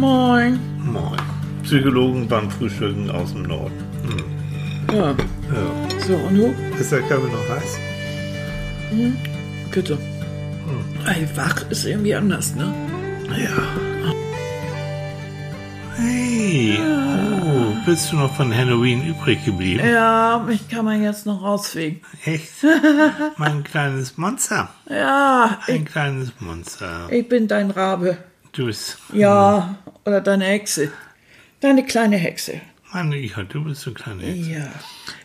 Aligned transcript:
Moin. 0.00 0.58
Moin. 0.82 1.18
Psychologen 1.62 2.26
beim 2.26 2.50
Frühstücken 2.50 3.10
aus 3.10 3.32
dem 3.34 3.42
Norden. 3.42 3.72
Hm. 4.88 4.96
Ja, 4.96 5.10
Ja. 5.10 5.98
so, 6.06 6.14
und 6.14 6.34
du? 6.36 6.54
Ist 6.80 6.90
der 6.90 7.00
Kaffee 7.02 7.28
noch 7.30 7.48
heiß? 7.50 7.78
Bitte. 9.70 9.98
Ey, 11.06 11.28
wach 11.36 11.68
ist 11.70 11.84
irgendwie 11.84 12.14
anders, 12.14 12.54
ne? 12.54 12.72
Ja. 13.28 13.62
Hey, 15.96 16.78
oh, 16.80 17.74
bist 17.84 18.10
du 18.10 18.16
noch 18.16 18.34
von 18.34 18.54
Halloween 18.56 19.06
übrig 19.06 19.44
geblieben? 19.44 19.86
Ja, 19.86 20.42
mich 20.46 20.66
kann 20.68 20.86
man 20.86 21.02
jetzt 21.02 21.26
noch 21.26 21.42
rausfegen. 21.42 22.00
Echt? 22.24 22.50
Mein 23.36 23.62
kleines 23.64 24.16
Monster. 24.16 24.70
Ja, 24.88 25.58
Ein 25.66 25.84
kleines 25.84 26.32
Monster. 26.40 27.06
ich 27.10 27.28
bin 27.28 27.46
dein 27.48 27.70
Rabe. 27.70 28.16
Du 28.52 28.66
bist. 28.66 28.98
Ja, 29.12 29.76
oder 30.04 30.20
deine 30.20 30.44
Hexe. 30.44 30.90
Deine 31.60 31.84
kleine 31.84 32.16
Hexe. 32.16 32.60
Mann, 32.92 33.12
ja, 33.12 33.42
du 33.42 33.64
bist 33.64 33.82
so 33.82 33.92
kleine 33.92 34.22
Hexe. 34.22 34.50
Ja. 34.50 34.72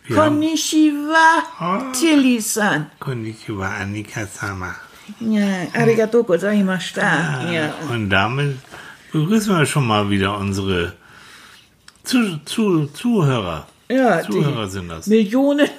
Wir 0.08 0.18
haben- 0.18 0.36
Konnichiwa, 0.36 1.44
Ah. 1.60 1.92
Tilly-san. 1.94 2.92
Konnichiwa, 3.00 3.68
Annika 3.68 4.26
Sama. 4.28 4.76
Ja, 5.20 5.68
arigato 5.74 6.24
gozaimashita. 6.24 7.02
Ah. 7.02 7.52
Ja. 7.52 7.74
Und 7.92 8.10
damit 8.10 8.58
begrüßen 9.12 9.56
wir 9.58 9.66
schon 9.66 9.88
mal 9.88 10.10
wieder 10.10 10.38
unsere 10.38 10.94
zu, 12.04 12.38
zu, 12.46 12.88
Zuhörer. 12.88 13.68
Ja, 13.90 14.22
Zuhörer 14.24 14.68
sind 14.68 14.90
das. 14.90 15.08
Millionen. 15.08 15.70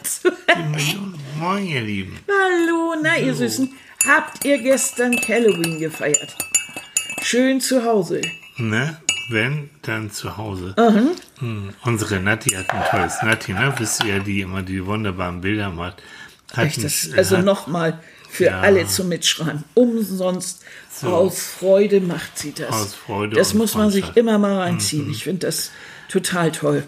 Millionen. 0.73 1.15
Moin, 1.39 1.67
ihr 1.67 1.81
Lieben. 1.83 2.19
Hallo, 2.29 2.95
na 3.03 3.17
ihr 3.19 3.35
Süßen. 3.35 3.69
Habt 4.09 4.45
ihr 4.45 4.59
gestern 4.63 5.13
Halloween 5.29 5.81
gefeiert? 5.81 6.37
Schön 7.23 7.61
zu 7.61 7.85
Hause. 7.85 8.21
Ne? 8.59 8.97
Wenn, 9.29 9.71
dann 9.83 10.11
zu 10.11 10.37
Hause. 10.37 10.75
Hm, 11.41 11.71
unsere 11.83 12.21
Natti 12.21 12.51
hat 12.51 12.71
ein 12.71 12.85
tolles 12.91 13.23
Natti, 13.23 13.53
ne? 13.53 13.75
Wisst 13.79 14.05
ihr, 14.05 14.21
die 14.21 14.41
immer 14.41 14.63
die 14.63 14.85
wunderbaren 14.87 15.41
Bilder 15.41 15.71
macht. 15.71 16.03
Hat 16.55 16.67
Echt, 16.67 16.79
ein- 16.79 16.83
das, 16.85 17.11
also 17.17 17.39
nochmal 17.39 17.99
für 18.31 18.45
Ja. 18.47 18.61
alle 18.61 18.87
zum 18.87 19.09
Mitschreiben. 19.09 19.65
Umsonst. 19.75 20.63
So. 20.93 21.09
Aus 21.09 21.41
Freude 21.41 22.01
macht 22.01 22.39
sie 22.39 22.53
das. 22.53 22.71
Aus 22.71 22.95
Freude 22.95 23.37
Das 23.37 23.53
muss 23.53 23.75
man 23.75 23.91
sich. 23.91 24.07
Mhm. 24.07 24.13
immer 24.15 24.39
mal 24.39 24.59
reinziehen. 24.61 25.11
Ich 25.11 25.25
finde 25.25 25.47
das 25.47 25.71
total 26.09 26.53
toll. 26.53 26.85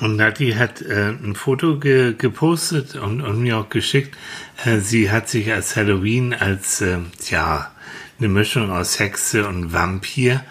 Und 0.00 0.16
Nati 0.16 0.52
hat 0.54 0.80
äh, 0.82 1.10
ein 1.10 1.36
Foto 1.36 1.78
ge 1.78 2.14
gepostet 2.18 2.96
und, 2.96 3.20
und 3.20 3.40
mir 3.40 3.58
auch 3.58 3.68
geschickt. 3.68 4.16
Äh, 4.64 4.78
sie 4.80 5.10
hat 5.12 5.28
sich 5.28 5.52
als 5.52 5.76
Halloween 5.76 6.34
als, 6.34 6.80
äh, 6.80 6.98
ja, 7.28 7.70
eine 8.18 8.28
Mischung 8.28 8.70
aus 8.70 8.98
Hexe 8.98 9.46
und 9.46 9.72
Vampir, 9.72 10.42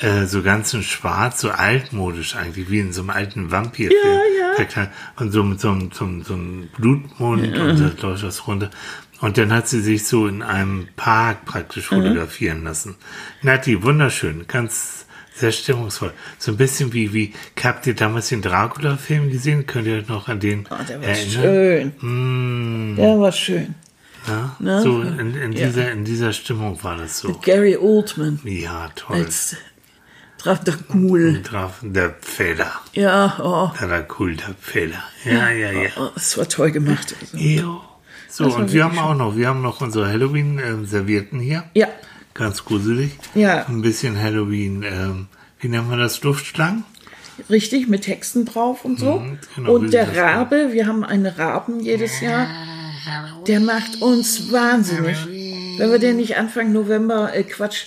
äh, 0.00 0.26
so 0.26 0.42
ganz 0.42 0.72
in 0.74 0.82
schwarz, 0.82 1.40
so 1.40 1.50
altmodisch 1.50 2.36
eigentlich, 2.36 2.70
wie 2.70 2.80
in 2.80 2.92
so 2.92 3.02
einem 3.02 3.10
alten 3.10 3.50
Vampirfilm. 3.50 4.20
Ja, 4.56 4.64
ja. 4.64 4.88
Und 5.16 5.32
so 5.32 5.42
mit 5.42 5.60
so 5.60 5.70
einem, 5.70 5.90
so 5.92 6.04
einem, 6.04 6.22
so 6.22 6.34
einem 6.34 6.68
Blutmund 6.76 7.56
und 7.58 7.80
da 7.80 8.06
läuft 8.06 8.22
was 8.22 8.46
runter. 8.46 8.70
Und 9.20 9.36
dann 9.36 9.52
hat 9.52 9.68
sie 9.68 9.80
sich 9.80 10.06
so 10.06 10.26
in 10.26 10.42
einem 10.42 10.88
Park 10.96 11.44
praktisch 11.44 11.86
fotografieren 11.86 12.64
lassen. 12.64 12.96
Nati, 13.42 13.82
wunderschön, 13.82 14.46
ganz 14.46 15.04
sehr 15.34 15.52
stimmungsvoll. 15.52 16.12
So 16.38 16.52
ein 16.52 16.56
bisschen 16.56 16.92
wie, 16.92 17.12
wie, 17.12 17.32
habt 17.62 17.86
ihr 17.86 17.94
damals 17.94 18.28
den 18.28 18.42
Dracula-Film 18.42 19.30
gesehen? 19.30 19.66
Könnt 19.66 19.86
ihr 19.86 19.98
euch 19.98 20.08
noch 20.08 20.28
an 20.28 20.40
den 20.40 20.66
Oh, 20.70 20.74
der 20.88 21.00
war 21.00 21.08
erinnern? 21.08 21.92
schön. 22.00 22.96
Der 22.96 23.20
war 23.20 23.32
schön. 23.32 23.74
Ja? 24.26 24.56
Ne? 24.58 24.82
So 24.82 25.00
in, 25.00 25.34
in, 25.34 25.52
Ja. 25.52 25.66
dieser, 25.66 25.90
in 25.92 26.04
dieser 26.04 26.32
Stimmung 26.32 26.82
war 26.84 26.96
das 26.96 27.18
so. 27.18 27.32
Gary 27.42 27.76
Oldman 27.76 28.40
Ja, 28.44 28.90
toll. 28.94 29.16
als 29.16 29.56
Dracul. 30.38 31.42
Drauf, 31.42 31.80
der 31.82 32.14
Fehler. 32.20 32.72
Ja, 32.94 33.38
oh, 33.42 33.70
Der 33.80 34.06
cool, 34.18 34.36
der 34.36 34.54
Fehler. 34.60 35.02
Ja, 35.24 35.50
ja, 35.50 35.70
ja. 35.72 35.90
oh, 35.98 36.08
das 36.14 36.38
war 36.38 36.48
toll 36.48 36.70
gemacht. 36.70 37.14
Also. 37.20 37.36
Jo. 37.36 37.80
So, 38.28 38.44
Das 38.44 38.54
und 38.54 38.72
wir 38.72 38.84
haben 38.84 38.98
auch 38.98 39.14
noch, 39.14 39.36
wir 39.36 39.48
haben 39.48 39.60
noch 39.60 39.80
unsere 39.80 40.08
Halloween-Servietten 40.08 41.40
hier. 41.40 41.64
Ja, 41.74 41.88
Ganz 42.32 42.64
gruselig. 42.64 43.10
Ja. 43.34 43.66
Ein 43.66 43.82
bisschen 43.82 44.18
Halloween, 44.18 44.82
ähm, 44.84 45.26
wie 45.58 45.68
nennt 45.68 45.88
man 45.90 45.98
das? 45.98 46.22
Luftschlangen? 46.22 46.84
richtig, 47.48 47.88
mit 47.88 48.02
Texten 48.02 48.44
drauf 48.44 48.84
und 48.84 48.98
so. 48.98 49.18
Mhm, 49.20 49.38
genau, 49.56 49.72
und 49.72 49.92
der 49.94 50.14
Rabe, 50.14 50.70
wir 50.72 50.86
haben 50.86 51.04
einen 51.04 51.24
Raben 51.26 51.80
jedes 51.80 52.20
Jahr, 52.20 52.46
der 53.46 53.60
macht 53.60 54.00
uns 54.02 54.52
wahnsinnig. 54.52 55.16
Wenn 55.78 55.90
wir 55.90 55.98
den 55.98 56.16
nicht 56.16 56.36
Anfang 56.36 56.72
November, 56.72 57.34
äh, 57.34 57.42
Quatsch, 57.44 57.84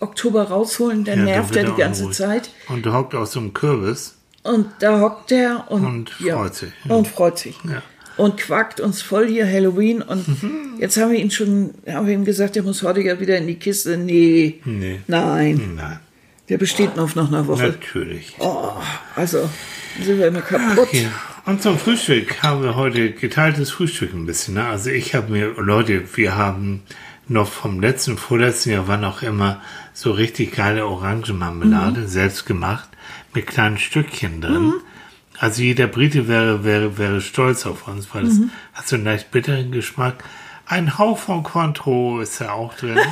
Oktober 0.00 0.44
rausholen, 0.44 1.04
dann 1.04 1.20
Ja, 1.20 1.24
nervt 1.24 1.56
er 1.56 1.64
die 1.64 1.74
ganze 1.76 2.02
unruhig. 2.02 2.16
Zeit. 2.18 2.50
Und 2.68 2.84
der 2.84 2.92
hockt 2.92 3.14
aus 3.14 3.32
so 3.32 3.40
einem 3.40 3.54
Kürbis. 3.54 4.14
Und 4.42 4.66
da 4.80 5.00
hockt 5.00 5.32
er 5.32 5.70
und, 5.70 5.84
Und 5.84 6.10
freut 6.10 6.54
sich. 6.54 6.72
Und 6.88 7.08
freut 7.08 7.38
sich. 7.38 7.56
Ja. 7.64 7.82
Und 8.16 8.36
quackt 8.38 8.80
uns 8.80 9.02
voll 9.02 9.26
hier 9.28 9.46
Halloween. 9.46 10.00
Und 10.02 10.24
jetzt 10.78 10.96
haben 10.96 11.12
wir 11.12 11.18
ihn 11.18 11.30
schon, 11.30 11.74
haben 11.86 12.06
wir 12.06 12.14
ihm 12.14 12.24
gesagt, 12.24 12.56
er 12.56 12.62
muss 12.62 12.82
heute 12.82 13.00
ja 13.02 13.18
wieder 13.20 13.36
in 13.38 13.46
die 13.46 13.56
Kiste. 13.56 13.96
Nee. 13.96 14.60
Nee. 14.64 15.00
Nein. 15.06 15.72
Nein, 15.76 15.98
Der 16.48 16.58
besteht 16.58 16.96
noch 16.96 17.14
nach 17.14 17.28
einer 17.28 17.46
Woche. 17.46 17.64
natürlich. 17.68 18.34
Oh, 18.38 18.70
also 19.16 19.48
sind 20.02 20.18
wir 20.18 20.28
immer 20.28 20.40
kaputt. 20.42 20.88
Ach 20.90 20.94
ja. 20.94 21.08
Und 21.46 21.62
zum 21.62 21.78
Frühstück 21.78 22.42
haben 22.42 22.62
wir 22.62 22.74
heute 22.74 23.12
geteiltes 23.12 23.70
Frühstück 23.70 24.12
ein 24.12 24.26
bisschen. 24.26 24.54
Ne? 24.54 24.66
Also 24.66 24.90
ich 24.90 25.14
habe 25.14 25.30
mir, 25.32 25.54
Leute, 25.56 26.02
wir 26.16 26.34
haben 26.36 26.82
noch 27.28 27.48
vom 27.48 27.80
letzten, 27.80 28.18
vorletzten 28.18 28.70
Jahr 28.70 28.88
war 28.88 28.96
noch 28.96 29.22
immer 29.22 29.60
so 29.94 30.10
richtig 30.12 30.54
geile 30.56 30.86
Orangenmarmelade, 30.86 32.02
Mhm. 32.02 32.08
selbst 32.08 32.46
gemacht, 32.46 32.88
mit 33.34 33.46
kleinen 33.46 33.78
Stückchen 33.78 34.40
drin. 34.40 34.74
Also 35.38 35.62
jeder 35.62 35.86
Brite 35.86 36.28
wäre, 36.28 36.64
wäre, 36.64 36.98
wäre 36.98 37.20
stolz 37.20 37.66
auf 37.66 37.86
uns, 37.88 38.08
weil 38.12 38.24
Mhm. 38.24 38.50
es 38.72 38.78
hat 38.78 38.88
so 38.88 38.96
einen 38.96 39.04
leicht 39.04 39.30
bitteren 39.30 39.70
Geschmack. 39.70 40.24
Ein 40.66 40.98
Hauch 40.98 41.18
von 41.18 41.42
Cointreau 41.44 42.20
ist 42.20 42.40
da 42.40 42.52
auch 42.52 42.74
drin. 42.74 42.98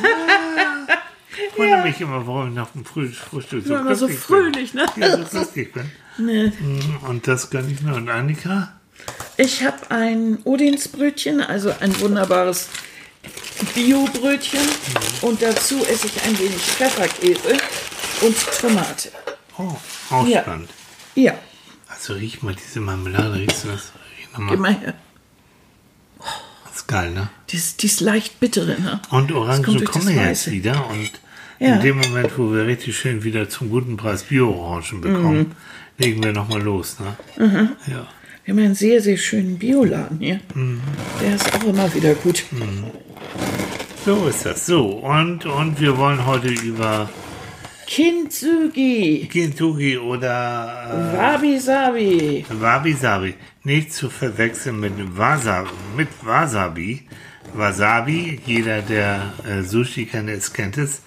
Ich 1.53 1.59
wundere 1.59 1.83
mich 1.83 2.01
immer, 2.01 2.27
warum 2.27 2.49
ich 2.49 2.55
nach 2.55 2.71
dem 2.71 2.85
Früh 2.85 3.09
Frühstück 3.09 3.65
so 3.65 3.75
Ja, 3.75 3.95
so 3.95 4.07
fröhlich, 4.09 4.73
bin. 4.73 4.83
ne? 4.83 4.87
Ja, 4.97 5.17
so 5.17 5.25
glücklich 5.25 5.73
bin. 5.73 5.91
Nee. 6.19 6.53
Mhm, 6.61 6.97
Und 7.09 7.27
das 7.29 7.51
gönne 7.51 7.71
ich 7.73 7.81
mir. 7.83 7.95
Und 7.95 8.09
Annika? 8.09 8.73
Ich 9.37 9.65
habe 9.65 9.91
ein 9.91 10.39
Odinsbrötchen, 10.45 11.41
also 11.41 11.73
ein 11.81 11.99
wunderbares 12.01 12.69
Bio-Brötchen. 13.75 14.61
Und 15.23 15.43
dazu 15.43 15.85
esse 15.85 16.07
ich 16.07 16.23
ein 16.25 16.39
wenig 16.39 16.57
Pfefferkäse 16.61 17.57
und 18.23 18.37
Tomate. 18.61 19.11
Oh, 19.59 19.75
auch 20.11 20.27
Ja. 20.27 20.43
spannend. 20.43 20.71
Ja, 21.15 21.35
Also 21.89 22.15
riech 22.15 22.43
mal 22.43 22.55
diese 22.55 22.81
Marmelade, 22.81 23.35
riechst 23.35 23.65
du 23.65 23.69
das? 23.69 23.93
Riech 24.19 24.29
noch 24.39 24.51
gib 24.51 24.59
mal. 24.61 24.73
mal 24.73 24.81
her. 24.81 24.95
Das 26.67 26.77
ist 26.77 26.89
geil, 26.89 27.11
ne? 27.13 27.29
Die 27.51 27.57
ist, 27.57 27.83
die 27.83 27.87
ist 27.87 28.01
leicht 28.01 28.41
bittere, 28.41 28.81
ne? 28.81 29.01
Und 29.11 29.31
Orangen 29.33 29.85
kommen 29.85 30.09
jetzt 30.15 30.51
wieder. 30.51 30.89
Und 30.89 31.11
Ja. 31.61 31.77
in 31.77 31.81
dem 31.83 31.99
Moment, 31.99 32.37
wo 32.37 32.53
wir 32.53 32.67
richtig 32.67 32.99
schön 32.99 33.23
wieder 33.23 33.49
zum 33.49 33.71
guten 33.71 33.97
Preis 33.97 34.25
Bio-Orangen 34.25 35.01
bekommen, 35.01 35.39
Mhm. 35.39 35.53
Legen 35.99 36.23
wir 36.23 36.33
nochmal 36.33 36.63
los, 36.63 36.99
ne? 37.01 37.77
Ja. 37.87 38.07
Wir 38.45 38.53
haben 38.55 38.63
einen 38.63 38.75
sehr, 38.75 39.01
sehr 39.01 39.17
schönen 39.17 39.59
Bioladen 39.59 40.19
hier. 40.19 40.41
Mhm. 40.55 40.81
Der 41.23 41.35
ist 41.35 41.55
auch 41.55 41.65
immer 41.65 41.93
wieder 41.95 42.15
gut. 42.15 42.45
So 44.05 44.27
ist 44.27 44.45
das. 44.45 44.67
So, 44.67 44.87
und, 44.87 45.47
und 45.47 45.81
wir 45.81 45.97
wollen 45.97 46.27
heute 46.27 46.49
über 46.49 47.09
Kintsugi, 47.87 49.29
Kintugi 49.31 49.97
oder 49.97 51.13
Wabi 51.17 51.59
Sabi. 51.59 52.39
äh, 52.39 52.61
Wabi-Sabi. 52.61 53.35
Nicht 53.63 53.95
zu 53.95 54.11
verwechseln 54.11 54.81
mit 54.81 54.93
Wasabi. 55.17 55.71
Mit 55.97 56.09
Wasabi. 56.23 57.03
Wasabi, 57.55 58.41
jeder, 58.45 58.83
der 58.83 59.33
äh, 59.47 59.63
Sushi 59.63 60.07
kennt, 60.07 60.29
es 60.29 60.53
kennt 60.53 60.77
es. 60.77 61.03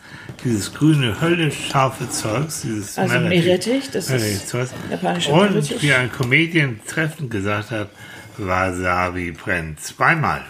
Dieses 0.47 0.73
grüne, 0.73 1.19
höllisch 1.19 1.67
scharfe 1.71 2.09
Zeugs. 2.09 2.61
Dieses 2.61 2.97
Also 2.97 3.15
Meerrettich- 3.15 3.91
das 3.91 4.05
ist 4.05 4.09
Meerrettich-Zeugs. 4.11 4.71
japanischer 4.89 5.33
Und 5.33 5.51
Meerrettich. 5.51 5.81
wie 5.81 5.93
ein 5.93 6.09
Comedian 6.11 6.79
treffend 6.87 7.31
gesagt 7.31 7.71
hat, 7.71 7.89
Wasabi 8.37 9.31
brennt 9.31 9.81
zweimal. 9.81 10.41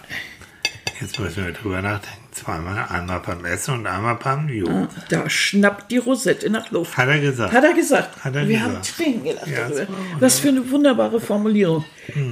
Jetzt 1.02 1.20
müssen 1.20 1.46
wir 1.46 1.52
drüber 1.54 1.82
nachdenken. 1.82 2.22
Zweimal. 2.32 2.86
Einmal 2.90 3.20
beim 3.22 3.44
Essen 3.46 3.74
und 3.74 3.88
einmal 3.88 4.14
beim 4.16 4.48
Jo. 4.50 4.88
Da 5.10 5.28
schnappt 5.28 5.90
die 5.90 5.98
Rosette 5.98 6.52
nach 6.52 6.70
Luft. 6.70 6.96
Hat 6.96 7.08
er 7.08 7.18
gesagt. 7.20 7.52
Hat 7.52 7.64
er 7.64 7.74
gesagt. 7.74 8.24
Hat 8.24 8.36
er 8.36 8.48
Wir 8.48 8.60
gesagt. 8.60 8.76
haben 8.76 8.82
Tränen 8.84 9.24
gelacht 9.24 9.48
Ja, 9.48 9.62
darüber. 9.68 9.80
das 9.80 9.88
Was 10.20 10.40
für 10.42 10.50
eine 10.50 10.70
wunderbare 10.70 11.20
Formulierung. 11.20 11.84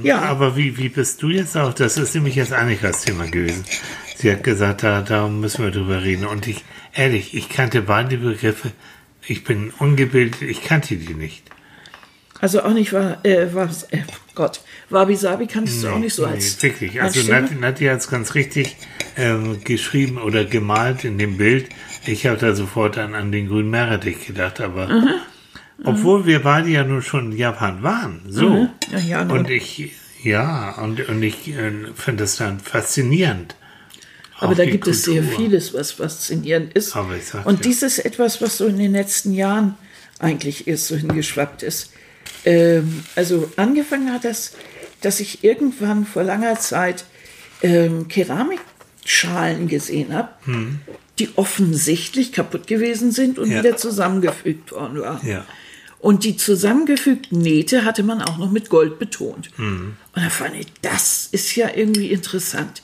Ja, 0.04 0.20
Aber 0.20 0.56
wie, 0.56 0.76
wie 0.78 0.88
bist 0.88 1.20
du 1.22 1.30
jetzt 1.30 1.56
auch? 1.56 1.72
Das 1.74 1.96
ist 1.96 2.14
nämlich 2.14 2.36
jetzt 2.36 2.52
Annikas 2.52 3.02
Thema 3.02 3.24
gewesen. 3.26 3.64
Sie 4.18 4.32
hat 4.32 4.42
gesagt, 4.42 4.82
da, 4.82 5.02
da 5.02 5.28
müssen 5.28 5.62
wir 5.64 5.70
drüber 5.70 6.02
reden. 6.02 6.26
Und 6.26 6.46
ich, 6.46 6.64
ehrlich, 6.94 7.34
ich 7.34 7.48
kannte 7.50 7.82
beide 7.82 8.16
Begriffe. 8.16 8.72
Ich 9.26 9.44
bin 9.44 9.72
ungebildet, 9.78 10.40
ich 10.42 10.64
kannte 10.64 10.96
die 10.96 11.14
nicht. 11.14 11.42
also 12.40 12.62
auch 12.62 12.72
nicht 12.72 12.92
war, 12.92 13.24
äh, 13.24 13.52
war 13.54 13.68
äh, 13.90 13.98
Gott, 14.34 14.60
Wabi 14.88 15.16
Sabi 15.16 15.46
kannst 15.46 15.82
du 15.82 15.88
auch 15.88 15.98
nicht 15.98 16.14
so 16.14 16.26
Nee, 16.26 16.32
als. 16.34 16.62
wirklich. 16.62 17.02
Also? 17.02 17.30
Nati, 17.30 17.54
Nati 17.54 17.84
hat 17.86 17.98
es 17.98 18.08
ganz 18.08 18.34
richtig 18.34 18.76
ähm, 19.16 19.62
geschrieben 19.64 20.18
oder 20.18 20.44
gemalt 20.44 21.04
in 21.04 21.18
dem 21.18 21.36
Bild. 21.36 21.68
Ich 22.06 22.26
habe 22.26 22.36
da 22.36 22.54
sofort 22.54 22.98
an, 22.98 23.14
an 23.14 23.32
den 23.32 23.48
grünen 23.48 23.70
Meerrettich 23.70 24.26
gedacht, 24.26 24.60
aber 24.60 24.88
obwohl 25.84 26.24
wir 26.26 26.42
beide 26.42 26.68
ja 26.68 26.84
nun 26.84 27.02
schon 27.02 27.32
in 27.32 27.38
Japan 27.38 27.82
waren, 27.82 28.20
so. 28.28 28.48
Mhm. 28.48 28.68
Ja, 28.92 28.98
ja, 28.98 29.24
nun. 29.24 29.38
und 29.38 29.50
ich, 29.50 29.92
ja, 30.22 30.76
und, 30.80 31.06
und 31.08 31.22
ich 31.22 31.48
äh, 31.48 31.72
finde 31.94 32.22
das 32.24 32.36
dann 32.36 32.60
faszinierend. 32.60 33.56
Aber 34.38 34.54
da 34.54 34.64
gibt 34.66 34.86
es 34.86 35.04
sehr 35.04 35.22
Kultur. 35.22 35.38
vieles, 35.38 35.74
was 35.74 35.92
faszinierend 35.92 36.72
ist. 36.74 36.90
Sag 36.90 37.46
Und 37.46 37.54
ja. 37.56 37.60
dies 37.62 37.82
ist 37.82 37.98
etwas, 38.00 38.40
was 38.42 38.58
so 38.58 38.66
in 38.66 38.78
den 38.78 38.92
letzten 38.92 39.32
Jahren 39.32 39.74
eigentlich 40.18 40.66
erst 40.68 40.88
so 40.88 40.96
hingeschwappt 40.96 41.62
ist. 41.62 41.90
Ähm, 42.44 43.02
also 43.14 43.50
angefangen 43.56 44.12
hat 44.12 44.24
das, 44.24 44.52
dass 45.00 45.20
ich 45.20 45.42
irgendwann 45.44 46.06
vor 46.06 46.22
langer 46.22 46.58
Zeit 46.58 47.04
ähm, 47.62 48.08
Keramikschalen 48.08 49.68
gesehen 49.68 50.12
habe, 50.12 50.28
die 51.18 51.30
offensichtlich 51.36 52.32
kaputt 52.32 52.66
gewesen 52.66 53.12
sind 53.12 53.38
und 53.38 53.50
Ja. 53.50 53.60
wieder 53.60 53.76
zusammengefügt 53.76 54.72
worden 54.72 55.00
waren. 55.00 55.26
Ja. 55.26 55.44
Und 55.98 56.24
die 56.24 56.36
zusammengefügten 56.36 57.38
Nähte 57.40 57.84
hatte 57.84 58.02
man 58.02 58.20
auch 58.22 58.36
noch 58.38 58.50
mit 58.50 58.68
Gold 58.68 58.98
betont. 58.98 59.50
Mhm. 59.58 59.96
Und 60.14 60.22
da 60.22 60.28
fand 60.28 60.54
ich, 60.54 60.66
das 60.82 61.28
ist 61.32 61.56
ja 61.56 61.70
irgendwie 61.74 62.12
interessant. 62.12 62.82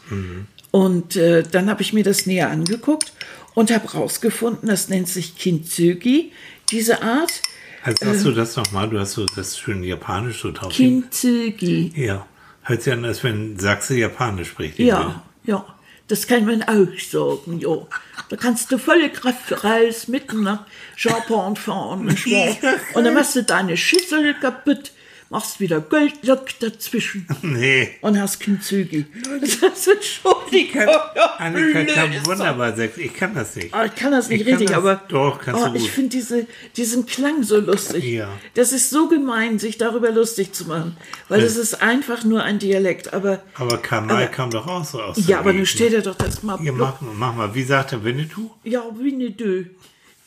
Und 0.72 1.16
äh, 1.16 1.44
dann 1.44 1.70
habe 1.70 1.82
ich 1.82 1.92
mir 1.92 2.02
das 2.02 2.26
näher 2.26 2.50
angeguckt 2.50 3.12
und 3.54 3.70
habe 3.70 3.88
rausgefunden, 3.92 4.68
das 4.68 4.88
nennt 4.88 5.06
sich 5.06 5.36
Kintsugi, 5.36 6.32
diese 6.70 7.02
Art. 7.02 7.42
Also 7.84 8.06
sagst 8.06 8.24
du 8.24 8.32
das 8.32 8.56
nochmal? 8.56 8.88
Du 8.88 8.98
hast 8.98 9.12
so 9.12 9.26
das 9.26 9.58
schön 9.58 9.84
Japanisch 9.84 10.40
so 10.40 10.50
drauf. 10.50 10.72
Kintsugi. 10.72 11.92
Ja. 11.94 12.26
Hört 12.62 12.82
sich 12.82 12.92
an, 12.92 13.04
als 13.04 13.22
wenn 13.22 13.58
Sachse 13.58 13.96
Japanisch 13.96 14.48
spricht. 14.48 14.78
Ja, 14.78 15.22
ja. 15.44 15.64
Das 16.08 16.26
kann 16.26 16.44
man 16.46 16.62
auch 16.62 16.98
sagen, 16.98 17.58
ja. 17.58 17.86
Da 18.28 18.36
kannst 18.36 18.70
du 18.72 18.78
volle 18.78 19.10
Kraft 19.10 19.64
raus, 19.64 20.08
mitten 20.08 20.42
nach 20.42 20.64
Japan 20.96 21.56
fahren. 21.56 22.08
wahr? 22.26 22.74
Und 22.94 23.04
dann 23.04 23.14
machst 23.14 23.36
du 23.36 23.42
deine 23.42 23.76
Schüssel 23.76 24.34
kaputt, 24.34 24.92
machst 25.32 25.58
wieder 25.58 25.80
Goldlock 25.80 26.46
dazwischen 26.60 27.26
Nee. 27.42 27.96
und 28.02 28.20
hast 28.20 28.38
Kintsugi. 28.38 29.06
Das 29.40 29.52
ist 29.78 29.88
Entschuldigung. 29.88 30.86
Annika 31.38 31.84
kann 31.84 32.10
Blöd. 32.10 32.26
wunderbar 32.26 32.76
Sächsisch. 32.76 33.06
Ich 33.06 33.14
kann 33.14 33.34
das 33.34 33.56
nicht. 33.56 33.74
Ah, 33.74 33.86
Ich 33.86 33.94
kann 33.96 34.12
das 34.12 34.28
nicht 34.28 34.40
Ich 34.42 34.46
kann 34.46 34.58
richtig, 34.58 34.68
das- 34.68 34.76
aber 34.76 35.02
doch, 35.08 35.40
kannst 35.40 35.62
oh, 35.64 35.68
du 35.70 35.74
ich 35.76 35.82
gut. 35.82 35.90
finde 35.90 36.10
diese, 36.10 36.46
diesen 36.76 37.06
Klang 37.06 37.42
so 37.42 37.58
lustig. 37.58 38.04
Ja. 38.04 38.28
Das 38.54 38.72
ist 38.72 38.90
so 38.90 39.08
gemein, 39.08 39.58
sich 39.58 39.78
darüber 39.78 40.10
lustig 40.12 40.52
zu 40.52 40.66
machen, 40.66 40.96
weil 41.28 41.40
Ja. 41.40 41.46
es 41.46 41.56
ist 41.56 41.82
einfach 41.82 42.22
nur 42.24 42.42
ein 42.44 42.58
Dialekt. 42.58 43.12
Aber 43.14 43.42
Aber 43.54 43.78
Kamal 43.78 44.30
kam 44.30 44.50
doch 44.50 44.66
auch 44.68 44.84
so 44.84 45.00
aus. 45.02 45.26
ja, 45.26 45.38
aber 45.40 45.52
nun 45.52 45.66
stell 45.66 45.90
dir 45.90 46.02
doch 46.02 46.14
das 46.14 46.42
mal. 46.42 46.58
Hier, 46.60 46.72
mach, 46.72 47.00
mach 47.00 47.34
mal. 47.34 47.54
Wie 47.54 47.62
sagt 47.64 47.92
der 47.92 48.04
Winnetou? 48.04 48.50
Ja, 48.62 48.82
Winnetou. 48.96 49.64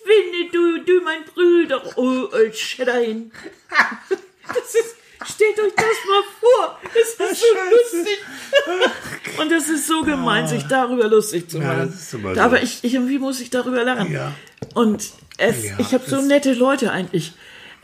Winnetou, 0.08 0.84
du 0.86 1.02
mein 1.04 1.24
Bruder, 1.34 1.82
oh, 1.98 2.26
als 2.34 2.60
Schäderin. 2.60 3.32
Das 4.48 4.76
ist, 4.76 4.96
stellt 5.34 5.60
euch 5.60 5.74
das 5.76 5.86
mal 5.86 6.24
vor. 6.40 6.80
Das 6.94 7.04
ist 7.04 7.18
so 7.18 7.24
Scheiße. 7.26 7.98
lustig. 7.98 9.40
Und 9.40 9.52
das 9.52 9.70
ist 9.70 9.88
so 9.88 10.02
gemein, 10.04 10.48
sich 10.48 10.64
darüber 10.64 11.08
lustig 11.08 11.50
zu 11.50 11.58
Ja, 11.60 11.64
machen. 11.74 11.92
das 11.92 12.02
ist 12.02 12.16
aber 12.16 12.36
so. 12.36 12.42
aber 12.42 12.62
ich, 12.64 12.84
ich, 12.84 12.94
irgendwie 12.94 13.20
muss 13.20 13.40
ich 13.42 13.50
darüber 13.50 13.84
lachen. 13.84 14.12
Ja. 14.12 14.34
Und 14.74 15.04
es, 15.38 15.64
Ja, 15.66 15.76
ich 15.80 15.94
habe 15.94 16.04
so 16.10 16.22
nette 16.22 16.54
Leute 16.54 16.92
eigentlich. 16.92 17.34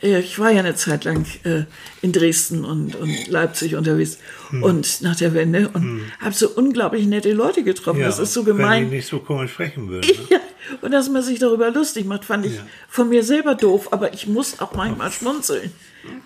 Ich 0.04 0.40
war 0.40 0.50
ja 0.52 0.60
eine 0.60 0.74
Zeit 0.76 1.04
lang 1.04 1.26
äh, 1.44 1.64
in 2.02 2.12
Dresden 2.12 2.66
und, 2.66 2.96
und 2.96 3.28
Leipzig 3.28 3.76
unterwegs 3.76 4.18
Hm. 4.50 4.64
und 4.64 5.02
nach 5.02 5.16
der 5.16 5.34
Wende 5.34 5.70
und 5.74 6.02
habe 6.20 6.34
so 6.36 6.50
unglaublich 6.50 7.06
nette 7.06 7.32
Leute 7.34 7.64
getroffen. 7.64 8.02
das 8.02 8.18
ist 8.20 8.34
so 8.34 8.44
gemein. 8.44 8.84
Wenn 8.86 8.90
die 8.90 8.96
nicht 8.98 9.08
so 9.08 9.20
komisch 9.20 9.52
sprechen 9.52 9.90
würden. 9.90 10.10
Ne? 10.30 10.38
Ja, 10.38 10.40
und 10.82 10.92
dass 10.92 11.10
man 11.10 11.22
sich 11.24 11.40
darüber 11.40 11.70
lustig 11.72 12.06
macht, 12.06 12.26
fand 12.26 12.46
ich 12.46 12.56
Ja. 12.56 12.62
von 12.90 13.10
mir 13.10 13.24
selber 13.24 13.56
doof, 13.56 13.90
aber 13.94 14.14
ich 14.14 14.28
muss 14.28 14.60
auch 14.60 14.74
manchmal 14.74 15.12
schmunzeln. 15.12 15.72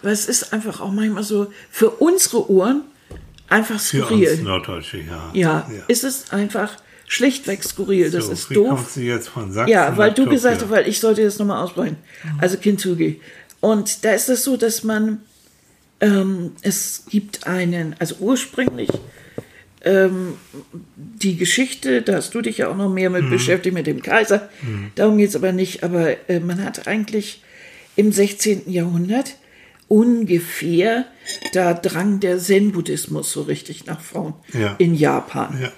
Weil 0.01 0.13
es 0.13 0.27
ist 0.27 0.53
einfach 0.53 0.79
auch 0.81 0.91
manchmal 0.91 1.23
so 1.23 1.47
für 1.69 1.89
unsere 1.89 2.49
Ohren 2.49 2.81
einfach 3.49 3.79
Für 3.79 4.03
skurril. 4.03 4.29
uns 4.31 4.41
Norddeutsche, 4.41 4.97
ja. 4.99 5.29
ja, 5.33 5.69
ist 5.87 6.03
es 6.03 6.31
einfach 6.31 6.71
schlichtweg 7.07 7.63
skurril. 7.63 8.09
Das 8.11 8.27
so, 8.27 8.31
ist 8.33 8.55
doof. 8.55 8.69
kommst 8.69 8.95
du 8.95 9.01
jetzt 9.01 9.29
von 9.29 9.51
Sachsen 9.51 9.71
Ja, 9.71 9.95
weil 9.97 10.11
du 10.13 10.25
gesagt 10.27 10.61
hast, 10.61 10.69
weil 10.69 10.87
ich 10.87 10.99
sollte 10.99 11.23
das 11.23 11.37
nochmal 11.39 11.63
ausbrechen. 11.63 11.97
Also 12.39 12.57
Kintsugi. 12.57 13.21
Und 13.61 14.03
da 14.05 14.11
ist 14.11 14.29
es 14.29 14.43
so, 14.43 14.57
dass 14.57 14.83
man, 14.83 15.21
ähm, 16.01 16.51
es 16.61 17.03
gibt 17.09 17.47
einen, 17.47 17.95
also 17.99 18.15
ursprünglich 18.19 18.89
ähm, 19.83 20.33
die 20.95 21.35
Geschichte, 21.37 22.01
da 22.01 22.15
hast 22.15 22.33
du 22.33 22.41
dich 22.41 22.57
ja 22.59 22.69
auch 22.69 22.75
noch 22.77 22.89
mehr 22.91 23.09
mit 23.09 23.29
beschäftigt, 23.29 23.73
mit 23.73 23.87
dem 23.87 24.01
Kaiser. 24.01 24.49
Darum 24.95 25.17
geht 25.17 25.29
es 25.29 25.35
aber 25.35 25.51
nicht. 25.51 25.83
Aber 25.83 26.29
äh, 26.29 26.39
man 26.39 26.63
hat 26.63 26.87
eigentlich 26.87 27.43
im 27.95 28.11
16. 28.11 28.71
Jahrhundert 28.71 29.35
ungefähr, 29.87 31.05
da 31.53 31.73
drang 31.73 32.19
der 32.19 32.39
Zen-Buddhismus 32.39 33.31
so 33.31 33.43
richtig 33.43 33.85
nach 33.85 34.01
vorn 34.01 34.33
Ja. 34.53 34.75
in 34.79 34.95
Japan. 34.95 35.59
Ja. 35.61 35.71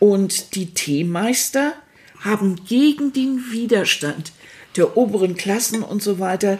Und 0.00 0.54
die 0.56 0.74
Teemeister 0.74 1.72
haben 2.20 2.56
gegen 2.66 3.12
den 3.12 3.40
Widerstand 3.52 4.32
der 4.76 4.96
oberen 4.96 5.36
Klassen 5.36 5.82
und 5.82 6.02
so 6.02 6.18
weiter 6.18 6.58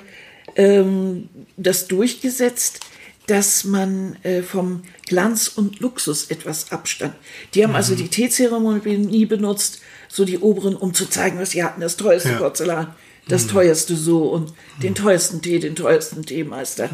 ähm, 0.57 1.29
das 1.57 1.87
durchgesetzt, 1.89 2.81
dass 3.27 3.65
man 3.65 4.17
äh, 4.23 4.43
vom 4.43 4.83
Glanz 5.07 5.49
und 5.49 5.81
Luxus 5.81 6.31
etwas 6.31 6.71
abstand. 6.73 7.15
Die 7.55 7.65
haben 7.65 7.75
also 7.75 7.95
die 7.95 8.09
Teezeremonie 8.09 8.99
nie 8.99 9.25
benutzt, 9.27 9.81
so 10.09 10.25
die 10.25 10.39
oberen, 10.39 10.77
um 10.77 10.93
zu 10.93 11.07
zeigen, 11.07 11.39
was 11.39 11.53
sie 11.53 11.65
hatten, 11.65 11.81
das 11.81 11.97
teuerste 11.97 12.31
Ja. 12.33 12.39
Porzellan, 12.39 12.95
das 13.27 13.47
teuerste 13.47 13.97
so 13.97 14.25
und 14.29 14.53
den 14.83 14.95
teuersten 14.95 15.41
Tee, 15.41 15.59
den 15.59 15.75
teuersten 15.75 16.27
Teemeister. 16.27 16.91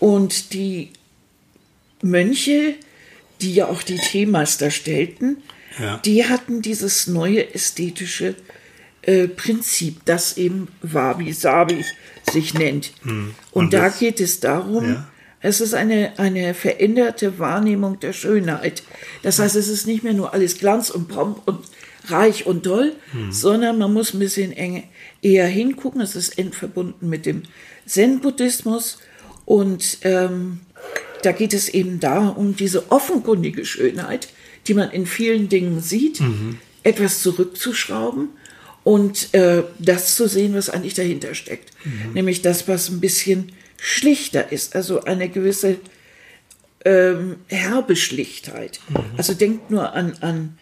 Und 0.00 0.52
die 0.52 0.90
Mönche, 2.02 2.74
die 3.40 3.54
ja 3.54 3.68
auch 3.68 3.82
die 3.82 3.98
Teemeister 3.98 4.70
stellten, 4.70 5.36
Ja. 5.78 5.98
die 5.98 6.26
hatten 6.26 6.62
dieses 6.62 7.06
neue 7.06 7.54
ästhetische 7.54 8.34
äh, 9.02 9.28
Prinzip, 9.28 10.04
das 10.04 10.36
eben 10.36 10.68
Wabi-Sabi 10.82 11.84
sich 12.30 12.54
nennt. 12.54 12.92
Und, 13.04 13.10
Hm. 13.10 13.34
Und 13.52 13.72
da 13.72 13.86
das- 13.86 13.98
geht 13.98 14.20
es 14.20 14.40
darum, 14.40 14.84
Ja. 14.84 15.08
es 15.40 15.60
ist 15.60 15.74
eine, 15.74 16.18
eine 16.18 16.54
veränderte 16.54 17.38
Wahrnehmung 17.38 17.98
der 18.00 18.12
Schönheit. 18.12 18.82
Das 19.22 19.38
heißt, 19.38 19.56
es 19.56 19.68
ist 19.68 19.86
nicht 19.86 20.02
mehr 20.04 20.14
nur 20.14 20.32
alles 20.34 20.58
Glanz 20.58 20.90
und 20.90 21.08
Pomp 21.08 21.42
und 21.46 21.60
reich 22.08 22.46
und 22.46 22.64
doll, 22.66 22.92
Hm. 23.12 23.30
sondern 23.32 23.78
man 23.78 23.92
muss 23.92 24.14
ein 24.14 24.18
bisschen 24.20 24.52
eng, 24.52 24.84
eher 25.22 25.46
hingucken. 25.46 26.00
Es 26.00 26.16
ist 26.16 26.38
eng 26.38 26.52
verbunden 26.52 27.08
mit 27.08 27.26
dem 27.26 27.42
Zen-Buddhismus 27.86 28.98
und 29.44 29.98
ähm, 30.02 30.60
da 31.22 31.32
geht 31.32 31.52
es 31.52 31.68
eben 31.68 32.00
da 32.00 32.28
um 32.28 32.56
diese 32.56 32.90
offenkundige 32.90 33.64
Schönheit, 33.66 34.28
die 34.66 34.74
man 34.74 34.90
in 34.90 35.04
vielen 35.06 35.48
Dingen 35.50 35.80
sieht, 35.80 36.20
etwas 36.82 37.20
zurückzuschrauben 37.22 38.28
und 38.84 39.34
äh, 39.34 39.62
das 39.78 40.16
zu 40.16 40.28
sehen, 40.28 40.54
was 40.54 40.70
eigentlich 40.70 40.94
dahinter 40.94 41.34
steckt. 41.34 41.70
Nämlich 42.14 42.42
das, 42.42 42.68
was 42.68 42.88
ein 42.88 43.00
bisschen 43.00 43.52
schlichter 43.76 44.52
ist, 44.52 44.74
also 44.74 45.04
eine 45.04 45.28
gewisse 45.28 45.76
ähm, 46.84 47.36
herbe 47.46 47.96
Schlichtheit. 47.96 48.80
Also 49.16 49.34
denkt 49.34 49.70
nur 49.70 49.92
an, 49.92 50.14
an, 50.20 50.58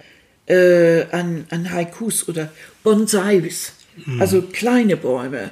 äh, 0.46 1.04
an, 1.12 1.46
an 1.50 1.70
Haikus 1.70 2.28
oder 2.28 2.50
Bonsais, 2.82 3.72
also 4.20 4.42
kleine 4.42 4.96
Bäume. 4.96 5.50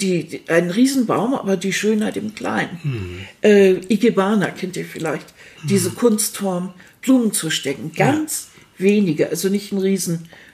Die, 0.00 0.24
die, 0.24 0.42
ein 0.48 0.70
Riesenbaum, 0.70 1.34
aber 1.34 1.56
die 1.56 1.72
Schönheit 1.72 2.16
im 2.16 2.34
Kleinen. 2.34 3.26
Äh, 3.42 3.74
Ikebana 3.88 4.50
kennt 4.50 4.76
ihr 4.76 4.84
vielleicht. 4.84 5.26
Diese 5.64 5.90
Kunstform, 5.90 6.74
Blumen 7.00 7.32
zu 7.32 7.50
stecken. 7.50 7.92
Ganz 7.94 8.48
wenige, 8.76 9.28
also 9.28 9.48
nicht 9.48 9.72
ein 9.72 9.78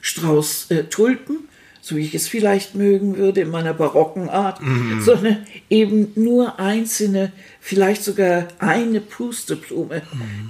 Riesenstrauß 0.06 0.70
äh, 0.70 0.84
Tulpen, 0.84 1.48
so 1.80 1.96
wie 1.96 2.04
ich 2.04 2.14
es 2.14 2.28
vielleicht 2.28 2.74
mögen 2.74 3.16
würde 3.16 3.42
in 3.42 3.50
meiner 3.50 3.74
barocken 3.74 4.28
Art, 4.28 4.60
sondern 5.00 5.46
eben 5.70 6.12
nur 6.16 6.58
einzelne, 6.58 7.32
vielleicht 7.60 8.02
sogar 8.02 8.48
eine 8.58 9.00
Pusteblume, 9.00 10.02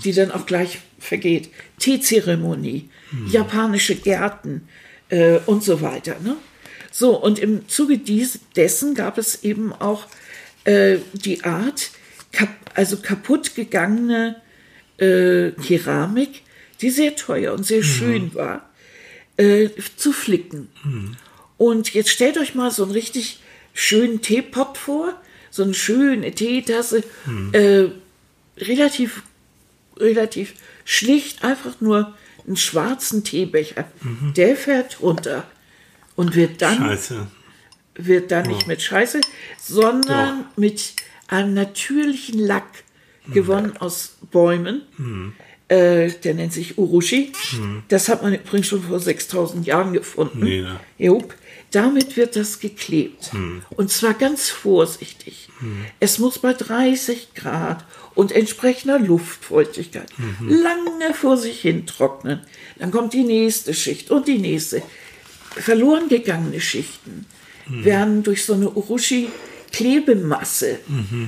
die 0.03 0.13
dann 0.13 0.31
auch 0.31 0.47
gleich 0.47 0.79
vergeht. 0.99 1.51
Teezeremonie, 1.79 2.89
japanische 3.29 3.97
Gärten 3.97 4.67
äh, 5.11 5.39
und 5.45 5.63
so 5.63 5.83
weiter. 5.83 6.17
Ne? 6.25 6.37
So, 6.91 7.23
und 7.23 7.39
im 7.39 7.69
Zuge 7.69 7.99
dies, 7.99 8.41
dessen 8.57 8.95
gab 8.95 9.19
es 9.19 9.45
eben 9.45 9.75
auch 9.75 10.07
äh, 10.65 10.97
die 11.13 11.45
Art, 11.45 11.91
kap 12.33 12.49
also 12.75 12.97
kaputt 12.97 13.55
gegangene 13.55 14.37
äh, 14.99 15.51
Keramik, 15.51 16.43
die 16.81 16.91
sehr 16.91 17.15
teuer 17.15 17.53
und 17.53 17.65
sehr 17.65 17.83
schön 17.83 18.35
war, 18.35 18.71
äh, 19.37 19.69
zu 19.97 20.13
flicken. 20.13 20.69
Und 21.59 21.95
jetzt 21.95 22.11
stellt 22.11 22.39
euch 22.39 22.55
mal 22.55 22.71
so 22.71 22.83
einen 22.83 22.93
richtig 22.93 23.41
schönen 23.73 24.21
Teepot 24.23 24.77
vor, 24.77 25.15
so 25.51 25.63
eine 25.63 25.75
schöne 25.75 26.33
Teetasse, 26.33 27.03
äh, 27.53 27.87
relativ, 28.59 29.23
relativ 29.99 30.55
schlicht, 30.85 31.45
einfach 31.45 31.81
nur 31.81 32.15
einen 32.47 32.57
schwarzen 32.57 33.25
Teebecher. 33.25 33.85
Der 34.37 34.57
fährt 34.57 35.01
runter. 35.03 35.47
und 36.15 36.35
wird 36.35 36.63
dann, 36.63 36.79
Scheiße. 36.79 37.27
wird 37.95 38.31
dann 38.31 38.47
nicht 38.49 38.67
mit 38.67 38.81
Scheiße, 38.83 39.21
sondern 39.61 40.47
mit 40.57 40.95
einem 41.29 41.55
natürlichen 41.55 42.39
Lack 42.39 42.85
gewonnen 43.33 43.77
aus 43.79 44.17
Bäumen. 44.31 44.83
Äh, 45.69 46.11
der 46.23 46.35
nennt 46.35 46.53
sich 46.53 46.79
Urushi. 46.79 47.33
Das 47.89 48.09
hat 48.09 48.23
man 48.23 48.35
übrigens 48.35 48.69
schon 48.69 48.83
vor 48.83 49.01
6000 49.01 49.67
Jahren 49.67 49.93
gefunden. 49.93 50.45
Nee, 50.45 50.61
ne? 50.63 50.79
Jupp. 50.99 51.35
Damit 51.73 52.17
wird 52.17 52.37
das 52.37 52.61
geklebt. 52.61 53.33
Und 53.71 53.91
zwar 53.91 54.15
ganz 54.15 54.49
vorsichtig. 54.49 55.49
Es 55.99 56.19
muss 56.19 56.39
bei 56.39 56.53
30 56.53 57.35
Grad 57.35 57.85
und 58.15 58.31
entsprechender 58.31 59.01
Luftfeuchtigkeit 59.01 60.09
lange 60.49 61.13
vor 61.15 61.37
sich 61.37 61.61
hin 61.61 61.85
trocknen. 61.87 62.41
Dann 62.79 62.93
kommt 62.93 63.13
die 63.13 63.25
nächste 63.25 63.75
Schicht 63.75 64.13
und 64.13 64.29
die 64.29 64.39
nächste. 64.39 64.81
Verloren 65.51 66.09
gegangene 66.09 66.61
Schichten 66.61 67.27
werden 67.67 68.23
durch 68.23 68.45
so 68.45 68.53
eine 68.55 68.71
Urushi-Klebemasse 68.71 70.79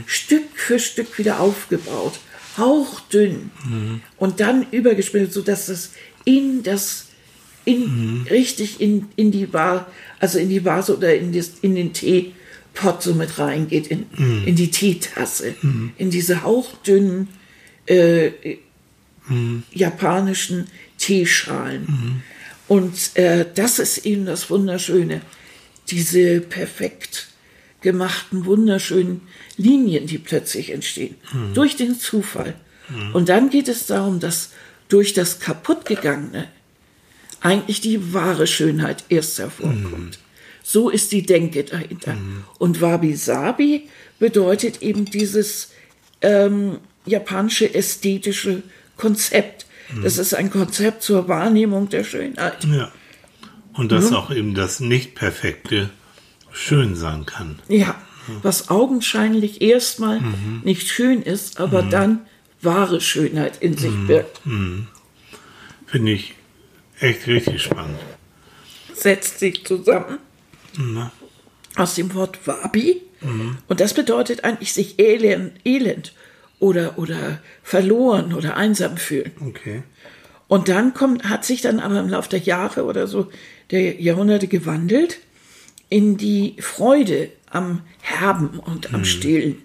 Stück 0.06 0.44
für 0.54 0.78
Stück 0.78 1.18
wieder 1.18 1.40
aufgebaut. 1.40 2.20
Hauchdünn. 2.58 3.50
Und 4.16 4.40
dann 4.40 4.66
übergespielt, 4.70 5.32
sodass 5.32 5.66
das 5.66 5.92
in 6.24 6.62
das 6.62 7.08
in, 7.64 8.26
richtig 8.30 8.80
in, 8.80 9.06
in 9.16 9.30
die 9.30 9.52
Vase, 9.52 9.86
also 10.18 10.38
in 10.38 10.48
die 10.48 10.64
Vase 10.64 10.96
oder 10.96 11.14
in, 11.14 11.32
das, 11.32 11.52
in 11.60 11.74
den 11.74 11.92
Teepot 11.92 13.02
so 13.02 13.14
mit 13.14 13.38
reingeht, 13.38 13.88
in, 13.88 14.06
in 14.46 14.56
die 14.56 14.70
Teetasse, 14.70 15.54
in 15.98 16.10
diese 16.10 16.42
hauchdünnen 16.42 17.28
äh, 17.86 18.30
japanischen 19.72 20.66
Teeschalen. 20.96 22.22
Und 22.66 23.16
äh, 23.16 23.44
das 23.54 23.78
ist 23.78 24.06
eben 24.06 24.26
das 24.26 24.50
Wunderschöne, 24.50 25.20
diese 25.90 26.40
perfekt 26.40 27.28
gemachten, 27.82 28.44
wunderschönen 28.44 29.22
Linien, 29.58 30.06
die 30.06 30.18
plötzlich 30.18 30.70
entstehen, 30.70 31.16
durch 31.52 31.76
den 31.76 31.98
Zufall. 31.98 32.54
Und 33.12 33.28
dann 33.28 33.50
geht 33.50 33.68
es 33.68 33.84
darum, 33.86 34.20
dass 34.20 34.50
durch 34.88 35.12
das 35.12 35.40
kaputtgegangene 35.40 36.48
eigentlich 37.40 37.80
die 37.80 38.14
wahre 38.14 38.46
Schönheit 38.46 39.04
erst 39.10 39.38
hervorkommt. 39.38 40.18
So 40.62 40.88
ist 40.88 41.12
die 41.12 41.22
Denke 41.22 41.64
dahinter. 41.64 42.16
Und 42.58 42.80
Wabi-Sabi 42.80 43.88
bedeutet 44.18 44.82
eben 44.82 45.04
dieses 45.04 45.70
ähm, 46.22 46.78
japanische 47.04 47.74
ästhetische 47.74 48.62
Konzept. 48.96 49.66
Das 50.02 50.18
ist 50.18 50.34
ein 50.34 50.50
Konzept 50.50 51.02
zur 51.02 51.28
Wahrnehmung 51.28 51.88
der 51.88 52.04
Schönheit. 52.04 52.64
Ja. 52.64 52.92
Und 53.74 53.92
dass 53.92 54.12
auch 54.12 54.30
eben 54.30 54.54
das 54.54 54.80
Nicht-Perfekte 54.80 55.90
schön 56.50 56.96
sein 56.96 57.24
kann. 57.26 57.60
Ja, 57.68 57.94
was 58.42 58.68
augenscheinlich 58.70 59.62
erstmal 59.62 60.20
nicht 60.64 60.88
schön 60.88 61.22
ist, 61.22 61.60
aber 61.60 61.82
dann 61.82 62.20
wahre 62.60 63.00
Schönheit 63.00 63.62
in 63.62 63.76
sich 63.76 63.94
birgt. 64.06 64.40
Finde 65.86 66.12
ich 66.12 66.34
echt 67.00 67.26
richtig 67.26 67.62
spannend. 67.62 67.98
Setzt 68.92 69.38
sich 69.38 69.64
zusammen 69.64 70.18
aus 71.76 71.94
dem 71.94 72.14
Wort 72.14 72.46
Wabi 72.46 73.02
und 73.68 73.80
das 73.80 73.94
bedeutet 73.94 74.44
eigentlich 74.44 74.72
sich 74.72 74.98
elend, 74.98 75.52
elend 75.64 76.12
oder, 76.58 76.98
oder 76.98 77.40
verloren 77.62 78.34
oder 78.34 78.56
einsam 78.56 78.96
fühlen. 78.96 79.32
okay. 79.40 79.82
Und 80.48 80.68
dann 80.70 80.94
kommt, 80.94 81.24
hat 81.28 81.44
sich 81.44 81.60
dann 81.60 81.78
aber 81.78 82.00
im 82.00 82.08
Laufe 82.08 82.30
der 82.30 82.38
Jahre 82.38 82.84
oder 82.84 83.06
so 83.06 83.30
der 83.70 84.00
Jahrhunderte 84.00 84.48
gewandelt 84.48 85.18
in 85.90 86.16
die 86.16 86.56
Freude 86.58 87.30
am 87.50 87.80
Herben 88.00 88.58
und 88.60 88.94
am 88.94 89.04
Stillen. 89.04 89.56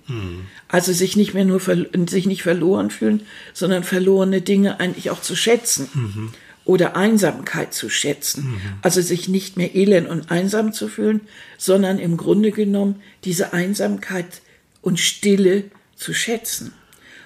Also 0.68 0.94
sich 0.94 1.16
nicht 1.16 1.34
mehr 1.34 1.46
nur 1.46 1.60
sich 1.60 2.26
nicht 2.26 2.44
verloren 2.44 2.90
fühlen, 2.90 3.24
sondern 3.54 3.84
verlorene 3.84 4.42
Dinge 4.42 4.80
eigentlich 4.80 5.10
auch 5.10 5.22
zu 5.22 5.36
schätzen 5.36 6.34
oder 6.66 6.96
Einsamkeit 6.96 7.74
zu 7.74 7.90
schätzen. 7.90 8.62
Also 8.82 9.02
sich 9.02 9.28
nicht 9.28 9.58
mehr 9.58 9.76
elend 9.76 10.08
und 10.08 10.32
einsam 10.32 10.74
zu 10.74 10.88
fühlen, 10.88 11.22
sondern 11.58 12.00
im 12.00 12.18
Grunde 12.18 12.52
genommen 12.52 13.02
diese 13.24 13.54
Einsamkeit 13.54 14.42
und 14.82 15.00
Stille 15.00 15.66
zu 15.96 16.14
schätzen. 16.14 16.74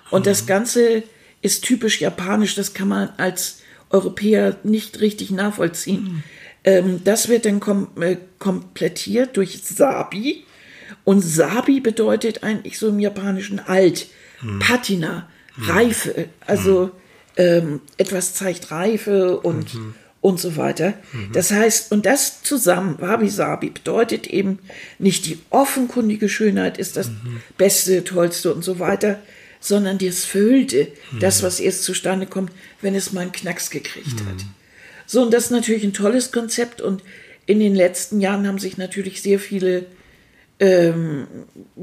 Und 0.09 0.25
das 0.25 0.45
Ganze 0.45 1.03
ist 1.41 1.63
typisch 1.63 2.01
japanisch, 2.01 2.55
das 2.55 2.73
kann 2.73 2.87
man 2.87 3.09
als 3.17 3.61
Europäer 3.89 4.57
nicht 4.63 4.99
richtig 5.01 5.31
nachvollziehen. 5.31 6.23
Ähm, 6.63 7.01
das 7.03 7.29
wird 7.29 7.45
dann 7.45 7.59
kom 7.59 7.87
äh, 8.01 8.17
komplettiert 8.39 9.37
durch 9.37 9.61
Sabi. 9.63 10.43
Und 11.07 11.21
Sabi 11.21 11.79
bedeutet 11.79 12.43
eigentlich 12.43 12.77
so 12.77 12.89
im 12.89 12.99
Japanischen 12.99 13.59
alt, 13.59 14.07
Patina, 14.59 15.29
Reife. 15.57 16.27
Also 16.45 16.91
ähm, 17.37 17.79
etwas 17.95 18.33
zeigt 18.33 18.71
Reife 18.71 19.39
und, 19.39 19.67
und 20.19 20.37
so 20.37 20.57
weiter. 20.57 20.95
Das 21.31 21.51
heißt, 21.51 21.93
und 21.93 22.05
das 22.05 22.43
zusammen, 22.43 22.99
Wabi-Sabi, 22.99 23.69
bedeutet 23.69 24.27
eben 24.27 24.59
nicht 24.99 25.27
die 25.27 25.39
offenkundige 25.49 26.27
Schönheit 26.27 26.77
ist 26.77 26.97
das 26.97 27.09
Beste, 27.57 28.03
Tollste 28.03 28.53
und 28.53 28.65
so 28.65 28.79
weiter, 28.79 29.21
sondern 29.61 29.99
das 29.99 30.25
Füllte, 30.25 30.89
das, 31.21 31.41
was 31.41 31.61
erst 31.61 31.83
zustande 31.83 32.25
kommt, 32.25 32.51
wenn 32.81 32.95
es 32.95 33.13
mal 33.13 33.21
einen 33.21 33.31
Knacks 33.31 33.69
gekriegt 33.69 34.19
hat. 34.27 34.45
So, 35.05 35.21
und 35.21 35.33
das 35.33 35.45
ist 35.45 35.51
natürlich 35.51 35.85
ein 35.85 35.93
tolles 35.93 36.33
Konzept 36.33 36.81
und 36.81 37.01
in 37.45 37.61
den 37.61 37.75
letzten 37.75 38.19
Jahren 38.19 38.45
haben 38.45 38.59
sich 38.59 38.77
natürlich 38.77 39.21
sehr 39.21 39.39
viele 39.39 39.85
ähm, 40.59 41.27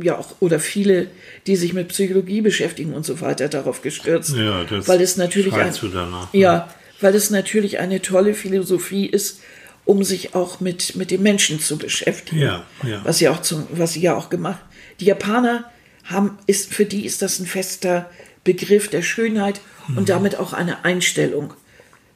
ja 0.01 0.19
auch 0.19 0.35
oder 0.41 0.59
viele, 0.59 1.07
die 1.47 1.57
sich 1.57 1.73
mit 1.75 1.89
Psychologie 1.89 2.41
beschäftigen 2.41 2.93
und 2.95 3.07
so 3.07 3.21
weiter, 3.21 3.49
darauf 3.49 3.83
gestürzt, 3.83 4.35
Ja, 4.37 4.65
das 4.65 4.89
weil 4.89 5.01
es 5.01 5.17
natürlich 5.17 5.53
ein, 5.55 5.73
danach. 5.93 6.29
ja, 6.33 6.69
weil 7.01 7.15
es 7.15 7.31
natürlich 7.31 7.79
eine 7.79 8.03
tolle 8.03 8.35
Philosophie 8.35 9.07
ist, 9.07 9.41
um 9.85 10.03
sich 10.03 10.35
auch 10.35 10.61
mit 10.61 10.97
mit 10.97 11.11
dem 11.11 11.23
Menschen 11.23 11.61
zu 11.61 11.77
beschäftigen. 11.79 12.41
Ja, 12.41 12.65
ja. 12.83 13.01
Was 13.05 13.19
sie 13.19 13.29
auch 13.29 13.43
zum, 13.43 13.67
was 13.71 13.93
sie 13.93 14.01
ja 14.01 14.15
auch 14.17 14.29
gemacht. 14.31 14.61
Die 15.01 15.05
Japaner 15.07 15.71
haben 16.05 16.39
ist 16.47 16.73
für 16.75 16.85
die 16.85 17.05
ist 17.07 17.23
das 17.23 17.39
ein 17.39 17.47
fester 17.47 18.11
Begriff 18.45 18.89
der 18.89 19.03
Schönheit 19.03 19.61
Mhm. 19.87 19.99
und 19.99 20.09
damit 20.09 20.37
auch 20.39 20.53
eine 20.55 20.85
Einstellung 20.87 21.53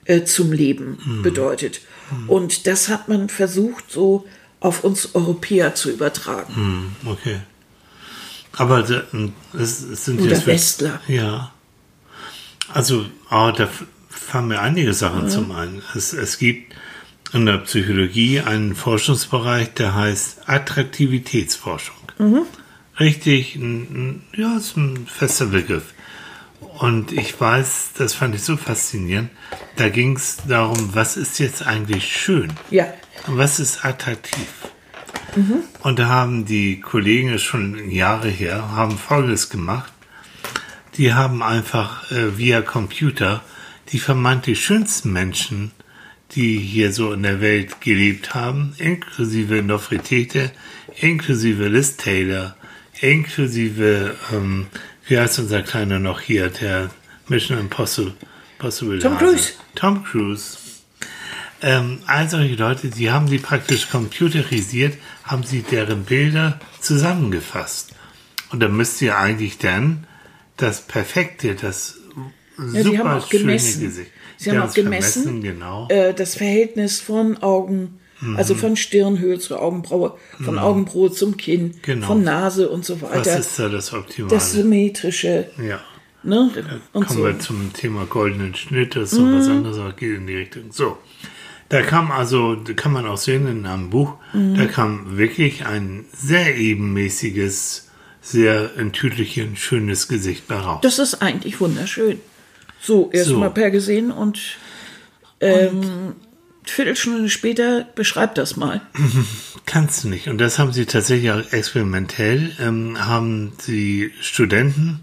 äh, 0.07 0.25
zum 0.25 0.53
Leben 0.53 0.99
Mhm. 1.05 1.23
bedeutet. 1.23 1.83
Und 2.27 2.67
das 2.67 2.89
hat 2.89 3.09
man 3.09 3.29
versucht 3.29 3.91
so 3.91 4.25
auf 4.61 4.85
uns 4.85 5.15
Europäer 5.15 5.75
zu 5.75 5.91
übertragen. 5.91 6.55
Hm, 6.55 6.97
okay. 7.07 7.41
Aber 8.57 8.83
da- 8.83 9.03
es, 9.59 9.79
sind 10.05 10.21
Oder 10.21 10.33
jetzt 10.33 10.47
Westler. 10.47 11.01
Ja. 11.07 11.53
Also, 12.73 13.07
ah, 13.31 13.53
da 13.53 13.65
f- 13.65 13.85
fallen 14.09 14.49
mir 14.49 14.61
einige 14.61 14.93
Sachen 14.95 15.29
zum 15.31 15.53
einen. 15.53 15.83
Es, 15.95 16.13
es 16.13 16.39
gibt 16.39 16.75
in 17.33 17.47
der 17.47 17.59
Psychologie 17.59 18.41
einen 18.41 18.75
Forschungsbereich, 18.75 19.75
der 19.75 19.95
heißt 19.95 20.49
Attraktivitätsforschung. 20.49 21.95
Richtig, 22.99 23.55
ein, 23.57 23.81
ein, 23.83 24.23
ja, 24.37 24.57
ist 24.57 24.77
ein 24.77 25.07
fester 25.07 25.47
Begriff. 25.47 25.95
Und 26.79 27.13
ich 27.13 27.41
weiß, 27.41 27.91
das 27.97 28.15
fand 28.15 28.35
ich 28.35 28.43
so 28.43 28.57
faszinierend, 28.57 29.31
da 29.77 29.89
ging 29.89 30.17
es 30.17 30.39
darum, 30.49 30.91
was 30.95 31.17
ist 31.17 31.39
jetzt 31.39 31.65
eigentlich 31.67 32.17
schön? 32.17 32.53
Ja, 32.71 32.87
Was 33.27 33.59
ist 33.59 33.85
attraktiv? 33.85 34.47
Und 35.81 35.99
da 35.99 36.09
haben 36.09 36.45
die 36.47 36.81
Kollegen, 36.81 37.39
schon 37.39 37.91
Jahre 37.91 38.29
her, 38.29 38.73
haben 38.73 38.99
Folgendes 38.99 39.51
gemacht. 39.51 39.93
Die 40.97 41.15
haben 41.15 41.43
einfach 41.43 42.11
äh, 42.11 42.37
via 42.37 42.61
Computer 42.61 43.43
die 43.93 43.99
vermeintlich 43.99 44.63
schönsten 44.63 45.13
Menschen, 45.13 45.71
die 46.33 46.59
hier 46.59 46.93
so 46.93 47.13
in 47.13 47.23
der 47.23 47.41
Welt 47.41 47.81
gelebt 47.81 48.35
haben, 48.35 48.75
inklusive 48.79 49.63
Nofretete, 49.63 50.51
inklusive 51.01 51.69
Liz 51.69 51.97
Taylor, 51.97 52.57
inklusive, 53.01 54.17
ähm, 54.33 54.67
wie 55.07 55.19
heißt 55.19 55.39
unser 55.39 55.63
Kleiner 55.63 55.99
noch 55.99 56.21
hier, 56.21 56.51
der 56.51 56.91
Mission 57.29 57.59
Impossible, 57.59 58.15
Possible 58.59 58.99
Tom? 58.99 59.17
Cruise. 59.17 59.53
Tom 59.75 60.05
Cruise. 60.05 60.59
Ähm, 61.61 61.99
all 62.07 62.29
solche 62.31 62.55
Leute, 62.55 62.89
die 62.89 63.11
haben 63.11 63.27
die 63.27 63.39
praktisch 63.39 63.91
computerisiert, 63.91 64.97
haben 65.25 65.43
sie 65.43 65.63
deren 65.63 66.05
Bilder 66.05 66.61
zusammengefasst. 66.81 67.95
Und 68.51 68.61
da 68.61 68.69
müsst 68.69 69.03
ihr 69.03 69.19
eigentlich 69.19 69.59
dann 69.59 70.07
das 70.57 70.83
perfekte, 70.83 71.55
das 71.55 71.97
Ja, 72.73 72.83
super 72.83 72.99
haben 72.99 73.11
auch 73.11 73.29
schöne 73.29 73.43
gemessen. 73.43 73.83
Gesicht. 73.83 74.11
Sie 74.37 74.51
haben 74.51 74.61
auch 74.63 74.69
es 74.69 74.75
gemessen, 74.75 75.23
vermessen, 75.25 75.43
genau. 75.43 75.89
äh, 75.91 76.15
das 76.15 76.37
Verhältnis 76.37 77.01
von 77.01 77.43
Augen, 77.43 77.99
also 78.37 78.55
von 78.57 78.77
Stirnhöhe 78.77 79.39
zur 79.39 79.61
Augenbraue, 79.61 80.17
von 80.45 80.59
Augenbraue 80.59 81.11
zum 81.13 81.37
Kinn, 81.37 81.75
Genau. 81.83 82.07
von 82.07 82.23
Nase 82.25 82.69
und 82.69 82.85
so 82.85 83.01
weiter. 83.01 83.39
ist 83.39 83.59
da 83.59 83.69
das 83.69 83.93
Optimale? 83.93 84.33
Das 84.35 84.53
symmetrische, 84.53 85.51
ja. 85.59 85.81
ne? 86.23 86.51
Und 86.93 87.07
Kommen 87.07 87.19
so. 87.19 87.25
wir 87.27 87.39
zum 87.41 87.73
Thema 87.73 88.07
goldenen 88.07 88.55
Schnitt, 88.55 88.97
das 88.97 89.13
ist 89.13 89.19
noch 89.19 89.39
was 89.39 89.49
anderes, 89.49 89.79
aber 89.79 89.93
geht 89.93 90.17
in 90.17 90.27
die 90.27 90.37
Richtung. 90.37 90.71
So. 90.73 90.99
Da 91.69 91.83
kam 91.83 92.11
also, 92.11 92.57
kann 92.77 92.93
man 92.93 93.07
auch 93.07 93.19
sehen 93.19 93.47
in 93.47 93.67
einem 93.67 93.91
Buch, 93.91 94.15
Mhm. 94.33 94.57
da 94.57 94.65
kam 94.67 95.19
wirklich 95.19 95.67
ein 95.67 96.07
sehr 96.13 96.57
ebenmäßiges, 96.57 97.89
sehr 98.23 98.71
ein 98.79 99.57
schönes 99.57 100.09
Gesicht 100.09 100.49
bei 100.49 100.57
raus. 100.57 100.81
Das 100.83 100.99
ist 100.99 101.21
eigentlich 101.23 101.61
wunderschön. 101.61 102.21
So, 102.81 103.11
erstmal 103.13 103.49
So. 103.49 103.55
per 103.55 103.71
gesehen 103.71 104.11
und, 104.11 104.39
ähm, 105.41 106.15
Viertelstunde 106.65 107.31
später 107.31 107.87
beschreibt 107.95 108.37
das 108.39 108.57
mal. 108.57 108.83
Kannst 109.67 110.05
du 110.05 110.09
nicht. 110.09 110.29
Und 110.29 110.39
das 110.39 110.59
haben 110.59 110.73
sie 110.73 110.85
tatsächlich 110.87 111.31
auch 111.31 111.53
experimentell, 111.53 112.53
ähm, 112.61 112.97
haben 113.07 113.53
die 113.67 114.13
Studenten 114.21 115.01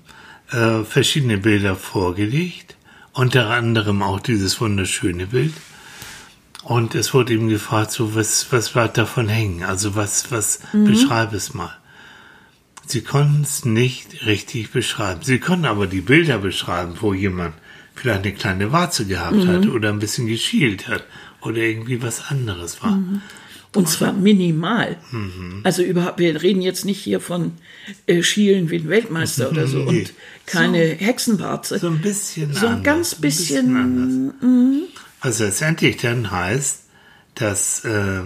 äh, 0.51 0.83
verschiedene 0.83 1.37
Bilder 1.39 1.75
vorgelegt, 1.75 2.75
unter 3.13 3.49
anderem 3.49 4.03
auch 4.03 4.19
dieses 4.19 4.61
wunderschöne 4.61 5.25
Bild. 5.27 5.53
Und 6.65 6.95
es 6.95 7.13
wurde 7.13 7.33
ihm 7.35 7.47
gefragt, 7.47 7.91
so 7.91 8.15
was, 8.15 8.51
was 8.51 8.69
bleibt 8.69 8.97
davon 8.97 9.29
hängen? 9.29 9.63
Also 9.63 9.95
was, 9.95 10.31
was, 10.31 10.61
beschreib 10.73 11.31
es 11.33 11.53
mal. 11.53 11.71
Sie 12.87 13.01
konnten 13.01 13.43
es 13.43 13.65
nicht 13.65 14.25
richtig 14.25 14.71
beschreiben. 14.71 15.21
Sie 15.23 15.39
konnten 15.39 15.65
aber 15.65 15.85
die 15.85 16.01
Bilder 16.01 16.39
beschreiben, 16.39 16.95
wo 16.99 17.13
jemand 17.13 17.53
vielleicht 17.93 18.23
eine 18.23 18.33
kleine 18.33 18.71
Warze 18.71 19.05
gehabt 19.05 19.45
hat 19.45 19.67
oder 19.67 19.89
ein 19.89 19.99
bisschen 19.99 20.25
geschielt 20.25 20.87
hat 20.87 21.03
oder 21.41 21.57
irgendwie 21.57 22.01
was 22.01 22.29
anderes 22.31 22.81
war. 22.81 22.99
Und 23.75 23.87
zwar 23.87 24.13
minimal. 24.13 24.97
Mhm. 25.11 25.61
Also 25.63 25.83
überhaupt, 25.83 26.17
wir 26.17 26.41
reden 26.41 26.61
jetzt 26.61 26.83
nicht 26.83 26.99
hier 26.99 27.19
von 27.19 27.51
äh, 28.07 28.23
Schielen 28.23 28.71
wie 28.71 28.77
ein 28.77 28.89
Weltmeister 28.89 29.51
oder 29.51 29.67
so 29.67 29.79
Nee. 29.83 29.99
und 29.99 30.13
keine 30.47 30.79
Hexenwarze. 30.79 31.77
So 31.77 31.87
ein 31.87 32.01
bisschen 32.01 32.53
So 32.53 32.65
ein 32.65 32.73
anders, 32.75 32.83
ganz 32.83 33.13
ein 33.13 33.21
bisschen, 33.21 33.75
anders. 33.77 34.33
Was 35.25 35.39
letztendlich 35.39 35.97
dann 35.97 36.29
heißt, 36.29 36.83
dass 37.33 37.83
äh, 37.83 38.21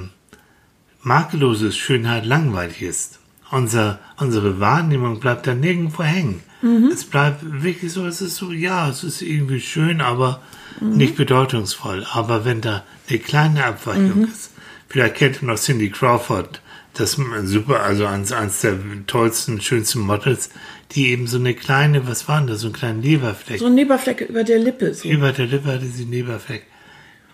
makellose 1.02 1.72
Schönheit 1.72 2.26
langweilig 2.26 2.82
ist. 2.82 3.20
Unser, 3.52 4.00
unsere 4.18 4.60
Wahrnehmung 4.60 5.22
bleibt 5.22 5.48
dann 5.48 5.62
nirgendwo 5.62 6.04
hängen. 6.04 6.44
Es 6.92 7.06
bleibt 7.06 7.64
wirklich 7.64 7.94
so, 7.94 8.06
es 8.06 8.20
ist 8.20 8.36
so, 8.36 8.52
ja, 8.52 8.90
es 8.90 9.06
ist 9.06 9.22
irgendwie 9.22 9.62
schön, 9.62 10.02
aber 10.02 10.42
nicht 10.82 11.16
bedeutungsvoll. 11.16 12.06
Aber 12.12 12.44
wenn 12.44 12.60
da 12.60 12.84
eine 13.10 13.20
kleine 13.20 13.64
Abweichung 13.64 14.28
ist, 14.28 14.52
vielleicht 14.90 15.16
kennt 15.16 15.42
ihr 15.42 15.48
noch 15.48 15.58
Cindy 15.58 15.90
Crawford, 15.90 16.62
das 16.96 17.14
ist 17.14 17.22
super, 17.44 17.82
also 17.82 18.08
eins, 18.08 18.34
eins 18.34 18.60
der 18.60 18.78
tollsten, 19.08 19.62
schönsten 19.62 20.02
Models, 20.02 20.50
die 20.92 21.12
eben 21.12 21.28
so 21.28 21.38
eine 21.38 21.54
kleine, 21.54 22.10
was 22.10 22.28
war 22.28 22.40
denn 22.40 22.48
das, 22.48 22.60
so 22.60 22.68
einen 22.68 22.76
kleinen 22.76 23.02
Leberfleck 23.02 23.60
So 23.60 23.68
ein 23.68 23.76
Neberfleck 23.76 24.20
über 24.20 24.44
der 24.44 24.60
Lippe. 24.60 24.94
So. 24.94 25.08
über 25.08 25.32
der 25.32 25.48
Lippe 25.48 25.72
hatte 25.72 25.86
sie 25.86 26.04
einen 26.04 26.12
Leberfleck. 26.12 26.66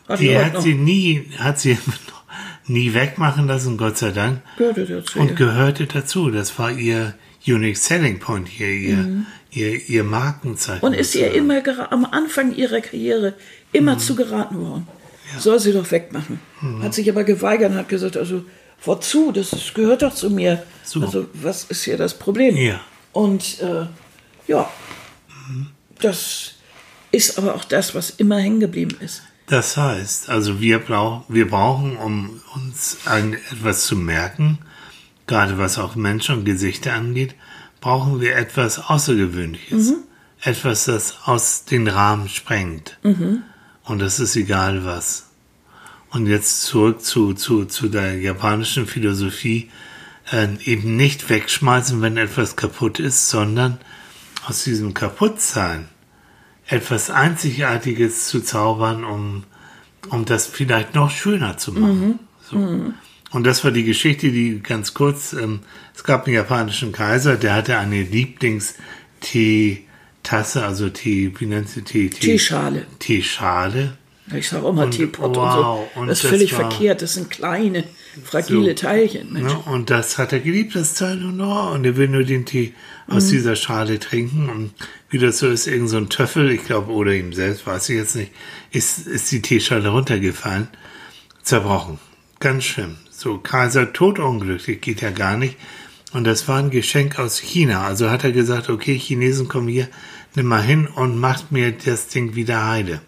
Hat 0.08 0.20
Die 0.20 0.38
hat 0.38 0.62
sie 0.62 0.76
nie, 0.76 1.30
hat 1.38 1.60
sie 1.60 1.78
nie 2.68 2.94
wegmachen 2.94 3.48
lassen, 3.48 3.78
Gott 3.78 3.98
sei 3.98 4.12
Dank. 4.12 4.42
Gehörte 4.58 4.86
dazu. 4.86 5.20
Und 5.20 5.32
ja. 5.32 5.36
gehörte 5.36 5.88
dazu. 5.88 6.30
Das 6.30 6.58
war 6.60 6.72
ihr 6.72 7.16
Unique 7.48 7.78
Selling 7.78 8.20
Point 8.20 8.48
hier, 8.48 8.68
ihr, 8.68 9.26
ihr, 9.52 9.90
ihr 9.90 10.04
Markenzeichen. 10.04 10.80
Mhm. 10.80 10.86
Und 10.86 10.94
ist 10.94 11.16
ihr 11.16 11.32
immer 11.34 11.62
am 11.92 12.06
Anfang 12.06 12.56
ihrer 12.56 12.82
Karriere 12.82 13.34
immer 13.72 13.98
zu 13.98 14.16
geraten 14.16 14.60
worden. 14.60 14.88
Soll 15.40 15.60
sie 15.60 15.74
doch 15.74 15.90
wegmachen. 15.92 16.40
Hat 16.82 16.94
sich 16.94 17.10
aber 17.10 17.24
geweigert 17.24 17.72
und 17.72 17.78
hat 17.78 17.90
gesagt, 17.90 18.16
also 18.16 18.46
wozu? 18.84 19.32
Das 19.32 19.74
gehört 19.74 20.02
doch 20.02 20.14
zu 20.14 20.30
mir. 20.30 20.64
So. 20.84 21.02
Also 21.02 21.28
was 21.34 21.66
ist 21.66 21.84
hier 21.84 21.98
das 21.98 22.18
Problem? 22.18 22.56
Ja. 22.56 22.80
Und 23.12 23.60
äh, 23.62 23.88
ja, 24.48 24.70
das 26.00 26.54
ist 27.12 27.38
aber 27.38 27.56
auch 27.56 27.64
das, 27.64 27.96
was 27.96 28.12
immer 28.12 28.38
hängen 28.38 28.60
geblieben 28.60 28.98
ist. 29.00 29.24
Das 29.48 29.78
heißt, 29.78 30.30
also 30.30 30.60
wir, 30.60 30.80
blau, 30.80 31.24
wir 31.28 31.48
brauchen, 31.48 31.98
um 31.98 32.42
uns 32.56 32.98
ein, 33.06 33.34
etwas 33.52 33.86
zu 33.86 33.96
merken, 33.96 34.60
gerade 35.28 35.58
was 35.58 35.78
auch 35.78 35.96
Menschen 35.96 36.40
und 36.40 36.46
Gesichter 36.46 36.94
angeht, 36.94 37.36
brauchen 37.80 38.22
wir 38.22 38.36
etwas 38.36 38.80
Außergewöhnliches. 38.80 39.90
Etwas, 40.42 40.86
das 40.86 41.20
aus 41.26 41.66
den 41.66 41.88
Rahmen 41.88 42.28
sprengt. 42.30 42.98
Und 43.84 44.00
das 44.00 44.20
ist 44.20 44.36
egal 44.36 44.84
was. 44.86 45.28
Und 46.10 46.28
jetzt 46.28 46.64
zurück 46.64 47.02
zu, 47.02 47.34
zu, 47.34 47.66
zu 47.66 47.88
der 47.88 48.20
japanischen 48.20 48.88
Philosophie, 48.88 49.70
äh, 50.32 50.48
eben 50.64 50.96
nicht 50.96 51.30
wegschmeißen, 51.30 52.02
wenn 52.02 52.18
etwas 52.18 52.56
kaputt 52.56 53.00
ist, 53.00 53.30
sondern 53.30 53.80
aus 54.48 54.64
diesem 54.64 54.94
Kaputtsein 54.94 55.88
etwas 56.68 57.10
Einzigartiges 57.10 58.28
zu 58.28 58.42
zaubern, 58.42 59.04
um, 59.04 59.44
um 60.10 60.26
das 60.26 60.48
vielleicht 60.48 60.96
noch 60.96 61.12
schöner 61.12 61.58
zu 61.58 61.74
machen. 61.74 62.20
So. 62.50 62.94
Und 63.32 63.46
das 63.46 63.64
war 63.64 63.72
die 63.72 63.84
Geschichte, 63.84 64.32
die 64.32 64.62
ganz 64.62 64.94
kurz, 64.94 65.34
ähm, 65.34 65.62
es 65.96 66.04
gab 66.04 66.26
einen 66.26 66.36
japanischen 66.36 66.92
Kaiser, 66.92 67.36
der 67.36 67.54
hatte 67.54 67.78
eine 67.78 68.02
Lieblingsteetasse, 68.02 70.64
also 70.64 70.90
Tee, 70.90 71.34
wie 71.38 71.46
nennt 71.46 71.70
sie 71.70 71.82
Tee? 71.82 72.10
Tee 72.10 72.32
Teeschale. 72.32 72.86
Teeschale. 73.00 73.98
Ich 74.34 74.50
sage 74.50 74.66
auch 74.66 74.74
mal 74.74 74.90
Teepot 74.90 75.36
wow, 75.36 75.88
und 75.96 76.02
so. 76.02 76.06
Das 76.08 76.18
ist 76.18 76.24
das 76.24 76.30
völlig 76.32 76.54
verkehrt. 76.54 77.02
Das 77.02 77.14
sind 77.14 77.30
kleine, 77.30 77.84
fragile 78.24 78.70
So. 78.76 78.88
Teilchen. 78.88 79.34
Mensch. 79.34 79.54
Ne? 79.54 79.60
Und 79.72 79.90
das 79.92 80.18
hat 80.18 80.34
er 80.34 80.40
geliebt, 80.40 80.76
das 80.76 80.96
Teil. 80.96 81.24
Und, 81.24 81.40
oh, 81.40 81.72
und 81.74 81.86
er 81.86 81.96
will 81.96 82.08
nur 82.08 82.24
den 82.24 82.46
Tee 82.46 82.74
Mhm. 83.08 83.18
aus 83.18 83.28
dieser 83.28 83.56
Schale 83.56 84.00
trinken. 84.00 84.50
Und 84.50 84.74
wie 85.10 85.20
das 85.20 85.40
so 85.40 85.48
ist, 85.48 85.68
irgend 85.68 85.90
so 85.90 85.98
ein 85.98 86.10
Töffel, 86.10 86.52
ich 86.52 86.66
glaube, 86.66 86.92
oder 86.92 87.14
ihm 87.14 87.34
selbst, 87.34 87.68
weiß 87.68 87.90
ich 87.90 87.98
jetzt 87.98 88.16
nicht, 88.16 88.32
ist, 88.72 89.06
ist 89.08 89.32
die 89.32 89.42
Teeschale 89.42 89.90
runtergefallen, 89.90 90.68
zerbrochen. 91.44 92.00
Ganz 92.40 92.64
schlimm. 92.64 92.98
So, 93.12 93.38
Kaiser 93.38 93.94
totunglücklich, 93.94 94.82
geht 94.82 95.02
ja 95.02 95.12
gar 95.12 95.38
nicht. 95.38 95.58
Und 96.14 96.26
das 96.26 96.48
war 96.48 96.60
ein 96.60 96.70
Geschenk 96.70 97.20
aus 97.20 97.40
China. 97.40 97.86
Also 97.86 98.10
hat 98.10 98.24
er 98.24 98.32
gesagt, 98.32 98.70
okay, 98.70 98.98
Chinesen 98.98 99.48
kommen 99.48 99.68
hier, 99.68 99.88
nimm 100.36 100.48
mal 100.48 100.62
hin 100.64 100.88
und 100.88 101.20
macht 101.20 101.52
mir 101.52 101.72
das 101.72 102.08
Ding 102.08 102.36
wieder 102.36 102.66
heile. 102.68 103.02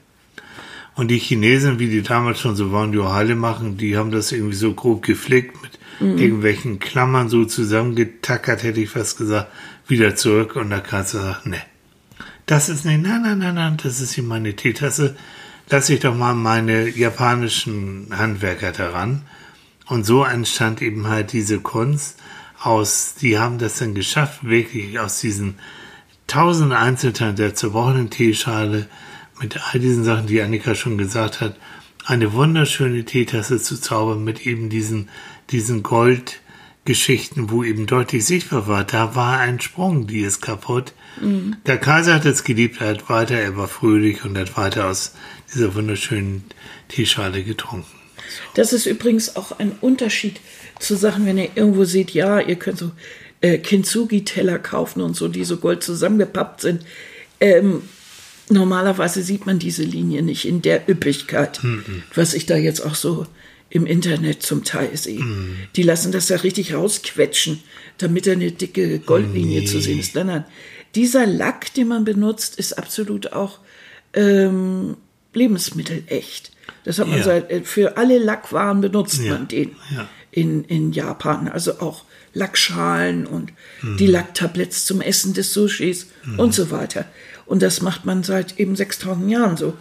Und 0.97 1.09
die 1.09 1.19
Chinesen, 1.19 1.77
wie 1.77 1.89
die 1.89 2.01
damals 2.01 2.39
schon 2.39 2.55
so 2.55 2.71
waren, 2.71 2.91
die 2.91 2.99
Halle 2.99 3.35
machen, 3.35 3.77
die 3.77 3.95
haben 3.95 4.09
das 4.09 4.31
irgendwie 4.31 4.55
so 4.55 4.73
grob 4.73 5.03
geflickt 5.03 5.55
mit 5.61 5.79
irgendwelchen 5.99 6.79
Klammern 6.79 7.29
so 7.29 7.45
zusammengetackert, 7.45 8.63
hätte 8.63 8.81
ich 8.81 8.89
fast 8.89 9.17
gesagt, 9.17 9.51
wieder 9.87 10.15
zurück. 10.15 10.55
Und 10.55 10.71
der 10.71 10.81
Kaiser 10.81 11.21
sagt, 11.21 11.45
ne, 11.45 11.61
das 12.47 12.67
ist 12.67 12.83
nicht, 12.83 13.03
nein, 13.03 13.21
nein, 13.21 13.37
nein, 13.37 13.55
nein, 13.55 13.77
das 13.81 14.01
ist 14.01 14.13
hier 14.13 14.23
meine 14.23 14.55
Teetasse. 14.55 15.15
Lass 15.69 15.89
ich 15.89 15.99
doch 15.99 16.15
mal 16.15 16.33
meine 16.33 16.89
japanischen 16.89 18.07
Handwerker 18.11 18.71
daran. 18.71 19.21
Und 19.85 20.03
so 20.03 20.23
entstand 20.23 20.81
eben 20.81 21.07
halt 21.07 21.31
diese 21.31 21.59
Kunst 21.59 22.17
aus, 22.59 23.13
die 23.21 23.37
haben 23.37 23.59
das 23.59 23.77
dann 23.77 23.93
geschafft, 23.93 24.45
wirklich 24.45 24.99
aus 24.99 25.19
diesen 25.19 25.59
tausend 26.25 26.73
Einzelteilen 26.73 27.35
der 27.35 27.53
zerbrochenen 27.53 28.09
Teeschale 28.09 28.87
mit 29.39 29.57
all 29.57 29.79
diesen 29.79 30.03
Sachen, 30.03 30.27
die 30.27 30.41
Annika 30.41 30.75
schon 30.75 30.97
gesagt 30.97 31.41
hat, 31.41 31.55
eine 32.05 32.33
wunderschöne 32.33 33.03
Teetasse 33.05 33.61
zu 33.61 33.79
zaubern 33.79 34.23
mit 34.23 34.45
eben 34.45 34.69
diesen, 34.69 35.09
diesen 35.51 35.83
Goldgeschichten, 35.83 37.49
wo 37.49 37.63
eben 37.63 37.85
deutlich 37.85 38.25
sichtbar 38.25 38.67
war, 38.67 38.83
da 38.83 39.15
war 39.15 39.39
ein 39.39 39.59
Sprung, 39.59 40.07
die 40.07 40.21
ist 40.21 40.41
kaputt. 40.41 40.93
Der 41.65 41.77
Kaiser 41.77 42.13
hat 42.13 42.25
es 42.25 42.43
geliebt, 42.43 42.79
er 42.79 42.89
hat 42.89 43.09
weiter, 43.09 43.35
er 43.35 43.57
war 43.57 43.67
fröhlich 43.67 44.23
und 44.23 44.37
hat 44.37 44.55
weiter 44.55 44.87
aus 44.87 45.13
dieser 45.53 45.73
wunderschönen 45.75 46.43
Teeschale 46.87 47.43
getrunken. 47.43 47.87
Das 48.53 48.73
ist 48.73 48.85
übrigens 48.85 49.35
auch 49.35 49.57
ein 49.59 49.71
Unterschied 49.81 50.39
zu 50.79 50.95
Sachen, 50.95 51.25
wenn 51.25 51.37
ihr 51.37 51.49
irgendwo 51.55 51.85
seht, 51.85 52.11
ja, 52.11 52.39
ihr 52.39 52.55
könnt 52.55 52.77
so 52.77 52.91
äh, 53.41 53.57
Kintsugi-Teller 53.57 54.59
kaufen 54.59 55.01
und 55.01 55.15
so, 55.15 55.27
die 55.27 55.43
so 55.43 55.57
gold 55.57 55.83
zusammengepappt 55.83 56.61
sind. 56.61 56.85
Ähm, 57.39 57.83
normalerweise 58.49 59.21
sieht 59.23 59.45
man 59.45 59.59
diese 59.59 59.83
Linie 59.83 60.21
nicht 60.21 60.45
in 60.45 60.61
der 60.61 60.89
Üppigkeit, 60.89 61.59
was 62.15 62.33
ich 62.33 62.45
da 62.45 62.55
jetzt 62.57 62.81
auch 62.81 62.95
so 62.95 63.25
im 63.69 63.85
Internet 63.85 64.43
zum 64.43 64.63
Teil 64.63 64.95
sehe. 64.95 65.23
Die 65.75 65.83
lassen 65.83 66.11
das 66.13 66.29
ja 66.29 66.37
richtig 66.37 66.73
rausquetschen, 66.73 67.61
damit 67.97 68.25
da 68.27 68.31
eine 68.31 68.51
dicke 68.51 68.99
Goldlinie 68.99 69.65
zu 69.65 69.81
sehen 69.81 69.99
ist. 69.99 70.15
Nein, 70.15 70.27
nein. 70.27 70.45
Dieser 70.95 71.25
Lack, 71.27 71.73
den 71.73 71.89
man 71.89 72.05
benutzt, 72.05 72.57
ist 72.57 72.73
absolut 72.77 73.33
auch 73.33 73.59
ähm, 74.13 74.95
lebensmittelecht. 75.33 76.51
Das 76.85 76.99
hat 76.99 77.07
man 77.07 77.17
Ja. 77.19 77.23
seit, 77.25 77.51
äh, 77.51 77.61
für 77.61 77.97
alle 77.97 78.17
Lackwaren 78.19 78.81
benutzt 78.81 79.21
Ja, 79.21 79.33
man 79.33 79.47
den 79.47 79.75
ja. 79.93 80.07
in, 80.31 80.63
in 80.63 80.91
Japan. 80.93 81.47
Also 81.49 81.79
auch 81.79 82.03
Lackschalen 82.33 83.25
und 83.25 83.51
Mhm. 83.81 83.97
die 83.97 84.07
Lacktabletts 84.07 84.85
zum 84.85 85.01
Essen 85.01 85.33
des 85.33 85.53
Sushis 85.53 86.07
und 86.37 86.53
so 86.53 86.71
weiter. 86.71 87.05
Und 87.47 87.61
das 87.61 87.81
macht 87.81 88.05
man 88.05 88.23
seit 88.23 88.59
eben 88.59 88.75
6000 88.75 89.29
Jahren 89.31 89.57
so. 89.57 89.73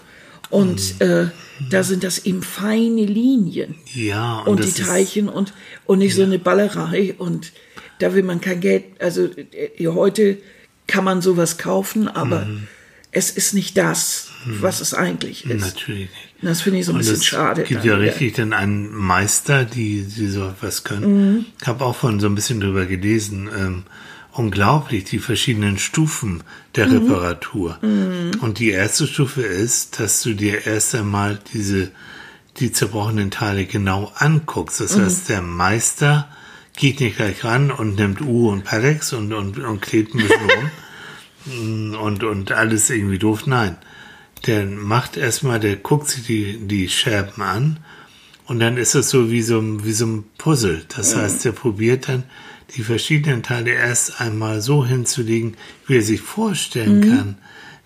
Und 0.51 1.01
Mhm. 1.01 1.07
äh, 1.07 1.27
da 1.71 1.83
sind 1.83 2.05
das 2.05 2.25
eben 2.25 2.43
feine 2.43 3.05
Linien 3.05 3.75
Ja, 3.95 4.39
und, 4.41 4.61
und, 4.61 4.65
die 4.65 4.81
Teilchen 4.83 5.29
und, 5.29 5.53
und 5.87 5.99
nicht 5.99 6.15
so 6.15 6.23
eine 6.23 6.39
Ballerei. 6.39 7.15
Und 7.19 7.53
da 7.99 8.15
will 8.15 8.23
man 8.23 8.41
kein 8.41 8.61
Geld. 8.61 8.85
Also 9.01 9.25
äh, 9.27 9.87
heute 9.89 10.39
kann 10.87 11.03
man 11.05 11.21
sowas 11.23 11.59
kaufen, 11.59 12.07
aber 12.07 12.45
Mhm. 12.45 12.69
es 13.11 13.31
ist 13.33 13.55
nicht 13.55 13.77
das, 13.77 14.29
was 14.61 14.81
es 14.81 14.95
eigentlich 14.95 15.45
ist. 15.51 15.61
Natürlich 15.75 16.01
nicht. 16.11 16.11
Das 16.43 16.61
finde 16.61 16.79
ich 16.79 16.85
so 16.87 16.93
ein 16.93 16.97
Und 16.97 16.99
bisschen 17.01 17.17
es 17.17 17.25
schade. 17.25 17.63
gibt 17.65 17.81
dann 17.81 17.89
ja 17.89 17.97
richtig 17.97 18.35
dann 18.35 18.53
einen 18.53 18.95
Meister, 18.95 19.65
die, 19.65 20.03
die 20.05 20.29
so 20.29 20.53
was 20.61 20.85
können. 20.85 21.47
Ich 21.61 21.67
habe 21.67 21.85
auch 21.85 21.97
von 21.97 22.21
so 22.21 22.29
ein 22.29 22.35
bisschen 22.37 22.61
drüber 22.61 22.85
gelesen. 22.87 23.49
Ähm, 23.59 23.83
unglaublich, 24.38 25.05
die 25.05 25.18
verschiedenen 25.18 25.79
Stufen 25.79 26.42
der 26.75 26.90
Reparatur. 26.90 27.79
Und 28.40 28.59
die 28.59 28.70
erste 28.70 29.07
Stufe 29.07 29.42
ist, 29.42 29.99
dass 30.01 30.22
du 30.22 30.35
dir 30.35 30.66
erst 30.66 30.94
einmal 30.94 31.38
diese, 31.55 31.90
die 32.59 32.72
zerbrochenen 32.72 33.31
Teile 33.31 33.64
genau 33.66 34.12
anguckst. 34.16 34.81
Das 34.81 34.99
heißt, 34.99 35.29
der 35.29 35.42
Meister 35.42 36.29
geht 36.77 37.01
nicht 37.01 37.16
gleich 37.16 37.42
ran 37.44 37.70
und 37.70 37.96
nimmt 37.96 38.20
U 38.20 38.51
und 38.51 38.64
Parex 38.64 39.12
und, 39.12 39.33
und, 39.33 39.59
und 39.59 39.81
klebt 39.81 40.14
ein 40.14 40.18
bisschen 40.18 40.51
rum 40.51 41.94
und, 42.03 42.25
und 42.25 42.53
alles 42.53 42.90
irgendwie 42.90 43.18
doof. 43.18 43.46
Nein. 43.46 43.77
Der 44.46 44.66
macht 44.66 45.16
erstmal, 45.16 45.59
der 45.61 45.77
guckt 45.77 46.09
sich 46.09 46.25
die, 46.27 46.59
die 46.59 46.88
Scherben 46.88 47.42
an 47.42 47.79
und 48.46 48.61
dann 48.61 48.77
ist 48.77 48.94
es 48.94 49.09
so 49.11 49.31
wie 49.31 49.42
so, 49.42 49.59
ein- 49.59 49.85
wie 49.85 49.92
so 49.92 50.07
ein 50.07 50.25
Puzzle. 50.38 50.85
Das 50.94 51.16
heißt, 51.16 51.44
der 51.44 51.53
probiert 51.53 52.09
dann 52.09 52.25
die 52.75 52.83
verschiedenen 52.83 53.43
Teile 53.43 53.71
erst 53.71 54.21
einmal 54.21 54.61
so 54.61 54.85
hinzulegen, 54.85 55.57
wie 55.87 55.97
er 55.97 56.03
sich 56.03 56.21
vorstellen 56.21 57.01
kann, 57.01 57.39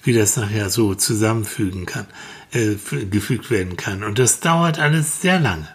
wie 0.03 0.13
das 0.15 0.37
nachher 0.37 0.71
so 0.71 0.95
zusammenfügen 0.95 1.85
kann, 1.87 2.07
äh, 2.53 2.75
gefügt 3.11 3.51
werden 3.51 3.77
kann. 3.77 4.03
Und 4.03 4.19
das 4.19 4.41
dauert 4.41 4.79
alles 4.79 5.21
sehr 5.21 5.39
lange. 5.39 5.69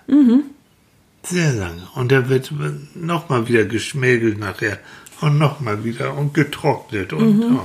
Sehr 1.24 1.54
lange. 1.54 1.88
Und 1.96 2.12
da 2.12 2.30
wird 2.30 2.52
nochmal 2.96 3.48
wieder 3.48 3.66
geschmägelt 3.66 4.38
nachher 4.40 4.80
und 5.22 5.38
nochmal 5.38 5.84
wieder 5.84 6.16
und 6.18 6.34
getrocknet 6.34 7.14
und, 7.14 7.44
und 7.44 7.60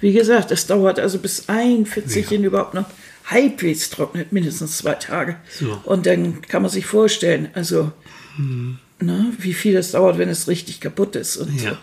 Wie 0.00 0.12
gesagt, 0.12 0.50
es 0.50 0.66
dauert 0.66 0.98
also 0.98 1.18
bis 1.18 1.48
ein 1.48 1.86
Fitzelchen 1.86 2.42
Ja. 2.42 2.48
überhaupt 2.48 2.74
noch 2.74 2.86
halbwegs 3.26 3.90
trocknet, 3.90 4.32
mindestens 4.32 4.78
zwei 4.78 4.94
Tage. 4.94 5.36
So. 5.50 5.80
Und 5.84 6.06
dann 6.06 6.42
kann 6.42 6.62
man 6.62 6.70
sich 6.70 6.86
vorstellen, 6.86 7.48
also, 7.54 7.92
Mhm. 8.38 8.78
Ne, 9.00 9.32
wie 9.38 9.54
viel 9.54 9.74
das 9.74 9.92
dauert, 9.92 10.18
wenn 10.18 10.28
es 10.28 10.48
richtig 10.48 10.80
kaputt 10.80 11.16
ist. 11.16 11.36
Und 11.36 11.62
ja. 11.62 11.78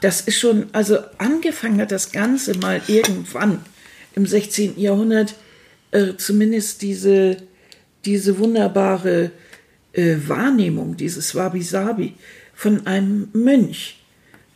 Das 0.00 0.20
ist 0.20 0.38
schon, 0.38 0.66
also 0.72 0.98
angefangen 1.18 1.80
hat 1.80 1.90
das 1.90 2.12
Ganze 2.12 2.56
mal 2.58 2.82
irgendwann 2.86 3.60
im 4.14 4.26
16. 4.26 4.78
Jahrhundert, 4.78 5.34
äh, 5.90 6.14
zumindest 6.16 6.82
diese, 6.82 7.38
diese 8.04 8.38
wunderbare 8.38 9.30
äh, 9.92 10.16
Wahrnehmung, 10.26 10.96
dieses 10.96 11.34
Wabi-Sabi 11.34 12.14
von 12.54 12.86
einem 12.86 13.28
Mönch. 13.32 13.98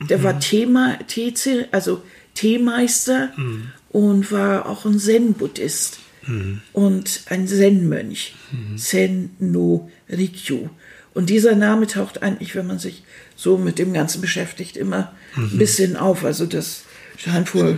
Der 0.09 0.23
war 0.23 0.41
Thema, 0.41 0.99
Teze, 1.07 1.69
also 1.73 2.03
Teemeister 2.35 3.35
und 3.91 4.33
war 4.33 4.67
auch 4.67 4.87
ein 4.87 4.99
Zen-Buddhist 4.99 5.99
und 6.73 7.23
ein 7.27 7.47
Zen-Mönch. 7.47 8.35
Sen 8.77 9.31
no 9.39 9.91
Rikyu. 10.09 10.71
Und 11.21 11.27
dieser 11.29 11.55
Name 11.55 11.87
taucht 11.87 12.23
eigentlich, 12.23 12.55
wenn 12.55 12.67
man 12.67 12.79
sich 12.79 13.03
so 13.37 13.59
mit 13.59 13.79
dem 13.79 13.93
Ganzen 13.93 14.23
beschäftigt, 14.23 14.79
immer 14.79 15.13
ein 15.37 15.59
bisschen 15.59 15.99
auf. 15.99 16.25
Also 16.25 16.47
das 16.47 16.85
scheint 17.19 17.55
wohl, 17.55 17.77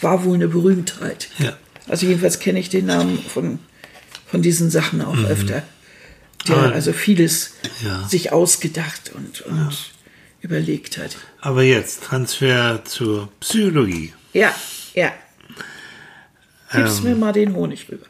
war 0.00 0.24
wohl 0.24 0.34
eine 0.34 0.48
Berühmtheit. 0.48 1.28
Ja. 1.38 1.56
Also 1.86 2.06
jedenfalls 2.06 2.40
kenne 2.40 2.58
ich 2.58 2.68
den 2.68 2.86
Namen 2.86 3.16
von, 3.22 3.60
von 4.26 4.42
diesen 4.42 4.70
Sachen 4.70 5.02
auch 5.02 5.16
öfter. 5.22 5.62
Der 6.48 6.56
Aber- 6.56 6.72
also 6.72 6.92
vieles 6.92 7.52
Ja. 7.84 8.08
sich 8.08 8.32
ausgedacht 8.32 9.12
und, 9.14 9.42
und 9.42 9.70
überlegt 10.40 10.98
hat. 10.98 11.16
Aber 11.40 11.62
jetzt 11.62 12.02
Transfer 12.02 12.82
zur 12.84 13.28
Psychologie. 13.38 14.12
Ja, 14.32 14.52
ja. 14.94 15.12
Gib's 16.72 17.02
mir 17.02 17.14
mal 17.14 17.30
den 17.32 17.54
Honig 17.54 17.86
rüber. 17.88 18.06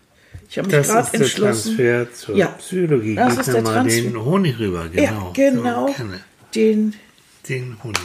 Ich 0.51 0.59
habe 0.59 0.67
mich 0.67 0.75
Ähm, 0.77 0.83
Das 0.83 0.89
gerade 0.89 1.03
ist 1.05 1.13
der 1.13 1.21
entschlossen. 1.21 1.77
Transfer 1.77 2.13
zur 2.15 2.37
Ja. 2.37 2.47
Psychologie. 2.49 3.15
Das 3.15 3.31
Gib 3.31 3.41
ist 3.41 3.47
der 3.53 3.63
mal 3.63 3.73
Transfer. 3.75 4.03
den 4.03 4.25
Honig 4.25 4.59
rüber, 4.59 4.89
genau. 4.89 5.03
Ja, 5.03 5.33
genau. 5.51 5.87
So, 5.89 5.93
kenne. 5.95 6.21
Den, 6.55 6.95
Den 7.49 7.77
Honig. 7.85 8.01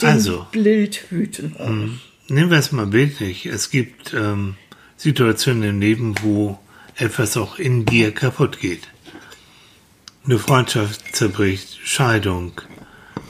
den 0.00 0.08
Also, 0.08 0.46
Bildhüten. 0.52 2.00
nehmen 2.28 2.50
wir 2.50 2.58
es 2.58 2.72
mal 2.72 2.86
bildlich. 2.86 3.44
Es 3.46 3.70
gibt 3.70 4.14
ähm, 4.14 4.56
Situationen 4.96 5.62
im 5.64 5.80
Leben, 5.80 6.14
wo 6.22 6.58
etwas 6.96 7.36
auch 7.36 7.58
in 7.58 7.84
dir 7.84 8.12
kaputt 8.12 8.58
geht. 8.60 8.88
Eine 10.24 10.38
Freundschaft 10.38 11.14
zerbricht, 11.14 11.78
Scheidung, 11.84 12.52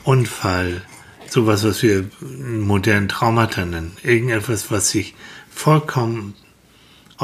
Unfall, 0.04 0.82
sowas, 1.28 1.64
was 1.64 1.82
wir 1.82 2.08
modernen 2.20 3.08
Traumata 3.08 3.64
nennen. 3.64 3.96
Irgendetwas, 4.04 4.70
was 4.70 4.90
sich 4.90 5.14
vollkommen 5.50 6.34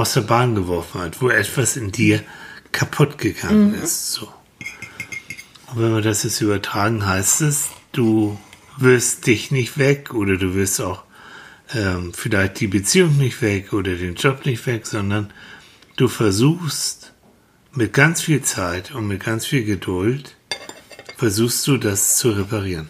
aus 0.00 0.14
der 0.14 0.22
Bahn 0.22 0.54
geworfen 0.54 1.00
hat, 1.00 1.20
wo 1.20 1.28
etwas 1.28 1.76
in 1.76 1.92
dir 1.92 2.22
kaputt 2.72 3.18
gegangen 3.18 3.74
ist. 3.74 4.12
So. 4.12 4.28
Und 5.68 5.82
wenn 5.82 5.94
wir 5.94 6.02
das 6.02 6.22
jetzt 6.22 6.40
übertragen, 6.40 7.06
heißt 7.06 7.42
es, 7.42 7.68
du 7.92 8.38
wirst 8.76 9.26
dich 9.26 9.50
nicht 9.50 9.78
weg 9.78 10.14
oder 10.14 10.36
du 10.36 10.54
wirst 10.54 10.80
auch 10.80 11.04
ähm, 11.74 12.12
vielleicht 12.14 12.60
die 12.60 12.66
Beziehung 12.66 13.16
nicht 13.18 13.42
weg 13.42 13.72
oder 13.72 13.94
den 13.94 14.14
Job 14.14 14.46
nicht 14.46 14.66
weg, 14.66 14.86
sondern 14.86 15.32
du 15.96 16.08
versuchst 16.08 17.12
mit 17.72 17.92
ganz 17.92 18.22
viel 18.22 18.42
Zeit 18.42 18.92
und 18.92 19.06
mit 19.06 19.22
ganz 19.22 19.46
viel 19.46 19.64
Geduld, 19.64 20.36
versuchst 21.16 21.66
du 21.66 21.76
das 21.76 22.16
zu 22.16 22.30
reparieren. 22.30 22.88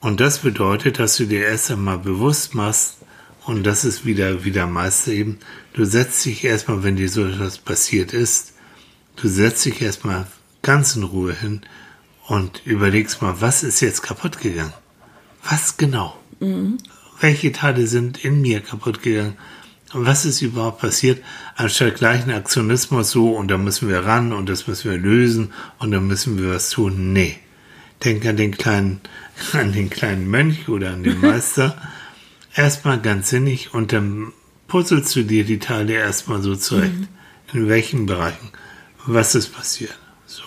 Und 0.00 0.20
das 0.20 0.40
bedeutet, 0.40 0.98
dass 0.98 1.16
du 1.16 1.26
dir 1.26 1.46
erst 1.46 1.70
einmal 1.70 1.98
bewusst 1.98 2.54
machst, 2.54 2.98
und 3.46 3.64
das 3.64 3.84
ist 3.84 4.06
wieder, 4.06 4.44
wieder 4.44 4.66
Meister 4.66 5.12
eben, 5.12 5.38
du 5.74 5.84
setzt 5.84 6.24
dich 6.24 6.44
erstmal, 6.44 6.82
wenn 6.82 6.96
dir 6.96 7.08
so 7.08 7.24
etwas 7.24 7.58
passiert 7.58 8.12
ist, 8.12 8.54
du 9.16 9.28
setzt 9.28 9.64
dich 9.64 9.80
erstmal 9.82 10.26
ganz 10.62 10.96
in 10.96 11.02
Ruhe 11.02 11.34
hin 11.34 11.60
und 12.26 12.62
überlegst 12.64 13.20
mal, 13.22 13.40
was 13.40 13.62
ist 13.62 13.80
jetzt 13.80 14.02
kaputt 14.02 14.40
gegangen? 14.40 14.72
Was 15.48 15.76
genau? 15.76 16.18
Welche 17.20 17.52
Teile 17.52 17.86
sind 17.86 18.24
in 18.24 18.40
mir 18.40 18.60
kaputt 18.60 19.02
gegangen? 19.02 19.36
Und 19.92 20.06
was 20.06 20.24
ist 20.24 20.42
überhaupt 20.42 20.80
passiert? 20.80 21.22
Anstatt 21.54 21.96
gleichen 21.96 22.30
Aktionismus 22.32 23.10
so, 23.10 23.30
und 23.30 23.48
da 23.48 23.58
müssen 23.58 23.88
wir 23.88 24.00
ran 24.00 24.32
und 24.32 24.48
das 24.48 24.66
müssen 24.66 24.90
wir 24.90 24.98
lösen 24.98 25.52
und 25.78 25.92
da 25.92 26.00
müssen 26.00 26.38
wir 26.38 26.54
was 26.54 26.70
tun. 26.70 27.12
Nee. 27.12 27.36
Denk 28.02 28.26
an 28.26 28.36
den 28.36 28.56
kleinen, 28.56 29.00
an 29.52 29.72
den 29.72 29.90
kleinen 29.90 30.28
Mönch 30.28 30.68
oder 30.68 30.94
an 30.94 31.04
den 31.04 31.20
Meister. 31.20 31.76
Erstmal 32.54 33.00
ganz 33.00 33.30
sinnig 33.30 33.74
und 33.74 33.92
dann 33.92 34.32
puzzelst 34.68 35.14
du 35.16 35.22
dir 35.24 35.44
die 35.44 35.58
Teile 35.58 35.94
erstmal 35.94 36.42
so 36.42 36.56
zurecht. 36.56 36.92
In 37.52 37.68
welchen 37.68 38.06
Bereichen? 38.06 38.50
Was 39.06 39.34
ist 39.34 39.52
passiert? 39.54 39.96
So. 40.26 40.42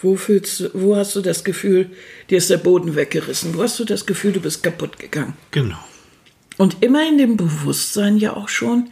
Wo, 0.00 0.16
fühlst, 0.16 0.60
du- 0.60 0.70
wo 0.74 0.96
hast 0.96 1.14
du 1.14 1.20
das 1.20 1.44
Gefühl, 1.44 1.90
dir 2.30 2.38
ist 2.38 2.50
der 2.50 2.56
Boden 2.56 2.96
weggerissen? 2.96 3.54
Wo 3.54 3.62
hast 3.62 3.78
du 3.78 3.84
das 3.84 4.06
Gefühl, 4.06 4.32
du 4.32 4.40
bist 4.40 4.62
kaputt 4.62 4.98
gegangen? 4.98 5.34
Genau. 5.52 5.78
Und 6.58 6.82
immer 6.82 7.06
in 7.06 7.18
dem 7.18 7.36
Bewusstsein 7.36 8.16
ja 8.16 8.34
auch 8.34 8.48
schon, 8.48 8.90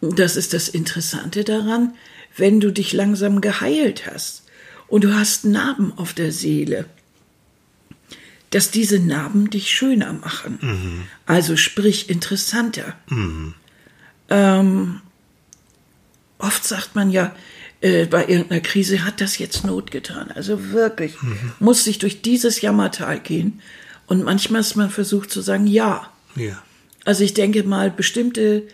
das 0.00 0.36
ist 0.36 0.52
das 0.52 0.68
Interessante 0.68 1.44
daran, 1.44 1.94
wenn 2.36 2.58
du 2.60 2.72
dich 2.72 2.92
langsam 2.92 3.40
geheilt 3.40 4.06
hast 4.10 4.44
und 4.88 5.04
du 5.04 5.14
hast 5.14 5.44
Narben 5.44 5.92
auf 5.96 6.12
der 6.14 6.32
Seele, 6.32 6.86
dass 8.50 8.70
diese 8.70 8.98
Narben 8.98 9.48
dich 9.50 9.70
schöner 9.70 10.12
machen. 10.12 11.06
Also 11.26 11.56
sprich 11.56 12.10
interessanter. 12.10 12.96
Ähm, 14.28 15.00
oft 16.38 16.64
sagt 16.64 16.94
man 16.94 17.10
ja, 17.10 17.34
äh, 17.80 18.06
bei 18.06 18.26
irgendeiner 18.26 18.60
Krise 18.60 19.04
hat 19.04 19.20
das 19.20 19.38
jetzt 19.38 19.64
Not 19.64 19.90
getan. 19.90 20.30
Also 20.34 20.70
wirklich, 20.70 21.14
muss 21.58 21.84
sich 21.84 21.98
durch 21.98 22.22
dieses 22.22 22.60
Jammertal 22.60 23.20
gehen. 23.20 23.60
Und 24.06 24.24
manchmal 24.24 24.60
ist 24.60 24.76
man 24.76 24.90
versucht 24.90 25.30
zu 25.30 25.40
sagen, 25.40 25.66
ja, 25.66 26.10
Ja. 26.36 26.62
also 27.04 27.24
ich 27.24 27.34
denke 27.34 27.62
mal, 27.62 27.90
bestimmte 27.90 28.64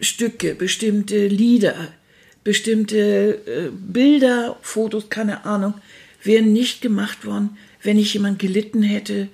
Stücke, 0.00 0.54
bestimmte 0.54 1.26
Lieder, 1.28 1.88
bestimmte 2.44 3.34
äh, 3.46 3.70
Bilder, 3.70 4.56
Fotos, 4.62 5.08
keine 5.10 5.44
Ahnung, 5.44 5.74
wären 6.22 6.52
nicht 6.52 6.80
gemacht 6.80 7.24
worden, 7.26 7.56
wenn 7.86 7.96
nicht 7.96 8.12
jemand 8.12 8.38
gelitten 8.38 8.82
hätte 8.82 9.28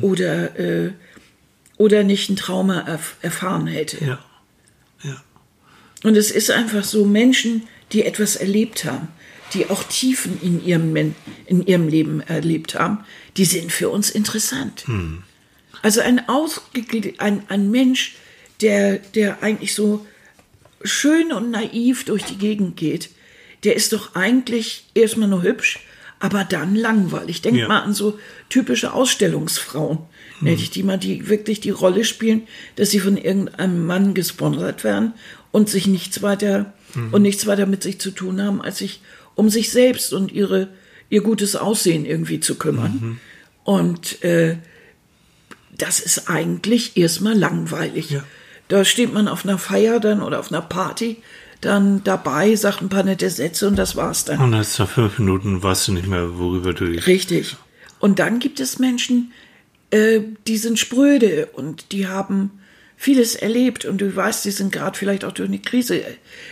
oder, 0.00 0.58
äh, 0.58 0.92
oder 1.76 2.02
nicht 2.02 2.28
ein 2.30 2.36
Trauma 2.36 2.80
erf 2.80 3.16
erfahren 3.22 3.66
hätte. 3.66 4.04
Ja. 4.04 4.24
Ja. 5.04 5.22
Und 6.02 6.16
es 6.16 6.30
ist 6.30 6.50
einfach 6.50 6.84
so, 6.84 7.04
Menschen, 7.04 7.68
die 7.92 8.04
etwas 8.04 8.36
erlebt 8.36 8.84
haben, 8.84 9.08
die 9.54 9.70
auch 9.70 9.82
Tiefen 9.84 10.40
in 10.42 10.64
ihrem, 10.64 11.14
in 11.46 11.66
ihrem 11.66 11.88
Leben 11.88 12.20
erlebt 12.20 12.74
haben, 12.74 13.04
die 13.36 13.44
sind 13.44 13.72
für 13.72 13.88
uns 13.88 14.10
interessant. 14.10 14.84
Also 15.82 16.00
ein, 16.00 16.22
ein, 17.18 17.42
ein 17.48 17.70
Mensch, 17.70 18.16
der, 18.60 18.98
der 18.98 19.42
eigentlich 19.42 19.74
so 19.74 20.06
schön 20.82 21.32
und 21.32 21.50
naiv 21.50 22.04
durch 22.04 22.24
die 22.24 22.36
Gegend 22.36 22.76
geht, 22.76 23.10
der 23.64 23.74
ist 23.74 23.92
doch 23.92 24.14
eigentlich 24.14 24.84
erstmal 24.94 25.28
nur 25.28 25.42
hübsch, 25.42 25.80
aber 26.20 26.44
dann 26.44 26.74
langweilig. 26.74 27.42
Denk 27.42 27.56
Ja. 27.56 27.68
mal 27.68 27.80
an 27.80 27.94
so 27.94 28.18
typische 28.48 28.92
Ausstellungsfrauen, 28.92 29.98
hm. 30.40 30.56
die 30.56 30.82
mal 30.82 30.98
die 30.98 31.28
wirklich 31.28 31.60
die 31.60 31.70
Rolle 31.70 32.04
spielen, 32.04 32.42
dass 32.76 32.90
sie 32.90 33.00
von 33.00 33.16
irgendeinem 33.16 33.86
Mann 33.86 34.14
gesponsert 34.14 34.84
werden 34.84 35.12
und 35.52 35.68
sich 35.68 35.86
nichts 35.86 36.22
weiter 36.22 36.72
und 37.12 37.22
nichts 37.22 37.46
weiter 37.46 37.66
mit 37.66 37.82
sich 37.82 38.00
zu 38.00 38.10
tun 38.10 38.42
haben, 38.42 38.62
als 38.62 38.78
sich 38.78 39.00
um 39.34 39.50
sich 39.50 39.70
selbst 39.70 40.12
und 40.12 40.32
ihre 40.32 40.68
ihr 41.10 41.22
gutes 41.22 41.54
Aussehen 41.56 42.04
irgendwie 42.04 42.40
zu 42.40 42.56
kümmern. 42.56 43.20
Und 43.64 44.22
äh, 44.24 44.56
das 45.76 46.00
ist 46.00 46.28
eigentlich 46.28 46.96
erstmal 46.96 47.36
langweilig. 47.38 48.10
Ja. 48.10 48.24
Da 48.68 48.84
steht 48.84 49.12
man 49.12 49.28
auf 49.28 49.44
einer 49.44 49.58
Feier 49.58 50.00
dann 50.00 50.22
oder 50.22 50.40
auf 50.40 50.52
einer 50.52 50.60
Party 50.60 51.18
dann 51.60 52.04
dabei, 52.04 52.54
sagt 52.54 52.82
ein 52.82 52.88
paar 52.88 53.02
nette 53.02 53.28
Sätze 53.30 53.66
und 53.66 53.76
das 53.76 53.96
war's 53.96 54.24
dann. 54.24 54.40
Und 54.40 54.50
nach 54.50 54.64
fünf 54.64 55.18
Minuten 55.18 55.62
weißt 55.62 55.88
du 55.88 55.92
nicht 55.92 56.06
mehr, 56.06 56.38
worüber 56.38 56.72
du 56.72 56.84
Richtig. 56.84 57.56
Und 57.98 58.18
dann 58.18 58.38
gibt 58.38 58.60
es 58.60 58.78
Menschen, 58.78 59.32
äh, 59.90 60.20
die 60.46 60.56
sind 60.56 60.78
spröde 60.78 61.46
und 61.52 61.92
die 61.92 62.06
haben 62.06 62.50
vieles 62.96 63.34
erlebt 63.34 63.84
und 63.84 64.00
du 64.00 64.14
weißt, 64.14 64.44
die 64.44 64.50
sind 64.50 64.72
gerade 64.72 64.98
vielleicht 64.98 65.24
auch 65.24 65.32
durch 65.32 65.48
eine 65.48 65.60
Krise 65.60 66.02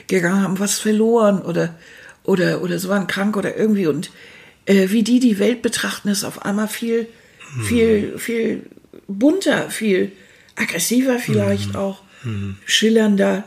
gegangen, 0.06 0.42
haben 0.42 0.58
was 0.58 0.78
verloren 0.78 1.42
oder 1.42 1.74
oder 2.22 2.62
oder 2.62 2.78
so 2.78 2.88
waren 2.88 3.06
krank 3.06 3.36
oder 3.36 3.56
irgendwie 3.56 3.86
und 3.86 4.10
äh, 4.64 4.90
wie 4.90 5.02
die 5.02 5.20
die 5.20 5.38
Welt 5.38 5.62
betrachten, 5.62 6.08
ist 6.08 6.24
auf 6.24 6.44
einmal 6.44 6.68
viel 6.68 7.08
viel 7.62 8.18
viel 8.18 8.62
bunter, 9.08 9.70
viel 9.70 10.12
aggressiver 10.56 11.18
vielleicht 11.18 11.76
auch, 11.76 12.02
schillernder, 12.64 13.44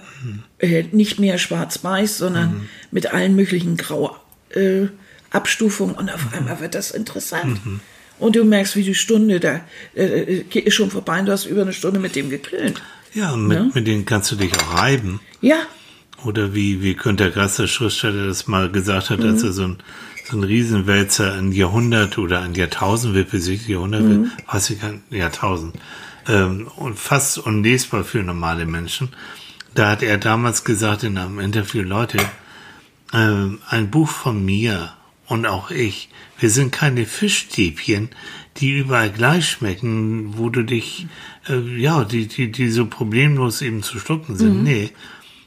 äh, 0.59 0.83
nicht 0.91 1.19
mehr 1.19 1.37
schwarz-weiß, 1.37 2.17
sondern 2.17 2.69
mit 2.91 3.13
allen 3.13 3.35
möglichen 3.35 3.77
Grau 3.77 4.15
äh, 4.51 4.87
und 5.31 6.09
auf 6.11 6.33
einmal 6.33 6.59
wird 6.59 6.73
das 6.73 6.91
interessant. 6.91 7.59
Und 8.17 8.35
du 8.35 8.43
merkst, 8.43 8.75
wie 8.75 8.83
die 8.83 8.95
Stunde 8.95 9.39
da 9.39 9.61
äh, 9.95 10.41
äh, 10.41 10.59
ist 10.59 10.73
schon 10.73 10.91
vorbei. 10.91 11.19
Und 11.19 11.27
du 11.27 11.31
hast 11.31 11.45
über 11.45 11.61
eine 11.61 11.71
Stunde 11.71 11.99
mit 11.99 12.15
dem 12.15 12.29
geklönt. 12.29 12.81
Ja, 13.13 13.35
mit, 13.35 13.75
mit 13.75 13.87
denen 13.87 14.05
kannst 14.05 14.31
du 14.31 14.35
dich 14.35 14.51
auch 14.55 14.77
reiben. 14.77 15.19
Ja, 15.41 15.59
Oder 16.25 16.53
wie, 16.53 16.81
wie 16.81 16.95
Günter 16.95 17.29
Grass, 17.29 17.55
der 17.55 17.67
Schriftsteller, 17.67 18.27
das 18.27 18.47
mal 18.47 18.69
gesagt 18.69 19.09
hat, 19.09 19.21
als 19.21 19.43
er 19.43 19.53
so 19.53 19.63
ein, 19.63 19.77
so 20.29 20.37
ein 20.37 20.43
Riesenwälzer 20.43 21.33
ein 21.33 21.51
Jahrhundert 21.51 22.17
oder 22.17 22.41
ein 22.41 22.55
Jahrtausend 22.55 23.13
wird 23.13 23.31
besiegt, 23.31 23.67
Jahrhundert 23.67 24.03
wird, 24.03 24.27
weiß 24.47 24.71
ich 24.71 24.81
nicht, 24.81 24.95
Jahrtausend, 25.11 25.75
ähm, 26.27 26.67
und 26.75 26.99
fast 26.99 27.37
unlesbar 27.37 28.03
für 28.03 28.21
normale 28.21 28.65
Menschen. 28.65 29.09
Da 29.79 29.91
hat 29.91 30.03
er 30.03 30.17
damals 30.17 30.65
gesagt 30.65 31.03
in 31.03 31.17
einem 31.17 31.39
Interview, 31.39 31.81
Leute, 31.83 32.17
ähm, 33.13 33.59
ein 33.69 33.89
Buch 33.89 34.09
von 34.09 34.43
mir 34.43 34.91
und 35.25 35.45
auch 35.45 35.71
ich, 35.71 36.09
wir 36.37 36.49
sind 36.49 36.73
keine 36.73 37.05
Fischstäbchen, 37.05 38.09
die 38.57 38.77
überall 38.77 39.09
gleich 39.09 39.47
schmecken, 39.47 40.37
wo 40.37 40.49
du 40.49 40.63
dich, 40.63 41.07
äh, 41.47 41.61
ja, 41.79 42.03
die, 42.03 42.27
die, 42.27 42.51
die 42.51 42.69
so 42.71 42.87
problemlos 42.87 43.61
eben 43.61 43.81
zu 43.81 43.99
schlucken 43.99 44.35
sind. 44.35 44.63
Nee, 44.65 44.91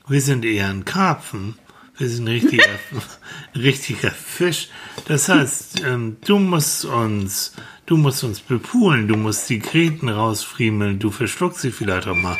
wir 0.09 0.23
sind 0.23 0.47
eher 0.47 0.71
ein 0.71 0.87
Karpfen. 0.87 1.57
Wir 1.99 2.09
sind 2.09 2.27
richtiger, 2.27 2.65
richtiger 3.55 4.13
Fisch. 4.13 4.71
Das 5.09 5.29
heißt, 5.29 5.83
ähm, 5.85 6.17
du 6.25 6.39
musst 6.39 6.87
uns, 6.87 7.53
du 7.85 7.99
musst 7.99 8.25
uns 8.25 8.41
bepulen, 8.41 9.09
du 9.09 9.17
musst 9.17 9.51
die 9.51 9.59
Kreten 9.59 10.09
rausfriemeln, 10.09 10.99
du 10.99 11.11
verschluckst 11.11 11.61
sie 11.61 11.71
vielleicht 11.71 12.09
auch 12.09 12.17
mal. 12.17 12.39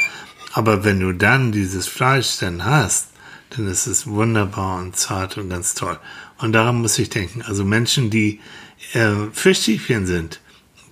Aber 0.53 0.85
wenn 0.85 1.01
du 1.01 1.13
dann 1.13 1.53
dieses 1.53 1.89
Fleisch 1.89 2.39
dann 2.39 2.65
hast, 2.65 3.09
dann 3.51 3.67
ist 3.67 3.87
es 3.87 4.07
wunderbar 4.07 4.81
und 4.81 4.97
zart 4.97 5.39
und 5.39 5.51
ganz 5.51 5.75
toll. 5.75 5.99
Und 6.39 6.53
daran 6.53 6.81
muss 6.81 6.99
ich 6.99 7.11
denken. 7.11 7.43
Also 7.43 7.65
Menschen, 7.65 8.11
die 8.11 8.41
äh, 8.95 9.11
Fischstäbchen 9.33 10.07
sind, 10.07 10.41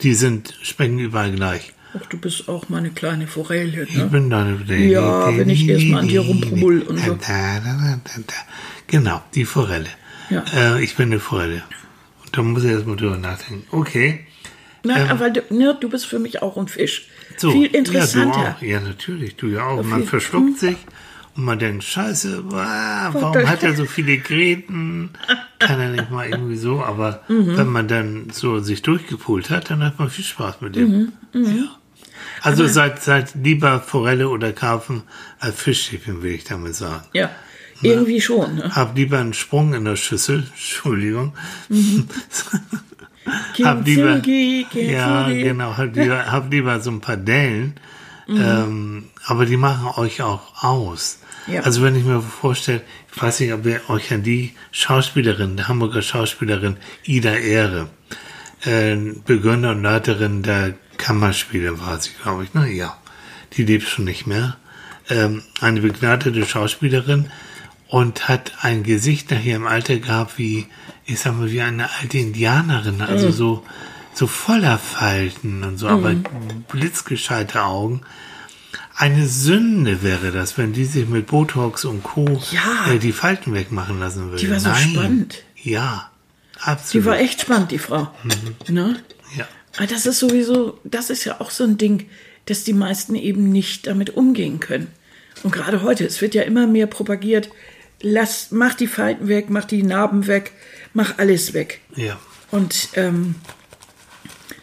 die 0.03 0.14
sind, 0.14 0.55
schmecken 0.62 0.99
überall 0.99 1.33
gleich. 1.33 1.73
Ach, 1.92 2.07
du 2.07 2.18
bist 2.18 2.49
auch 2.49 2.68
meine 2.68 2.90
kleine 2.90 3.27
Forelle, 3.27 3.85
Ich 3.85 3.96
ne? 3.96 4.07
bin 4.07 4.31
da. 4.31 4.46
Ja, 4.68 5.37
wenn 5.37 5.49
ich 5.49 5.68
erst 5.68 5.87
mal 5.87 6.01
an 6.01 6.09
dir 6.09 6.20
rumpummel 6.20 6.83
und 6.83 6.99
so. 6.99 7.18
Genau, 8.87 9.23
die 9.35 9.44
Forelle. 9.44 9.88
Ja. 10.31 10.44
Äh, 10.55 10.85
ich 10.85 10.94
bin 10.94 11.07
eine 11.07 11.18
Forelle. 11.18 11.62
Und 12.25 12.37
da 12.37 12.42
muss 12.42 12.62
ich 12.62 12.70
erst 12.70 12.87
mal 12.87 12.96
drüber 12.96 13.18
nachdenken. 13.18 13.66
Okay. 13.73 14.20
Nein, 14.85 15.11
aber 15.11 15.31
du, 15.31 15.42
ne, 15.51 15.77
du 15.79 15.90
bist 15.90 16.07
für 16.07 16.18
mich 16.18 16.40
auch 16.42 16.57
ein 16.57 16.68
Fisch. 16.68 17.09
So. 17.40 17.50
Viel 17.53 17.62
Ja, 17.64 17.68
du 17.70 17.79
interessanter. 17.79 18.57
auch. 18.59 18.62
Ja, 18.62 18.81
natürlich. 18.81 19.37
Du 19.37 19.46
ja 19.48 19.64
auch. 19.66 19.83
Man 19.83 20.05
verschluckt 20.05 20.59
sich 20.59 20.76
und 21.37 21.44
man 21.44 21.59
denkt, 21.59 21.85
scheiße, 21.85 22.42
warum 22.50 23.35
hat 23.48 23.62
er 23.62 23.74
so 23.81 23.87
viele 23.87 24.18
Gräten? 24.18 25.11
Kann 25.59 25.81
er 25.81 25.88
nicht 25.90 26.11
mal 26.11 26.29
irgendwie 26.29 26.57
so. 26.57 26.83
Aber 26.83 27.22
Mhm. 27.29 27.57
wenn 27.57 27.68
man 27.68 27.88
dann 27.88 28.31
so 28.31 28.59
sich 28.61 28.83
durchgepult 28.83 29.48
hat, 29.50 29.70
dann 29.70 29.83
hat 29.83 29.98
man 29.98 30.11
viel 30.11 30.24
Spaß 30.24 30.61
mit 30.61 30.76
dem. 30.76 31.12
Mhm, 31.33 31.44
Ja. 31.44 31.76
Also 32.42 32.66
seid, 32.66 33.03
seid 33.03 33.35
lieber 33.35 33.81
Forelle 33.81 34.29
oder 34.29 34.53
Karpfen 34.53 35.03
als 35.38 35.57
Fischstäbchen, 35.61 36.22
will 36.22 36.33
ich 36.33 36.44
damit 36.44 36.74
sagen. 36.74 37.05
ja, 37.14 37.31
irgendwie 37.83 38.20
schon. 38.20 38.57
Ne? 38.57 38.74
Hab 38.76 38.94
lieber 38.96 39.18
einen 39.18 39.33
Sprung 39.35 39.72
in 39.74 39.85
der 39.87 39.96
Schüssel, 39.96 40.44
Entschuldigung. 40.53 41.33
hab 43.26 43.87
lieber, 43.87 44.20
Kintsugi, 44.20 44.66
Kintsugi. 44.70 44.92
ja, 44.92 45.28
genau, 45.28 45.76
hab 45.76 45.94
lieber, 45.94 46.30
hab 46.30 46.50
lieber 46.50 46.80
so 46.80 46.90
ein 46.90 47.00
paar 47.00 47.16
Dellen, 47.16 47.74
ähm, 48.28 49.04
aber 49.26 49.46
die 49.46 49.56
machen 49.56 49.88
euch 49.96 50.22
auch 50.22 50.62
aus. 50.62 51.18
Ja. 51.46 51.62
Also 51.62 51.83
wenn 51.83 51.96
ich 51.96 52.04
mir 52.04 52.20
vorstelle, 52.20 52.83
ich 53.12 53.20
weiß 53.20 53.40
nicht, 53.40 53.52
ob 53.52 53.66
ihr 53.66 53.80
euch 53.88 54.12
an 54.12 54.22
die 54.22 54.54
Schauspielerin, 54.70 55.56
der 55.56 55.68
Hamburger 55.68 56.02
Schauspielerin 56.02 56.76
Ida 57.04 57.35
Ehre, 57.35 57.88
äh, 58.64 58.96
Begründer 59.26 59.72
und 59.72 59.83
Leiterin 59.83 60.42
der 60.42 60.74
Kammerspiele 60.96 61.80
war 61.80 61.98
sie, 61.98 62.11
glaube 62.22 62.44
ich, 62.44 62.54
ne? 62.54 62.70
Ja. 62.70 62.96
Die 63.54 63.64
lebt 63.64 63.88
schon 63.88 64.04
nicht 64.04 64.26
mehr. 64.26 64.56
Ähm, 65.09 65.42
eine 65.61 65.80
begnadete 65.80 66.44
Schauspielerin 66.46 67.30
und 67.88 68.28
hat 68.28 68.52
ein 68.61 68.85
Gesicht 68.85 69.30
nachher 69.30 69.56
im 69.56 69.66
Alter 69.66 69.96
gehabt 69.96 70.38
wie, 70.38 70.66
ich 71.11 71.20
sag 71.20 71.37
mal, 71.37 71.51
wie 71.51 71.61
eine 71.61 71.90
alte 72.01 72.18
Indianerin, 72.18 73.01
also 73.01 73.31
so, 73.31 73.64
so 74.14 74.27
voller 74.27 74.79
Falten 74.79 75.64
und 75.64 75.77
so, 75.77 75.88
aber 75.88 76.14
blitzgescheite 76.70 77.62
Augen. 77.64 78.03
Eine 78.94 79.27
Sünde 79.27 80.03
wäre 80.03 80.31
das, 80.31 80.57
wenn 80.57 80.73
die 80.73 80.85
sich 80.85 81.09
mit 81.09 81.27
Botox 81.27 81.85
und 81.85 82.03
Co. 82.03 82.40
Ja. 82.53 82.92
Äh, 82.92 82.99
die 82.99 83.12
Falten 83.12 83.55
wegmachen 83.55 83.99
lassen 83.99 84.27
würde. 84.31 84.37
Die 84.37 84.51
war 84.51 84.61
so 84.61 84.68
Nein. 84.68 84.90
spannend. 84.90 85.42
Ja, 85.57 86.11
Die 86.55 86.61
absolut. 86.61 87.07
war 87.07 87.18
echt 87.18 87.40
spannend, 87.40 87.70
die 87.73 87.79
Frau. 87.79 88.09
Mhm. 88.23 88.75
Ne? 88.75 89.03
ja. 89.37 89.49
Aber 89.77 89.87
das 89.87 90.07
ist 90.07 90.18
sowieso, 90.20 90.79
das 90.85 91.11
ist 91.11 91.25
ja 91.25 91.40
auch 91.40 91.51
so 91.51 91.64
ein 91.64 91.77
Ding, 91.79 92.09
dass 92.46 92.64
die 92.64 92.73
meisten 92.73 93.14
eben 93.14 93.51
nicht 93.51 93.87
damit 93.87 94.11
umgehen 94.11 94.61
können. 94.61 94.88
Und 95.42 95.53
gerade 95.53 95.83
heute, 95.83 96.05
es 96.05 96.20
wird 96.20 96.35
ja 96.35 96.42
immer 96.42 96.66
mehr 96.66 96.87
propagiert, 96.87 97.49
lass, 98.03 98.51
mach 98.51 98.75
die 98.75 98.87
Falten 98.87 99.29
weg, 99.29 99.46
mach 99.49 99.64
die 99.64 99.83
Narben 99.83 100.27
weg, 100.27 100.53
mach 100.92 101.18
alles 101.18 101.55
weg. 101.55 101.81
Ja. 101.96 102.18
Und 102.50 102.88
ähm, 102.94 103.37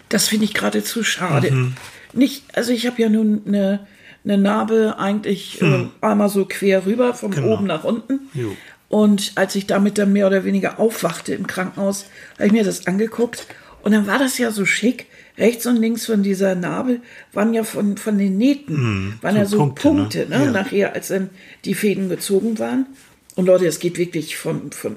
das 0.09 0.27
finde 0.27 0.45
ich 0.45 0.53
geradezu 0.53 1.03
schade. 1.03 1.51
Mhm. 1.51 1.73
Nicht, 2.13 2.43
also 2.55 2.71
ich 2.71 2.87
habe 2.87 3.01
ja 3.01 3.09
nun 3.09 3.41
eine, 3.47 3.87
eine 4.23 4.37
Narbe 4.37 4.95
eigentlich 4.97 5.61
äh, 5.61 5.87
einmal 6.01 6.29
so 6.29 6.45
quer 6.45 6.85
rüber, 6.85 7.13
von 7.13 7.33
Hm. 7.33 7.43
Genau. 7.43 7.53
oben 7.53 7.65
nach 7.67 7.83
unten. 7.83 8.21
Jo. 8.33 8.55
Und 8.89 9.33
als 9.35 9.55
ich 9.55 9.67
damit 9.67 9.97
dann 9.97 10.13
mehr 10.13 10.27
oder 10.27 10.45
weniger 10.45 10.79
aufwachte 10.79 11.33
im 11.33 11.45
Krankenhaus, 11.45 12.05
habe 12.35 12.47
ich 12.47 12.53
mir 12.53 12.63
das 12.63 12.87
angeguckt. 12.87 13.47
Und 13.83 13.91
dann 13.91 14.07
war 14.07 14.17
das 14.19 14.37
ja 14.37 14.51
so 14.51 14.65
schick. 14.65 15.07
Rechts 15.37 15.67
und 15.67 15.75
links 15.75 16.05
von 16.07 16.23
dieser 16.23 16.55
Narbe 16.55 16.99
waren 17.31 17.53
ja 17.53 17.63
von, 17.63 17.97
von 17.97 18.17
den 18.17 18.37
Nähten, 18.37 19.19
waren 19.21 19.35
so 19.35 19.39
ja 19.39 19.45
so 19.45 19.57
Punkte, 19.57 19.81
Punkte, 19.81 20.25
ne? 20.29 20.39
ne? 20.39 20.45
Ja. 20.45 20.51
nachher, 20.51 20.93
als 20.93 21.09
dann 21.09 21.29
die 21.63 21.75
Fäden 21.75 22.09
gezogen 22.09 22.57
waren. 22.57 22.87
Und 23.35 23.45
Leute, 23.45 23.67
es 23.67 23.77
geht 23.77 23.99
wirklich 23.99 24.35
von, 24.37 24.71
von, 24.71 24.95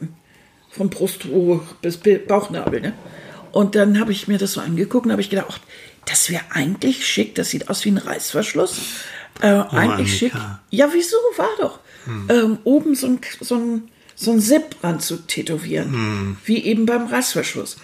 von 0.71 0.91
Brust 0.91 1.25
hoch 1.27 1.63
bis 1.83 1.97
Bi- 1.97 2.19
Bauchnabel. 2.19 2.81
Ne? 2.81 2.93
Und 3.53 3.75
dann 3.75 3.99
habe 3.99 4.13
ich 4.13 4.29
mir 4.29 4.39
das 4.39 4.53
so 4.53 4.61
angeguckt 4.61 5.07
und 5.07 5.13
habe 5.13 5.23
ich 5.23 5.31
gedacht, 5.31 5.47
ach, 5.51 5.59
das 6.07 6.31
wäre 6.31 6.43
eigentlich 6.51 7.07
schick, 7.07 7.35
das 7.35 7.51
sieht 7.51 7.69
aus 7.69 7.85
wie 7.85 7.91
ein 7.91 7.99
Reißverschluss. 7.99 8.79
Äh, 9.41 9.47
eigentlich 9.71 10.17
schick. 10.19 10.35
Annika. 10.35 10.61
Ja, 10.71 10.89
wieso? 10.93 11.17
War 11.37 11.49
doch. 11.61 11.79
Ähm, 12.29 12.59
oben 12.65 12.95
so 12.95 13.07
ein, 13.09 13.21
so 13.41 13.55
ein, 13.57 13.83
so 14.15 14.33
ein 14.33 14.41
Zip 14.41 14.81
dran 14.81 15.01
zu 15.01 15.17
tätowieren. 15.27 16.37
Wie 16.45 16.65
eben 16.65 16.87
beim 16.87 17.07
Reißverschluss. 17.07 17.77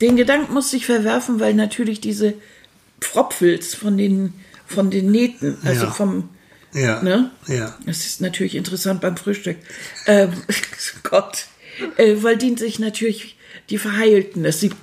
Den 0.00 0.16
Gedanken 0.16 0.52
musste 0.54 0.76
ich 0.76 0.86
verwerfen, 0.86 1.40
weil 1.40 1.54
natürlich 1.54 2.00
diese 2.00 2.34
Pfropfels 3.00 3.74
von 3.74 3.96
den, 3.96 4.34
von 4.66 4.90
den 4.90 5.10
Nähten, 5.10 5.56
also 5.64 5.86
Ja. 5.86 5.90
vom, 5.90 6.28
Ja. 6.74 7.02
ne? 7.02 7.30
Ja. 7.46 7.74
Das 7.86 8.04
ist 8.06 8.20
natürlich 8.20 8.54
interessant 8.54 9.00
beim 9.00 9.16
Frühstück. 9.16 9.56
Ähm, 10.06 10.32
Gott. 11.02 11.46
Äh, 11.96 12.16
weil 12.22 12.36
die 12.36 12.56
sich 12.56 12.78
natürlich, 12.78 13.36
die 13.70 13.78
verheilten, 13.78 14.42
das 14.42 14.60
sieht, 14.60 14.74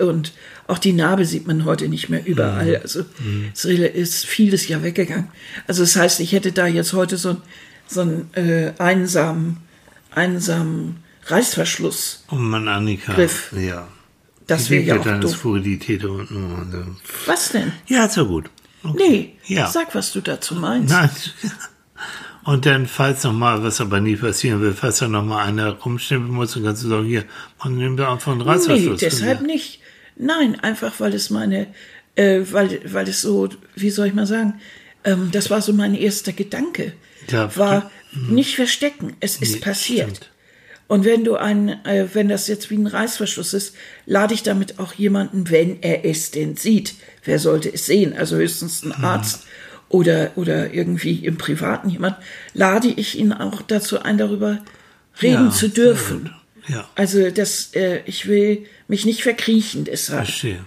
und 0.00 0.32
auch 0.66 0.78
die 0.78 0.92
Narbe 0.92 1.24
sieht 1.24 1.46
man 1.46 1.64
heute 1.64 1.88
nicht 1.88 2.08
mehr 2.08 2.24
überall. 2.26 2.76
Also 2.78 3.04
es 3.52 3.64
ist 3.64 4.26
vieles 4.26 4.68
ja 4.68 4.82
weggegangen. 4.82 5.28
Also 5.66 5.82
das 5.82 5.96
heißt, 5.96 6.20
ich 6.20 6.32
hätte 6.32 6.52
da 6.52 6.66
jetzt 6.66 6.92
heute 6.92 7.16
so, 7.16 7.36
so 7.86 8.00
einen 8.02 8.30
äh, 8.34 8.72
einsamen, 8.78 9.58
einsamen 10.10 10.96
Reißverschluss. 11.26 12.24
Oh 12.30 12.36
Mann, 12.36 12.68
Annika. 12.68 13.12
Griff. 13.14 13.52
Ja. 13.58 13.88
Das 14.46 14.70
wäre 14.70 14.82
ja 14.82 14.98
auch 14.98 15.04
deines 15.04 15.32
doof. 15.32 15.40
Fluidität 15.40 16.04
unten. 16.04 16.52
und, 16.52 16.74
äh, 16.74 16.84
Was 17.26 17.50
denn? 17.50 17.72
Ja, 17.86 18.06
ist 18.06 18.16
ja 18.16 18.22
gut. 18.24 18.50
Okay. 18.82 18.96
Nee, 19.46 19.54
Ja. 19.54 19.68
sag, 19.70 19.94
was 19.94 20.12
du 20.12 20.20
dazu 20.20 20.54
meinst. 20.56 20.90
Nein. 20.92 21.10
Und 22.44 22.66
dann, 22.66 22.86
falls 22.86 23.22
noch 23.24 23.32
mal, 23.32 23.62
was 23.62 23.80
aber 23.80 24.00
nie 24.00 24.16
passieren 24.16 24.60
will, 24.60 24.72
falls 24.72 24.98
da 24.98 25.06
noch 25.08 25.24
mal 25.24 25.44
einer 25.44 25.70
rumschnippeln 25.70 26.30
muss, 26.30 26.54
dann 26.54 26.64
kannst 26.64 26.82
du 26.82 26.88
sagen, 26.88 27.06
hier, 27.06 27.24
man 27.62 27.76
nimmt 27.76 28.00
einfach 28.00 28.32
einen 28.32 28.40
Nee, 28.40 28.46
Reißverschluss. 28.48 29.00
deshalb 29.00 29.42
nicht. 29.42 29.80
Nein, 30.16 30.58
einfach 30.60 30.92
weil 30.98 31.14
es 31.14 31.30
meine, 31.30 31.68
äh, 32.16 32.40
weil, 32.50 32.80
weil 32.92 33.08
es 33.08 33.22
so, 33.22 33.48
wie 33.76 33.90
soll 33.90 34.08
ich 34.08 34.14
mal 34.14 34.26
sagen, 34.26 34.54
ähm, 35.04 35.30
das 35.32 35.50
war 35.50 35.62
so 35.62 35.72
mein 35.72 35.94
erster 35.94 36.32
Gedanke. 36.32 36.92
Ja, 37.30 37.54
war 37.56 37.90
nicht 38.28 38.56
verstecken, 38.56 39.14
es 39.20 39.36
ist 39.36 39.54
Nee, 39.54 39.60
passiert. 39.60 40.10
stimmt. 40.10 40.28
Und 40.88 41.04
wenn 41.06 41.24
du 41.24 41.36
ein, 41.36 41.68
äh, 41.86 42.08
wenn 42.12 42.28
das 42.28 42.48
jetzt 42.48 42.68
wie 42.70 42.76
ein 42.76 42.86
Reißverschluss 42.88 43.54
ist, 43.54 43.74
lade 44.04 44.34
ich 44.34 44.42
damit 44.42 44.78
auch 44.80 44.92
jemanden, 44.92 45.48
wenn 45.48 45.80
er 45.80 46.04
es 46.04 46.32
denn 46.32 46.56
sieht. 46.56 46.94
Wer 47.24 47.38
sollte 47.38 47.72
es 47.72 47.86
sehen? 47.86 48.12
Also 48.14 48.36
höchstens 48.36 48.82
ein 48.82 48.92
Arzt 48.92 49.44
oder, 49.92 50.32
oder 50.36 50.72
irgendwie 50.74 51.24
im 51.24 51.36
Privaten 51.38 51.88
jemand, 51.90 52.16
lade 52.54 52.88
ich 52.88 53.18
ihn 53.18 53.32
auch 53.32 53.62
dazu 53.62 54.02
ein, 54.02 54.18
darüber 54.18 54.58
reden 55.20 55.46
Ja, 55.46 55.50
zu 55.50 55.68
dürfen. 55.68 56.30
Ja. 56.68 56.88
Also 56.94 57.30
das, 57.30 57.74
äh, 57.74 58.00
ich 58.06 58.26
will 58.26 58.66
mich 58.88 59.04
nicht 59.04 59.22
verkriechen 59.22 59.84
deshalb. 59.84 60.24
Verstehe. 60.26 60.64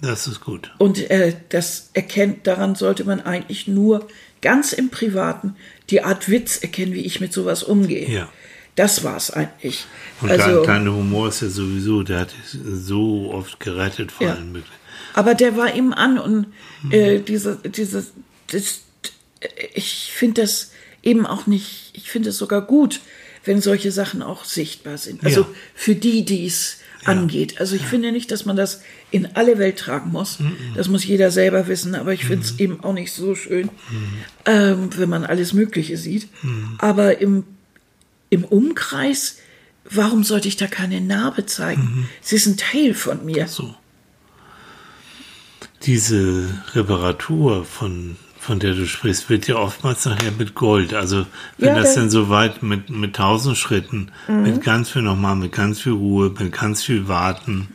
Das 0.00 0.26
ist 0.26 0.40
gut. 0.40 0.70
Und 0.78 1.10
äh, 1.10 1.34
das 1.50 1.90
erkennt, 1.92 2.46
daran 2.46 2.74
sollte 2.74 3.04
man 3.04 3.20
eigentlich 3.20 3.68
nur 3.68 4.08
ganz 4.40 4.72
im 4.72 4.90
Privaten 4.90 5.54
die 5.90 6.02
Art 6.02 6.28
Witz 6.28 6.56
erkennen, 6.58 6.92
wie 6.92 7.02
ich 7.04 7.20
mit 7.20 7.32
sowas 7.32 7.62
umgehe. 7.62 8.08
Ja. 8.10 8.28
Das 8.74 9.04
war's 9.04 9.30
eigentlich. 9.30 9.84
Und 10.20 10.30
also, 10.30 10.64
dein, 10.64 10.84
dein 10.86 10.94
Humor 10.94 11.28
ist 11.28 11.42
ja 11.42 11.48
sowieso, 11.48 12.02
der 12.02 12.20
hat 12.20 12.34
so 12.64 13.30
oft 13.32 13.60
gerettet 13.60 14.10
vor 14.12 14.26
Ja. 14.26 14.34
allen 14.34 14.52
möglichen. 14.52 14.72
aber 15.14 15.34
der 15.34 15.56
war 15.56 15.74
eben 15.74 15.92
an 15.92 16.18
und 16.18 16.46
äh, 16.90 17.20
diese, 17.20 17.56
diese, 17.56 18.04
das, 18.52 18.80
ich 19.74 20.12
finde 20.14 20.42
das 20.42 20.70
eben 21.02 21.26
auch 21.26 21.46
nicht, 21.46 21.90
ich 21.94 22.10
finde 22.10 22.30
es 22.30 22.38
sogar 22.38 22.62
gut, 22.62 23.00
wenn 23.44 23.60
solche 23.60 23.90
Sachen 23.90 24.22
auch 24.22 24.44
sichtbar 24.44 24.98
sind. 24.98 25.24
Also 25.24 25.40
Ja. 25.42 25.48
für 25.74 25.94
die, 25.96 26.24
die 26.24 26.46
es 26.46 26.78
angeht. 27.04 27.60
Also 27.60 27.74
ich 27.74 27.82
finde 27.82 28.12
nicht, 28.12 28.30
dass 28.30 28.44
man 28.44 28.54
das 28.54 28.80
in 29.10 29.34
alle 29.34 29.58
Welt 29.58 29.76
tragen 29.80 30.12
muss. 30.12 30.38
Das 30.76 30.86
muss 30.86 31.04
jeder 31.04 31.32
selber 31.32 31.66
wissen, 31.66 31.96
aber 31.96 32.12
ich 32.12 32.24
finde 32.24 32.44
es 32.46 32.60
eben 32.60 32.84
auch 32.84 32.92
nicht 32.92 33.10
so 33.12 33.34
schön, 33.34 33.70
ähm, 34.44 34.90
wenn 34.96 35.08
man 35.08 35.24
alles 35.24 35.52
Mögliche 35.52 35.96
sieht. 35.96 36.28
Aber 36.78 37.18
im, 37.20 37.42
im 38.30 38.44
Umkreis, 38.44 39.38
warum 39.84 40.22
sollte 40.22 40.46
ich 40.46 40.56
da 40.56 40.68
keine 40.68 41.00
Narbe 41.00 41.44
zeigen? 41.46 42.08
Sie 42.20 42.36
ist 42.36 42.46
ein 42.46 42.56
Teil 42.56 42.94
von 42.94 43.24
mir. 43.26 43.48
So. 43.48 43.74
Diese 45.84 46.62
Reparatur, 46.74 47.64
von, 47.64 48.16
von 48.42 48.58
der 48.58 48.74
du 48.74 48.86
sprichst, 48.86 49.30
wird 49.30 49.46
ja 49.46 49.54
oftmals 49.56 50.04
nachher 50.04 50.32
mit 50.36 50.54
Gold. 50.54 50.94
Also 50.94 51.26
wenn 51.58 51.68
Ja, 51.70 51.80
das 51.80 51.94
da- 51.94 52.00
dann 52.00 52.10
so 52.10 52.28
weit 52.28 52.62
mit, 52.62 52.90
mit 52.90 53.14
tausend 53.16 53.56
Schritten, 53.56 54.10
mit 54.28 54.62
ganz 54.62 54.90
viel 54.90 55.02
nochmal, 55.02 55.36
mit 55.36 55.52
ganz 55.52 55.80
viel 55.80 55.92
Ruhe, 55.92 56.34
mit 56.36 56.50
ganz 56.52 56.82
viel 56.82 57.06
Warten, 57.06 57.68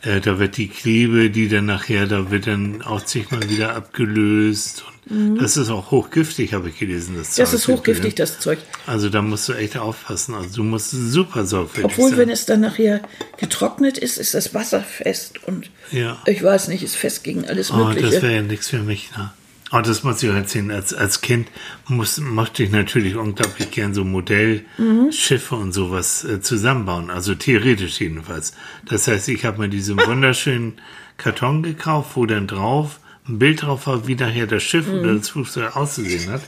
äh, 0.00 0.20
da 0.20 0.38
wird 0.38 0.56
die 0.56 0.68
Klebe, 0.68 1.28
die 1.30 1.48
dann 1.48 1.66
nachher, 1.66 2.06
da 2.06 2.30
wird 2.30 2.46
dann 2.46 2.80
auch 2.82 3.04
zigmal 3.04 3.48
wieder 3.50 3.76
abgelöst. 3.76 4.84
Und 5.10 5.36
Das 5.38 5.56
ist 5.56 5.68
auch 5.68 5.90
hochgiftig, 5.90 6.54
habe 6.54 6.70
ich 6.70 6.78
gelesen. 6.78 7.16
Das, 7.18 7.36
Mhm. 7.36 7.42
Das 7.42 7.50
Zeug 7.50 7.54
ist 7.58 7.68
hochgiftig, 7.68 8.14
das 8.14 8.38
Zeug. 8.40 8.58
Also 8.86 9.10
da 9.10 9.20
musst 9.20 9.48
du 9.48 9.52
echt 9.52 9.76
aufpassen. 9.76 10.34
Also 10.34 10.56
du 10.56 10.62
musst 10.62 10.90
super 10.92 11.44
sorgfältig 11.44 11.84
Obwohl, 11.92 12.10
sein. 12.10 12.18
wenn 12.20 12.30
es 12.30 12.46
dann 12.46 12.60
nachher 12.60 13.02
getrocknet 13.36 13.98
ist, 13.98 14.16
ist 14.16 14.32
das 14.34 14.54
Wasser 14.54 14.80
fest 14.80 15.44
und 15.46 15.70
Ja. 15.90 16.16
ich 16.24 16.42
weiß 16.42 16.68
nicht, 16.68 16.82
ist 16.82 16.96
fest 16.96 17.24
gegen 17.24 17.44
alles 17.46 17.70
Oh, 17.72 17.76
das 17.78 17.94
Mögliche. 17.96 18.22
wäre 18.22 18.34
ja 18.36 18.42
nichts 18.42 18.68
für 18.68 18.78
mich. 18.78 19.10
Ne? 19.16 19.32
Oh, 19.74 19.80
das 19.80 20.02
muss 20.02 20.22
ich 20.22 20.30
auch 20.30 20.34
erzählen. 20.34 20.70
Als, 20.70 20.92
als 20.92 21.22
Kind 21.22 21.48
muss, 21.88 22.18
mochte 22.18 22.62
ich 22.62 22.70
natürlich 22.70 23.16
unglaublich 23.16 23.70
gern 23.70 23.94
so 23.94 24.04
Modellschiffe 24.04 25.54
und 25.54 25.72
sowas 25.72 26.24
äh, 26.24 26.42
zusammenbauen. 26.42 27.10
Also 27.10 27.34
theoretisch 27.34 27.98
jedenfalls. 28.00 28.54
Das 28.84 29.08
heißt, 29.08 29.28
ich 29.28 29.46
habe 29.46 29.60
mir 29.60 29.68
diesen 29.70 29.96
wunderschönen 30.06 30.74
Karton 31.16 31.62
gekauft, 31.62 32.10
wo 32.16 32.26
dann 32.26 32.46
drauf 32.46 33.00
ein 33.26 33.38
Bild 33.38 33.62
drauf 33.62 33.86
war, 33.86 34.06
wie 34.06 34.14
nachher 34.14 34.46
das 34.46 34.62
Schiff 34.62 34.88
oder 34.88 35.14
das 35.14 35.30
Flugzeug 35.30 35.74
auszusehen 35.76 36.30
hat. 36.30 36.42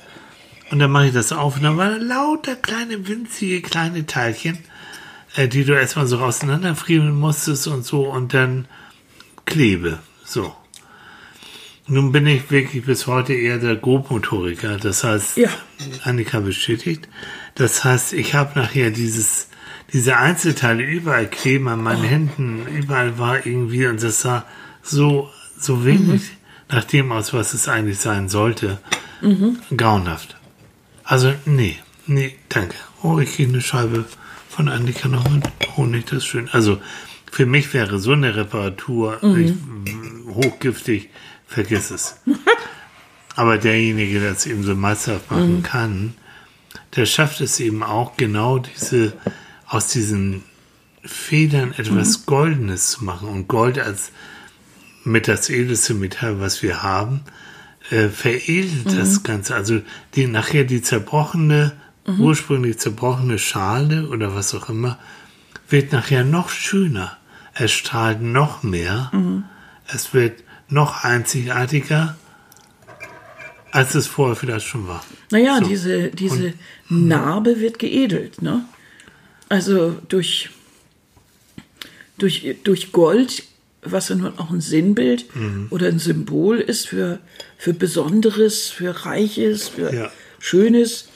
Und 0.70 0.80
dann 0.80 0.90
mache 0.90 1.06
ich 1.06 1.12
das 1.12 1.32
auf 1.32 1.56
und 1.56 1.62
dann 1.62 1.76
waren 1.76 2.06
lauter 2.06 2.56
kleine, 2.56 3.06
winzige, 3.06 3.62
kleine 3.62 4.06
Teilchen, 4.06 4.58
äh, 5.36 5.48
die 5.48 5.64
du 5.64 5.72
erstmal 5.72 6.06
so 6.06 6.18
auseinanderfriemeln 6.18 7.14
musstest 7.14 7.68
und 7.68 7.86
so 7.86 8.10
und 8.10 8.34
dann 8.34 8.66
Klebe. 9.44 9.98
So. 10.24 10.54
Nun 11.86 12.12
bin 12.12 12.26
ich 12.26 12.50
wirklich 12.50 12.84
bis 12.86 13.06
heute 13.06 13.34
eher 13.34 13.58
der 13.58 13.76
Grobmotoriker. 13.76 14.78
Das 14.78 15.04
heißt, 15.04 15.36
Ja. 15.36 15.50
Annika 16.04 16.40
bestätigt. 16.40 17.08
Das 17.56 17.84
heißt, 17.84 18.14
ich 18.14 18.34
habe 18.34 18.58
nachher 18.58 18.90
dieses, 18.90 19.48
diese 19.92 20.16
Einzelteile 20.16 20.82
überall 20.82 21.28
kleben 21.28 21.68
an 21.68 21.82
meinen 21.82 22.02
Händen, 22.04 22.66
überall 22.66 23.18
war 23.18 23.44
irgendwie 23.44 23.86
und 23.86 24.02
das 24.02 24.22
sah 24.22 24.46
so, 24.82 25.28
so 25.58 25.84
wenig 25.84 26.22
nach 26.70 26.84
dem 26.84 27.12
aus, 27.12 27.32
was 27.34 27.52
es 27.54 27.68
eigentlich 27.68 27.98
sein 27.98 28.28
sollte. 28.28 28.78
Grauenhaft. 29.76 30.36
Also, 31.04 31.32
nee, 31.44 31.76
nee, 32.06 32.34
danke. 32.48 32.76
Oh, 33.02 33.18
ich 33.18 33.34
kriege 33.36 33.50
eine 33.50 33.60
Scheibe 33.60 34.04
von 34.48 34.68
Annika 34.68 35.08
noch 35.08 35.28
mit 35.28 35.44
Honig, 35.76 36.06
das 36.06 36.18
ist 36.18 36.26
schön. 36.26 36.48
Also, 36.50 36.80
für 37.30 37.46
mich 37.46 37.72
wäre 37.74 37.98
so 37.98 38.12
eine 38.12 38.36
Reparatur 38.36 39.18
ich, 39.36 39.52
hochgiftig, 40.32 41.10
vergiss 41.54 41.90
es. 41.90 42.16
Aber 43.36 43.58
derjenige, 43.58 44.20
der 44.20 44.32
es 44.32 44.46
eben 44.46 44.62
so 44.62 44.74
meisterhaft 44.74 45.30
machen 45.30 45.62
kann, 45.62 46.14
der 46.94 47.06
schafft 47.06 47.40
es 47.40 47.58
eben 47.60 47.82
auch 47.82 48.16
genau 48.16 48.58
diese, 48.58 49.12
aus 49.66 49.88
diesen 49.88 50.42
Federn 51.04 51.72
etwas 51.76 52.26
Goldenes 52.26 52.90
zu 52.90 53.04
machen 53.04 53.28
und 53.28 53.48
Gold 53.48 53.78
als 53.78 54.12
mit 55.04 55.28
das 55.28 55.50
edelste 55.50 55.94
Metall, 55.94 56.40
was 56.40 56.62
wir 56.62 56.82
haben, 56.82 57.20
äh, 57.90 58.08
veredelt 58.08 58.96
das 58.96 59.22
Ganze. 59.22 59.54
Also 59.54 59.82
die 60.14 60.26
nachher 60.26 60.64
die 60.64 60.80
zerbrochene, 60.80 61.72
ursprünglich 62.18 62.78
zerbrochene 62.78 63.38
Schale 63.38 64.08
oder 64.08 64.34
was 64.34 64.54
auch 64.54 64.68
immer, 64.68 64.98
wird 65.68 65.92
nachher 65.92 66.24
noch 66.24 66.50
schöner. 66.50 67.16
Es 67.54 67.72
strahlt 67.72 68.22
noch 68.22 68.62
mehr. 68.62 69.10
Es 69.86 70.14
wird 70.14 70.43
noch 70.68 71.04
einzigartiger, 71.04 72.16
als 73.70 73.94
es 73.94 74.06
vorher 74.06 74.36
vielleicht 74.36 74.66
schon 74.66 74.86
war. 74.88 75.04
Naja, 75.30 75.58
So. 75.60 75.66
diese, 75.68 76.08
diese 76.10 76.52
Narbe 76.88 77.60
wird 77.60 77.78
geedelt, 77.78 78.40
ne? 78.42 78.64
Also 79.48 79.96
durch, 80.08 80.50
durch, 82.18 82.56
durch 82.64 82.92
Gold, 82.92 83.42
was 83.82 84.08
ja 84.08 84.14
nun 84.16 84.38
auch 84.38 84.50
ein 84.50 84.60
Sinnbild 84.60 85.34
Mhm. 85.36 85.66
oder 85.70 85.88
ein 85.88 85.98
Symbol 85.98 86.58
ist 86.58 86.88
für, 86.88 87.18
für 87.58 87.74
Besonderes, 87.74 88.68
für 88.70 89.04
Reiches, 89.04 89.68
für 89.68 89.92
Ja. 89.94 90.10
Schönes, 90.38 91.08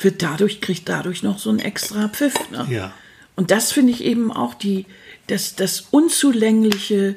wird 0.00 0.22
dadurch, 0.22 0.60
kriegt 0.60 0.88
dadurch 0.88 1.22
noch 1.22 1.38
so 1.38 1.50
ein 1.50 1.58
extra 1.58 2.08
Pfiff. 2.08 2.34
Ne? 2.50 2.66
Ja. 2.70 2.92
Und 3.36 3.50
das 3.50 3.72
finde 3.72 3.92
ich 3.92 4.02
eben 4.04 4.30
auch 4.32 4.54
die, 4.54 4.86
das, 5.26 5.56
das 5.56 5.86
Unzulängliche, 5.90 7.16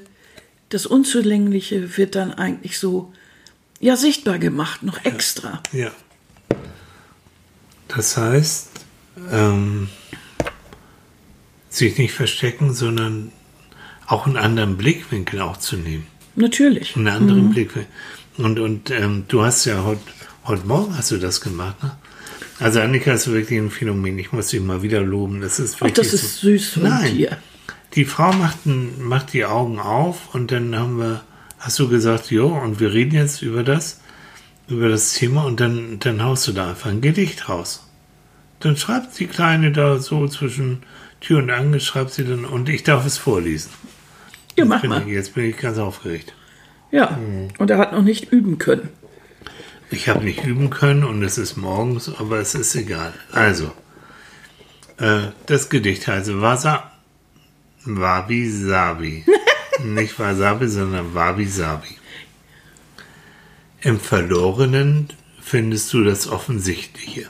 das 0.74 0.86
Unzulängliche 0.86 1.98
wird 1.98 2.16
dann 2.16 2.34
eigentlich 2.34 2.80
so, 2.80 3.14
ja, 3.80 3.96
sichtbar 3.96 4.40
gemacht, 4.40 4.84
noch 4.84 5.06
extra. 5.06 5.62
Ja. 5.72 5.92
Das 7.88 8.18
heißt, 8.18 8.70
ähm, 9.32 9.90
sich 11.70 11.98
nicht 11.98 12.14
verstecken, 12.14 12.74
sondern 12.74 13.32
auch 14.08 14.26
einen 14.26 14.38
anderen 14.38 14.78
Blickwinkel 14.78 15.42
auch 15.42 15.58
zu 15.58 15.78
nehmen. 15.78 16.08
Natürlich. 16.36 16.96
Einen 16.96 17.08
anderen 17.08 17.52
Blickwinkel. 17.52 17.92
Und, 18.38 18.60
und 18.60 18.90
ähm, 18.90 19.26
du 19.28 19.44
hast 19.44 19.66
ja 19.66 19.84
heute 19.84 20.02
heute 20.46 20.66
Morgen 20.66 20.98
hast 20.98 21.12
du 21.12 21.18
das 21.18 21.40
gemacht, 21.40 21.82
ne? 21.84 21.96
Also 22.60 22.80
Annika 22.82 23.14
ist 23.14 23.28
wirklich 23.28 23.60
ein 23.60 23.72
Phänomen. 23.72 24.18
Ich 24.20 24.32
muss 24.32 24.48
dich 24.48 24.62
mal 24.62 24.84
wieder 24.84 25.02
loben. 25.02 25.42
Das 25.42 25.60
ist 25.60 25.76
Ach, 25.76 25.82
wirklich 25.82 25.94
das 25.96 26.14
ist 26.14 26.38
so. 26.38 26.48
süß 26.48 26.70
von 26.70 26.84
Nein. 26.84 27.18
dir. 27.18 27.38
Die 27.96 28.06
Frau 28.06 28.34
macht, 28.34 28.66
ein, 28.66 29.02
macht 29.04 29.34
die 29.34 29.46
Augen 29.46 29.80
auf 29.80 30.34
und 30.34 30.52
dann 30.52 30.76
haben 30.76 30.98
wir, 30.98 31.22
hast 31.60 31.78
du 31.78 31.88
gesagt, 31.88 32.32
jo, 32.32 32.48
und 32.48 32.80
wir 32.80 32.92
reden 32.92 33.16
jetzt 33.16 33.42
über 33.42 33.64
das, 33.64 34.02
über 34.68 34.90
das 34.90 35.14
Thema 35.14 35.46
und 35.46 35.60
dann, 35.60 36.00
dann 36.00 36.24
haust 36.24 36.48
du 36.48 36.54
da 36.54 36.70
einfach 36.70 36.90
ein 36.90 37.02
Gedicht 37.02 37.50
raus. 37.50 37.88
Dann 38.62 38.78
schreibt 38.78 39.20
die 39.20 39.28
Kleine 39.28 39.72
da 39.72 40.00
so 40.00 40.28
zwischen 40.28 40.84
Tür 41.22 41.40
und 41.40 41.52
Angel, 41.52 41.80
schreibt 41.80 42.12
sie 42.12 42.26
dann 42.26 42.46
und 42.46 42.68
ich 42.70 42.84
darf 42.84 43.06
es 43.06 43.18
vorlesen. 43.18 43.72
Ja, 44.58 44.66
mach 44.66 44.82
Bin, 44.82 44.90
mal. 44.90 45.08
jetzt 45.08 45.36
bin 45.36 45.46
ich 45.46 45.58
ganz 45.58 45.78
aufgeregt. 45.78 46.34
Ja. 46.92 47.18
Und 47.58 47.70
er 47.70 47.78
hat 47.78 47.92
noch 47.92 48.04
nicht 48.04 48.32
üben 48.32 48.58
können. 48.58 48.90
Ich 49.90 50.10
habe 50.10 50.24
nicht 50.24 50.44
üben 50.44 50.70
können 50.72 51.04
und 51.04 51.22
es 51.24 51.38
ist 51.38 51.58
morgens, 51.58 52.10
aber 52.18 52.40
es 52.40 52.56
ist 52.56 52.76
egal. 52.76 53.14
Also, 53.32 53.72
äh, 54.98 55.28
das 55.46 55.70
Gedicht 55.70 56.08
heißt 56.08 56.42
Wasa 56.42 56.93
Wabi 57.86 58.50
Sabi. 58.50 59.26
nicht 59.84 60.18
Wasabi, 60.20 60.68
sondern 60.68 61.14
Wabi 61.14 61.46
Sabi. 61.46 61.98
Im 63.82 64.00
verlorenen 64.00 65.10
findest 65.42 65.92
du 65.94 66.04
das 66.04 66.28
Offensichtliche. 66.28 67.28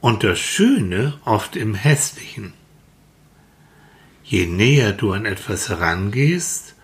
Und 0.00 0.24
das 0.24 0.38
Schöne 0.38 1.18
oft 1.24 1.56
im 1.56 1.74
Hässlichen. 1.74 2.54
Je 4.24 4.46
näher 4.46 4.92
du 4.92 5.12
an 5.12 5.26
etwas 5.26 5.68
herangehst, 5.68 6.74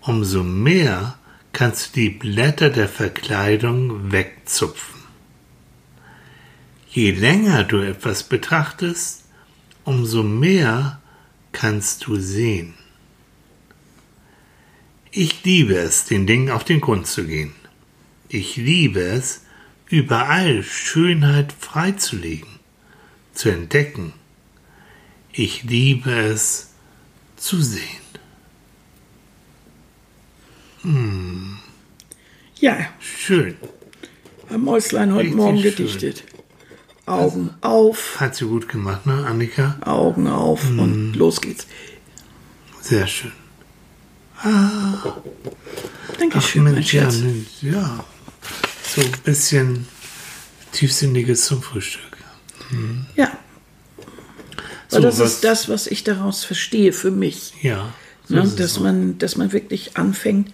umso 0.00 0.42
mehr 0.42 1.18
kannst 1.52 1.96
du 1.96 2.00
die 2.00 2.10
Blätter 2.10 2.70
der 2.70 2.88
Verkleidung 2.88 4.12
wegzupfen. 4.12 5.00
Je 6.90 7.12
länger 7.12 7.64
du 7.64 7.78
etwas 7.78 8.22
betrachtest, 8.22 9.24
umso 9.84 10.22
mehr 10.22 11.00
kannst 11.56 12.06
du 12.06 12.16
sehen. 12.16 12.74
Ich 15.10 15.42
liebe 15.42 15.74
es, 15.74 16.04
den 16.04 16.26
Dingen 16.26 16.50
auf 16.50 16.64
den 16.64 16.82
Grund 16.82 17.06
zu 17.06 17.24
gehen. 17.24 17.54
Ich 18.28 18.56
liebe 18.56 19.00
es, 19.00 19.40
überall 19.88 20.62
Schönheit 20.62 21.54
freizulegen, 21.54 22.50
zu 23.32 23.48
entdecken. 23.48 24.12
Ich 25.32 25.62
liebe 25.62 26.10
es, 26.10 26.74
zu 27.36 27.62
sehen. 27.62 28.06
Hm. 30.82 31.56
Ja, 32.60 32.90
Schön. 33.00 33.56
haben 34.50 34.62
Mäuslein 34.62 35.10
heute 35.14 35.28
Richtig 35.28 35.36
Morgen 35.36 36.00
schön. 36.00 36.14
Augen 37.06 37.50
auf, 37.60 38.18
Hat 38.20 38.34
sie 38.34 38.46
gut 38.46 38.68
gemacht, 38.68 39.06
ne, 39.06 39.24
Annika? 39.26 39.76
Augen 39.80 40.26
auf 40.26 40.68
Hm. 40.68 40.78
und 40.80 41.14
los 41.14 41.40
geht's. 41.40 41.66
Sehr 42.82 43.06
schön. 43.06 43.32
Dankeschön, 46.18 46.64
mein 46.64 46.74
Mensch, 46.74 46.92
ja, 46.92 47.08
ja. 47.62 48.04
So 48.94 49.00
ein 49.00 49.12
bisschen 49.24 49.86
Tiefsinniges 50.72 51.46
zum 51.46 51.62
Frühstück. 51.62 52.16
Ja. 53.14 53.30
So, 54.88 55.00
das 55.00 55.18
ist 55.18 55.44
das, 55.44 55.68
was 55.68 55.86
ich 55.86 56.04
daraus 56.04 56.44
verstehe 56.44 56.92
für 56.92 57.10
mich. 57.10 57.54
Ja. 57.62 57.92
so 58.28 58.34
Ne? 58.34 58.52
Dass, 58.56 58.78
man, 58.80 59.18
dass 59.18 59.36
man 59.36 59.52
wirklich 59.52 59.96
anfängt, 59.96 60.52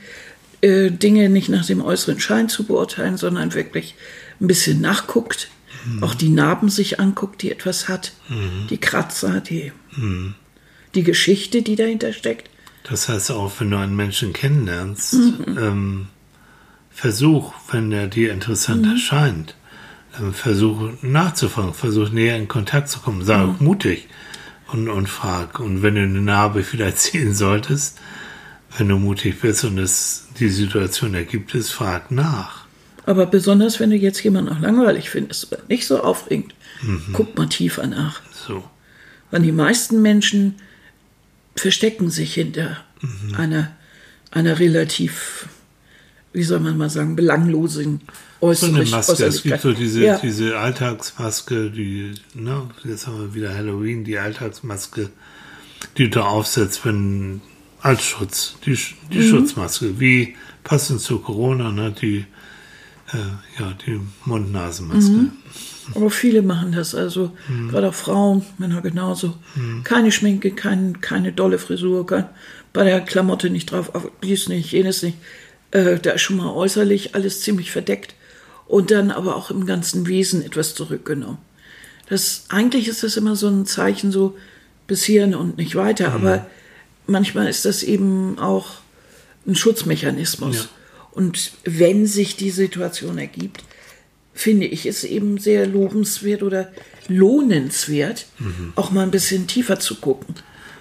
äh, 0.60 0.90
Dinge 0.90 1.28
nicht 1.28 1.48
nach 1.48 1.66
dem 1.66 1.82
äußeren 1.82 2.20
Schein 2.20 2.48
zu 2.48 2.64
beurteilen, 2.64 3.16
sondern 3.16 3.54
wirklich 3.54 3.94
ein 4.40 4.46
bisschen 4.46 4.80
nachguckt, 4.80 5.48
Mhm. 5.84 6.02
auch 6.02 6.14
die 6.14 6.28
Narben 6.28 6.68
sich 6.68 7.00
anguckt, 7.00 7.42
die 7.42 7.50
etwas 7.50 7.88
hat, 7.88 8.12
die 8.70 8.78
Kratzer, 8.78 9.40
die, 9.40 9.72
Mhm. 9.96 10.34
die 10.94 11.02
Geschichte, 11.02 11.62
die 11.62 11.76
dahinter 11.76 12.12
steckt. 12.12 12.48
Das 12.84 13.08
heißt 13.08 13.30
auch, 13.32 13.52
wenn 13.58 13.70
du 13.70 13.78
einen 13.78 13.96
Menschen 13.96 14.32
kennenlernst, 14.32 15.14
Mhm. 15.14 15.58
ähm, 15.58 16.06
versuch, 16.90 17.52
wenn 17.70 17.90
er 17.92 18.06
dir 18.08 18.32
interessant 18.32 18.82
Mhm. 18.84 18.92
erscheint, 18.92 19.54
ähm, 20.20 20.34
versuch 20.34 20.90
nachzufragen, 21.02 21.74
versuch 21.74 22.10
näher 22.10 22.36
in 22.36 22.48
Kontakt 22.48 22.88
zu 22.88 23.00
kommen, 23.00 23.24
sei 23.24 23.38
Mhm. 23.38 23.50
auch 23.50 23.60
mutig 23.60 24.08
und, 24.68 24.88
und 24.88 25.08
frag. 25.08 25.58
Und 25.60 25.82
wenn 25.82 25.94
du 25.94 26.02
eine 26.02 26.20
Narbe 26.20 26.62
vielleicht 26.64 26.98
ziehen 26.98 27.34
solltest, 27.34 27.98
wenn 28.78 28.88
du 28.88 28.98
mutig 28.98 29.40
bist 29.40 29.64
und 29.64 29.78
es 29.78 30.28
die 30.38 30.48
Situation 30.48 31.14
ergibt 31.14 31.54
es, 31.54 31.70
frag 31.70 32.10
nach. 32.10 32.61
Aber 33.04 33.26
besonders, 33.26 33.80
wenn 33.80 33.90
du 33.90 33.96
jetzt 33.96 34.22
jemanden 34.22 34.52
auch 34.52 34.60
langweilig 34.60 35.10
findest 35.10 35.52
oder 35.52 35.62
nicht 35.68 35.86
so 35.86 36.00
aufregend, 36.02 36.54
Mhm. 36.82 37.06
guck 37.12 37.36
mal 37.36 37.48
tiefer 37.48 37.86
nach. 37.86 38.20
So. 38.46 38.64
Weil 39.30 39.42
die 39.42 39.52
meisten 39.52 40.02
Menschen 40.02 40.56
verstecken 41.56 42.10
sich 42.10 42.34
hinter 42.34 42.78
Mhm. 43.00 43.34
einer, 43.36 43.72
einer 44.30 44.58
relativ, 44.58 45.46
wie 46.32 46.42
soll 46.42 46.60
man 46.60 46.76
mal 46.78 46.90
sagen, 46.90 47.16
belanglosen 47.16 48.00
So 48.40 48.46
Äußerlich, 48.48 48.76
eine 48.76 48.90
Maske. 48.90 49.24
Es 49.24 49.42
gibt 49.42 49.60
so 49.60 49.72
diese, 49.72 50.02
ja. 50.04 50.18
diese 50.18 50.58
Alltagsmaske, 50.58 51.70
die, 51.70 52.14
ne, 52.34 52.68
jetzt 52.84 53.06
haben 53.06 53.20
wir 53.20 53.34
wieder 53.34 53.54
Halloween, 53.54 54.02
die 54.04 54.18
Alltagsmaske, 54.18 55.10
die 55.98 56.10
du 56.10 56.20
aufsetzt, 56.24 56.84
wenn, 56.84 57.40
als 57.80 58.02
Schutz, 58.04 58.56
die, 58.66 58.76
die 59.12 59.18
Mhm. 59.18 59.28
Schutzmaske, 59.30 60.00
wie 60.00 60.34
passend 60.64 61.00
zu 61.00 61.18
Corona, 61.20 61.70
ne, 61.70 61.92
die, 61.92 62.24
äh, 63.12 63.60
ja, 63.62 63.72
die 63.86 64.00
Mund-Nasen-Maske. 64.24 65.10
Mhm. 65.12 65.32
Aber 65.94 66.10
viele 66.10 66.42
machen 66.42 66.72
das, 66.72 66.94
also 66.94 67.32
Mhm. 67.48 67.68
gerade 67.70 67.88
auch 67.88 67.94
Frauen, 67.94 68.44
Männer 68.58 68.80
genauso. 68.82 69.34
Keine 69.84 70.12
Schminke, 70.12 70.52
kein, 70.52 71.00
keine 71.00 71.32
dolle 71.32 71.58
Frisur, 71.58 72.06
kein, 72.06 72.26
bei 72.72 72.84
der 72.84 73.00
Klamotte 73.00 73.50
nicht 73.50 73.70
drauf, 73.70 73.94
auf 73.94 74.10
dies 74.22 74.48
nicht, 74.48 74.70
jenes 74.72 75.02
nicht. 75.02 75.18
Äh, 75.72 75.98
da 75.98 76.12
ist 76.12 76.22
schon 76.22 76.36
mal 76.36 76.50
äußerlich 76.52 77.14
alles 77.14 77.40
ziemlich 77.42 77.70
verdeckt 77.72 78.14
und 78.66 78.90
dann 78.90 79.10
aber 79.10 79.36
auch 79.36 79.50
im 79.50 79.66
ganzen 79.66 80.06
Wesen 80.06 80.42
etwas 80.42 80.74
zurückgenommen. 80.74 81.38
Das, 82.08 82.44
eigentlich 82.48 82.88
ist 82.88 83.02
das 83.02 83.16
immer 83.16 83.36
so 83.36 83.48
ein 83.48 83.66
Zeichen 83.66 84.12
so 84.12 84.36
bis 84.86 85.02
hierhin 85.04 85.34
und 85.34 85.56
nicht 85.56 85.74
weiter, 85.74 86.10
Mhm. 86.10 86.14
aber 86.14 86.46
manchmal 87.06 87.48
ist 87.48 87.64
das 87.64 87.82
eben 87.82 88.38
auch 88.38 88.66
ein 89.46 89.56
Schutzmechanismus. 89.56 90.56
Ja. 90.56 90.64
Und 91.12 91.52
wenn 91.64 92.06
sich 92.06 92.36
die 92.36 92.50
Situation 92.50 93.18
ergibt, 93.18 93.64
finde 94.34 94.66
ich 94.66 94.86
es 94.86 95.04
eben 95.04 95.38
sehr 95.38 95.66
lobenswert 95.66 96.42
oder 96.42 96.72
lohnenswert, 97.08 98.26
Mhm. 98.38 98.72
auch 98.76 98.90
mal 98.90 99.02
ein 99.02 99.10
bisschen 99.10 99.46
tiefer 99.46 99.78
zu 99.78 99.96
gucken. 99.96 100.34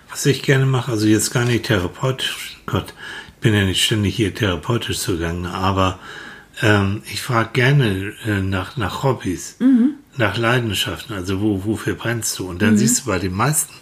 Was 0.09 0.25
ich 0.25 0.41
gerne 0.43 0.65
mache, 0.65 0.91
also 0.91 1.07
jetzt 1.07 1.31
gar 1.31 1.45
nicht 1.45 1.65
therapeutisch, 1.65 2.61
Gott, 2.65 2.93
ich 3.35 3.41
bin 3.41 3.53
ja 3.53 3.63
nicht 3.65 3.83
ständig 3.83 4.15
hier 4.15 4.33
therapeutisch 4.33 4.99
zugange, 4.99 5.49
aber 5.49 5.99
ähm, 6.61 7.01
ich 7.11 7.21
frage 7.21 7.49
gerne 7.53 8.13
äh, 8.25 8.41
nach, 8.41 8.77
nach 8.77 9.03
Hobbys, 9.03 9.57
nach 10.17 10.37
Leidenschaften, 10.37 11.15
also 11.15 11.41
wo, 11.41 11.65
wofür 11.65 11.95
brennst 11.95 12.37
du? 12.39 12.47
Und 12.47 12.61
dann 12.61 12.77
siehst 12.77 13.01
du 13.01 13.05
bei 13.05 13.19
den 13.19 13.33
meisten, 13.33 13.73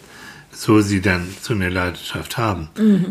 so 0.52 0.80
sie 0.80 1.00
dann 1.00 1.28
so 1.42 1.52
eine 1.54 1.68
Leidenschaft 1.68 2.38
haben, 2.38 2.70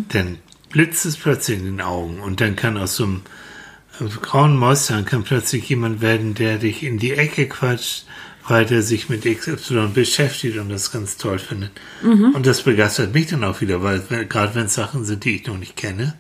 dann 0.10 0.40
blitzt 0.70 1.06
es 1.06 1.18
plötzlich 1.18 1.60
in 1.60 1.66
den 1.66 1.82
Augen 1.82 2.20
und 2.20 2.42
dann 2.42 2.56
kann 2.56 2.78
aus 2.78 2.96
so 2.96 3.04
einem 3.06 3.22
äh, 4.00 4.06
grauen 4.22 4.56
Mäuschen 4.58 5.06
kann 5.06 5.24
plötzlich 5.24 5.68
jemand 5.70 6.02
werden, 6.02 6.34
der 6.36 6.58
dich 6.58 6.84
in 6.84 6.98
die 7.00 7.12
Ecke 7.14 7.48
quatscht, 7.48 8.06
weil 8.48 8.66
der 8.66 8.82
sich 8.82 9.10
mit 9.10 9.26
XY 9.26 9.90
beschäftigt 9.94 10.58
und 10.58 10.70
das 10.70 10.92
ganz 10.92 11.18
toll 11.18 11.38
findet. 11.38 11.72
Und 12.02 12.48
das 12.48 12.64
begeistert 12.64 13.14
mich 13.14 13.28
dann 13.28 13.44
auch 13.44 13.62
wieder, 13.62 13.84
weil 13.84 14.00
gerade 14.28 14.56
wenn 14.56 14.66
es 14.66 14.74
Sachen 14.74 15.06
sind, 15.06 15.24
die 15.24 15.36
ich 15.36 15.46
noch 15.48 15.58
nicht 15.58 15.76
kenne. 15.76 16.16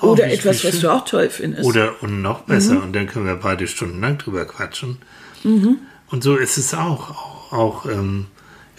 Oh, 0.00 0.12
oder 0.12 0.26
wie- 0.26 0.30
etwas, 0.32 0.64
was 0.64 0.80
du 0.80 0.90
auch 0.90 1.04
toll 1.04 1.28
findest. 1.28 1.64
Oder 1.64 2.02
und 2.02 2.22
noch 2.22 2.42
besser, 2.42 2.82
und 2.82 2.94
dann 2.94 3.06
können 3.08 3.26
wir 3.26 3.34
beide 3.36 3.66
stundenlang 3.66 4.16
drüber 4.16 4.44
quatschen. 4.46 4.98
Und 5.44 6.22
so 6.22 6.36
ist 6.36 6.56
es 6.56 6.72
auch, 6.72 7.10
auch, 7.10 7.52
auch 7.52 7.86
ähm, 7.86 8.26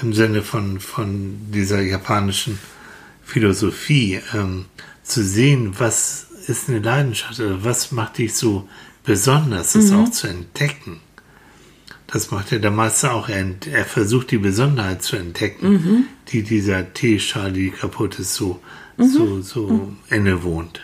im 0.01 0.13
Sinne 0.13 0.41
von, 0.41 0.79
von 0.79 1.37
dieser 1.51 1.81
japanischen 1.81 2.57
Philosophie, 3.29 4.19
ähm, 4.33 4.65
zu 5.03 5.23
sehen, 5.23 5.73
was 5.77 6.27
ist 6.47 6.67
eine 6.69 6.79
Leidenschaft, 6.79 7.39
oder 7.39 7.63
was 7.63 7.91
macht 7.91 8.17
dich 8.17 8.33
so 8.33 8.67
besonders, 9.03 9.73
das 9.73 9.91
auch 9.91 10.09
zu 10.09 10.27
entdecken. 10.27 10.99
Das 12.07 12.31
macht 12.31 12.51
ja 12.51 12.57
der 12.57 12.71
Meister 12.71 13.13
auch. 13.13 13.29
Er, 13.29 13.39
ent- 13.41 13.67
er 13.67 13.85
versucht 13.85 14.31
die 14.31 14.39
Besonderheit 14.39 15.03
zu 15.03 15.15
entdecken, 15.15 16.07
die 16.29 16.41
dieser 16.43 16.93
Teeschale, 16.93 17.53
die 17.53 17.69
kaputt 17.69 18.17
ist, 18.19 18.33
so, 18.33 18.59
so, 18.97 19.41
so 19.41 19.93
innewohnt. 20.09 20.81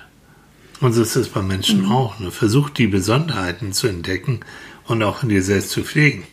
Und 0.82 0.94
so 0.94 1.02
ist 1.02 1.16
es 1.16 1.30
bei 1.30 1.42
Menschen 1.42 1.86
auch. 1.88 2.20
Ne? 2.20 2.30
Versucht 2.32 2.78
die 2.78 2.88
Besonderheiten 2.88 3.74
zu 3.74 3.88
entdecken 3.88 4.42
und 4.86 5.02
auch 5.02 5.24
in 5.24 5.30
dir 5.30 5.42
selbst 5.42 5.72
zu 5.72 5.84
pflegen. 5.84 6.24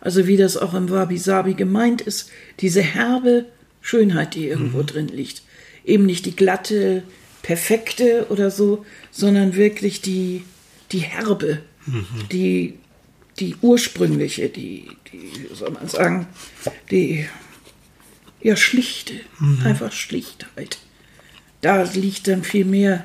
Also 0.00 0.26
wie 0.26 0.36
das 0.36 0.56
auch 0.56 0.74
im 0.74 0.88
Wabi-Sabi 0.90 1.54
gemeint 1.54 2.00
ist, 2.00 2.30
diese 2.60 2.82
herbe 2.82 3.46
Schönheit, 3.82 4.34
die 4.34 4.48
irgendwo 4.48 4.82
drin 4.82 5.08
liegt. 5.08 5.42
Eben 5.84 6.06
nicht 6.06 6.24
die 6.24 6.34
glatte, 6.34 7.02
perfekte 7.42 8.26
oder 8.30 8.50
so, 8.50 8.86
sondern 9.10 9.56
wirklich 9.56 10.00
die, 10.00 10.44
die 10.92 11.00
herbe, 11.00 11.60
die, 12.30 12.78
die 13.38 13.56
ursprüngliche, 13.60 14.48
die, 14.48 14.88
die, 15.12 15.50
wie 15.50 15.54
soll 15.54 15.70
man 15.72 15.88
sagen, 15.88 16.28
die, 16.90 17.26
ja, 18.40 18.56
schlichte, 18.56 19.14
einfach 19.64 19.92
Schlichtheit. 19.92 20.78
Da 21.60 21.82
liegt 21.82 22.28
dann 22.28 22.42
viel 22.42 22.64
mehr 22.64 23.04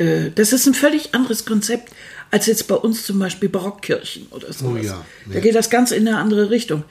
äh, 0.00 0.30
das 0.34 0.52
ist 0.52 0.66
ein 0.66 0.74
völlig 0.74 1.14
anderes 1.14 1.44
Konzept 1.44 1.92
als 2.30 2.46
jetzt 2.46 2.66
bei 2.68 2.74
uns 2.74 3.04
zum 3.04 3.18
Beispiel 3.18 3.48
Barockkirchen 3.48 4.28
oder 4.30 4.52
so. 4.52 4.68
Oh 4.68 4.76
ja, 4.76 5.04
Da 5.26 5.34
ja. 5.34 5.40
geht 5.40 5.54
das 5.54 5.68
ganz 5.68 5.90
in 5.90 6.06
eine 6.06 6.18
andere 6.18 6.50
Richtung. 6.50 6.84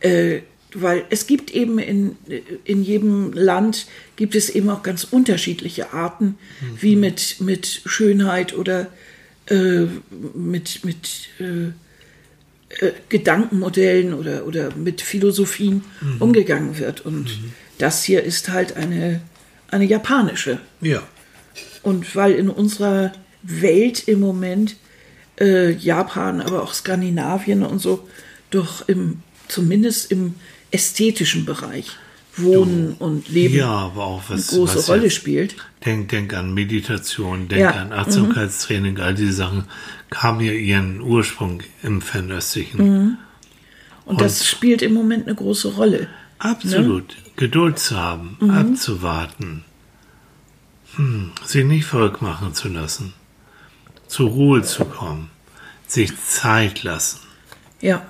Äh, 0.00 0.42
weil 0.74 1.04
es 1.10 1.26
gibt 1.26 1.50
eben 1.52 1.78
in, 1.78 2.16
in 2.64 2.82
jedem 2.82 3.32
Land 3.32 3.86
gibt 4.16 4.34
es 4.34 4.50
eben 4.50 4.68
auch 4.70 4.82
ganz 4.82 5.04
unterschiedliche 5.04 5.92
Arten, 5.92 6.36
Mhm. 6.60 6.66
wie 6.82 6.96
mit, 6.96 7.40
mit 7.40 7.82
Schönheit 7.86 8.54
oder 8.56 8.88
äh, 9.46 9.86
mit, 10.34 10.84
mit 10.84 11.28
äh, 11.38 11.66
äh, 12.84 12.92
Gedankenmodellen 13.08 14.14
oder, 14.14 14.46
oder 14.46 14.74
mit 14.74 15.00
Philosophien 15.02 15.82
Mhm. 16.00 16.22
umgegangen 16.22 16.78
wird. 16.78 17.04
Und 17.06 17.38
das 17.78 18.04
hier 18.04 18.22
ist 18.22 18.48
halt 18.48 18.76
eine, 18.76 19.20
eine 19.70 19.84
japanische. 19.84 20.58
Ja. 20.80 21.02
Und 21.82 22.14
weil 22.16 22.32
in 22.32 22.48
unserer 22.48 23.12
Welt 23.42 24.08
im 24.08 24.20
Moment 24.20 24.76
äh, 25.40 25.72
Japan, 25.72 26.40
aber 26.40 26.62
auch 26.62 26.72
Skandinavien 26.72 27.62
und 27.62 27.80
so, 27.80 28.08
doch 28.50 28.88
im, 28.88 29.20
zumindest 29.48 30.10
im 30.10 30.34
ästhetischen 30.74 31.44
Bereich 31.44 31.96
Wohnen 32.36 32.94
und 32.98 33.28
Leben 33.28 33.54
Ja, 33.54 33.70
aber 33.70 34.04
auch 34.04 34.22
was, 34.28 34.48
eine 34.48 34.58
große 34.58 34.78
was 34.78 34.88
Rolle 34.88 35.10
spielt. 35.10 35.56
Denk, 35.84 36.08
denk 36.08 36.34
an 36.34 36.52
Meditation, 36.52 37.48
denk 37.48 37.62
Ja, 37.62 37.70
an 37.70 37.92
Achtsamkeitstraining, 37.92 38.98
all 38.98 39.14
diese 39.14 39.32
Sachen 39.32 39.64
haben 40.12 40.40
ja 40.40 40.52
ihren 40.52 41.00
Ursprung 41.00 41.62
im 41.82 42.00
Fernöstlichen. 42.02 43.18
Und, 44.04 44.20
das 44.20 44.46
spielt 44.46 44.82
im 44.82 44.94
Moment 44.94 45.26
eine 45.26 45.34
große 45.34 45.74
Rolle. 45.74 46.08
Absolut. 46.38 47.16
Geduld 47.36 47.78
zu 47.78 47.96
haben, 47.96 48.36
abzuwarten, 48.50 49.64
hm, 50.96 51.32
sich 51.44 51.64
nicht 51.64 51.86
verrückt 51.86 52.20
machen 52.20 52.54
zu 52.54 52.68
lassen, 52.68 53.14
zur 54.06 54.30
Ruhe 54.30 54.62
zu 54.62 54.84
kommen, 54.84 55.30
sich 55.86 56.12
Zeit 56.20 56.82
lassen. 56.82 57.20
Ja, 57.80 58.06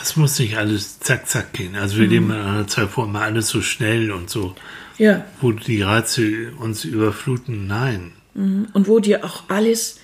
Es 0.00 0.16
muss 0.16 0.38
nicht 0.38 0.56
alles 0.56 1.00
zack, 1.00 1.28
zack 1.28 1.52
gehen. 1.52 1.76
Also 1.76 1.98
wir 1.98 2.06
leben 2.06 2.30
in 2.30 2.36
einer 2.36 2.66
Zeit, 2.66 2.88
wo 2.94 3.04
immer 3.04 3.22
alles 3.22 3.48
so 3.48 3.62
schnell 3.62 4.10
und 4.10 4.30
so, 4.30 4.54
ja. 4.98 5.24
wo 5.40 5.52
die 5.52 5.82
Reize 5.82 6.52
uns 6.58 6.84
überfluten. 6.84 7.66
Nein. 7.66 8.12
Und 8.34 8.88
wo 8.88 8.98
dir 8.98 9.24
auch 9.24 9.44
alles, 9.48 9.98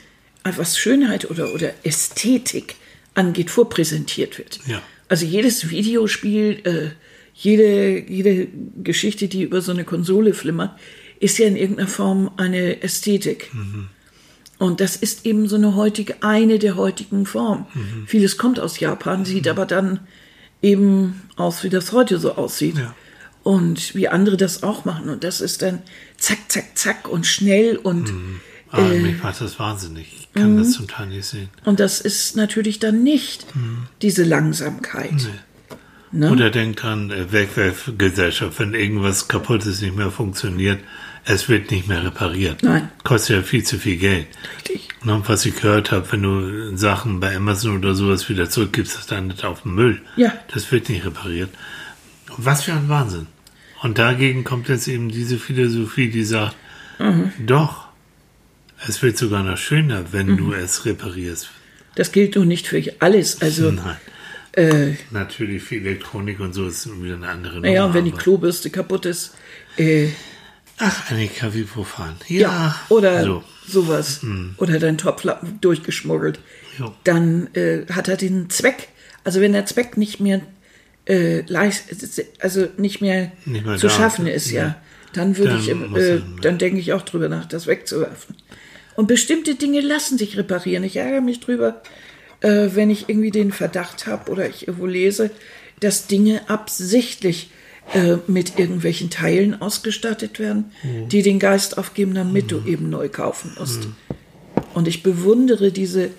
was 0.45 0.79
Schönheit 0.79 1.31
oder, 1.31 1.55
oder 1.55 1.73
Ästhetik 1.85 2.75
angeht, 3.15 3.51
vorpräsentiert 3.51 4.39
wird. 4.39 4.61
Ja. 4.67 4.83
Also 5.09 5.25
jedes 5.25 5.71
Videospiel, 5.71 6.61
äh, 6.65 6.91
jede, 7.35 8.01
jede 8.01 8.49
Geschichte, 8.83 9.29
die 9.29 9.43
über 9.43 9.63
so 9.63 9.73
eine 9.73 9.85
Konsole 9.85 10.35
flimmert, 10.35 10.79
ist 11.21 11.39
ja 11.39 11.47
in 11.47 11.57
irgendeiner 11.57 11.89
Form 11.89 12.31
eine 12.37 12.83
Ästhetik. 12.83 13.51
Und 14.59 14.81
das 14.81 14.97
ist 14.97 15.25
eben 15.25 15.49
so 15.49 15.57
eine 15.57 15.77
heutige, 15.77 16.23
eine 16.23 16.59
der 16.59 16.77
heutigen 16.77 17.27
Formen. 17.27 17.67
Vieles 18.07 18.39
kommt 18.39 18.59
aus 18.59 18.81
Japan, 18.81 19.25
sieht 19.25 19.47
aber 19.47 19.67
dann 19.67 20.01
eben 20.63 21.23
aus, 21.37 21.63
wie 21.63 21.69
das 21.71 21.93
heute 21.93 22.19
so 22.19 22.35
aussieht. 22.35 22.77
Ja. 22.79 22.95
Und 23.45 23.95
wie 23.95 24.09
andere 24.09 24.37
das 24.37 24.63
auch 24.65 24.85
machen. 24.85 25.09
Und 25.09 25.23
das 25.25 25.41
ist 25.41 25.63
dann 25.63 25.79
zack, 26.17 26.39
zack, 26.49 26.77
zack 26.77 27.09
und 27.09 27.27
schnell 27.27 27.77
und 27.77 28.13
Aber 28.71 28.93
Äh. 28.93 28.99
mich 28.99 29.23
macht 29.23 29.41
das 29.41 29.59
wahnsinnig. 29.59 30.09
Ich 30.21 30.33
kann 30.35 30.55
Mhm. 30.55 30.59
das 30.59 30.73
zum 30.73 30.89
Teil 30.89 31.07
nicht 31.07 31.25
sehen. 31.25 31.49
Und 31.65 31.81
das 31.81 32.01
ist 32.03 32.37
natürlich 32.37 32.79
dann 32.79 33.03
nicht 33.03 33.47
diese 34.03 34.25
Langsamkeit. 34.25 35.15
Ne? 36.13 36.31
Oder 36.31 36.51
denkt 36.51 36.83
dran, 36.83 37.11
äh, 37.11 37.33
Wegwerfgesellschaft, 37.33 38.59
wenn 38.59 38.75
irgendwas 38.75 39.29
kaputt 39.29 39.65
ist, 39.65 39.81
nicht 39.83 39.97
mehr 39.97 40.11
funktioniert, 40.11 40.81
es 41.29 41.49
wird 41.49 41.71
nicht 41.71 41.87
mehr 41.87 42.03
repariert. 42.05 42.63
Nein. 42.63 42.91
Kostet 43.05 43.37
ja 43.37 43.43
viel 43.43 43.63
zu 43.63 43.79
viel 43.79 43.97
Geld. 43.97 44.27
Richtig. 44.57 44.89
Und 45.05 45.29
was 45.29 45.45
ich 45.47 45.55
gehört 45.55 45.93
habe, 45.93 46.11
wenn 46.11 46.23
du 46.23 46.77
Sachen 46.77 47.21
bei 47.21 47.37
Amazon 47.37 47.77
oder 47.79 47.95
sowas 47.95 48.29
wieder 48.29 48.49
zurückgibst, 48.51 48.97
das 48.97 49.11
landet 49.11 49.45
auf 49.45 49.63
dem 49.63 49.75
Müll. 49.75 50.01
Ja. 50.17 50.33
Das 50.53 50.73
wird 50.73 50.89
nicht 50.89 51.05
repariert. 51.05 51.51
Was 52.37 52.65
für 52.65 52.73
ein 52.73 52.89
Wahnsinn. 52.89 53.27
Und 53.83 53.99
dagegen 53.99 54.43
kommt 54.43 54.69
jetzt 54.69 54.89
eben 54.89 55.09
diese 55.11 55.39
Philosophie, 55.39 56.09
die 56.11 56.25
sagt, 56.25 56.57
Mhm. 56.99 57.31
doch, 57.47 57.87
es 58.89 59.03
wird 59.03 59.17
sogar 59.19 59.45
noch 59.45 59.57
schöner, 59.57 60.07
wenn 60.13 60.29
Mhm. 60.33 60.37
du 60.39 60.53
es 60.53 60.85
reparierst. 60.85 61.51
Das 61.95 62.11
gilt 62.11 62.35
nun 62.37 62.49
nicht 62.49 62.67
für 62.67 62.83
alles. 63.01 63.41
Also, 63.41 63.71
Nein. 63.71 63.97
äh, 64.53 64.95
Natürlich 65.11 65.63
für 65.63 65.77
Elektronik 65.77 66.41
und 66.41 66.55
so 66.55 66.67
ist 66.67 66.89
wieder 67.03 67.15
eine 67.15 67.29
andere 67.29 67.55
Nummer. 67.57 67.67
naja, 67.69 67.85
und 67.85 67.95
wenn 67.95 68.05
die 68.05 68.13
Klobürste 68.13 68.71
kaputt 68.71 69.07
ist, 69.07 69.35
äh, 69.77 70.09
Ach, 70.79 71.11
Annika, 71.11 71.53
wie 71.55 71.63
profan. 71.65 72.17
ja, 72.29 72.41
Ja, 72.41 72.81
oder 72.89 73.25
so. 73.25 73.45
sowas, 73.67 74.21
oder 74.59 74.79
dein 74.79 74.97
Topflappen 74.99 75.61
durchgeschmuggelt, 75.61 76.39
Jo. 76.79 76.95
dann 77.05 77.49
äh, 77.55 77.85
hat 77.93 78.09
er 78.09 78.17
den 78.17 78.49
Zweck. 78.51 78.89
Also 79.25 79.41
wenn 79.41 79.53
der 79.53 79.67
Zweck 79.67 79.97
nicht 79.97 80.21
mehr 80.21 80.41
äh, 81.09 81.41
leist, 81.43 81.85
also 82.41 82.69
nicht 82.77 83.01
mehr, 83.01 83.33
Nicht 83.45 83.67
mehr 83.67 83.77
zu 83.77 83.89
schaffen 83.91 84.27
ist, 84.27 84.47
ist, 84.47 84.53
ja. 84.53 84.63
ja, 84.63 84.81
dann 85.13 85.37
würde 85.37 85.59
ich, 85.59 85.69
äh, 85.69 86.21
dann 86.43 86.59
denke 86.59 86.79
ich 86.81 86.93
auch 86.93 87.03
drüber 87.03 87.29
nach, 87.29 87.47
das 87.47 87.67
wegzuwerfen. 87.67 88.37
Und 88.95 89.07
bestimmte 89.09 89.55
Dinge 89.55 89.81
lassen 89.81 90.19
sich 90.19 90.37
reparieren. 90.37 90.85
Ich 90.85 90.97
ärgere 90.97 91.21
mich 91.21 91.41
drüber, 91.41 91.83
äh, 92.41 92.69
wenn 92.75 92.91
ich 92.91 93.09
irgendwie 93.09 93.31
den 93.31 93.53
Verdacht 93.53 94.07
habe 94.07 94.31
oder 94.31 94.49
ich 94.49 94.67
irgendwo 94.69 94.87
lese, 94.87 95.31
dass 95.81 96.07
Dinge 96.09 96.49
absichtlich 96.49 97.51
äh, 97.95 98.17
mit 98.27 98.59
irgendwelchen 98.59 99.11
Teilen 99.11 99.61
ausgestattet 99.61 100.39
werden, 100.39 100.67
Mhm. 100.83 101.09
die 101.09 101.23
den 101.23 101.39
Geist 101.39 101.79
aufgeben, 101.79 102.15
damit 102.15 102.51
du 102.51 102.63
eben 102.67 102.91
neu 102.91 103.09
kaufen 103.09 103.53
musst. 103.59 103.89
Und 104.75 104.89
ich 104.89 105.03
bewundere 105.03 105.73
diese, 105.73 106.11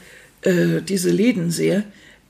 äh, 0.42 0.82
diese 0.82 1.10
Läden 1.12 1.52
sehr, 1.52 1.84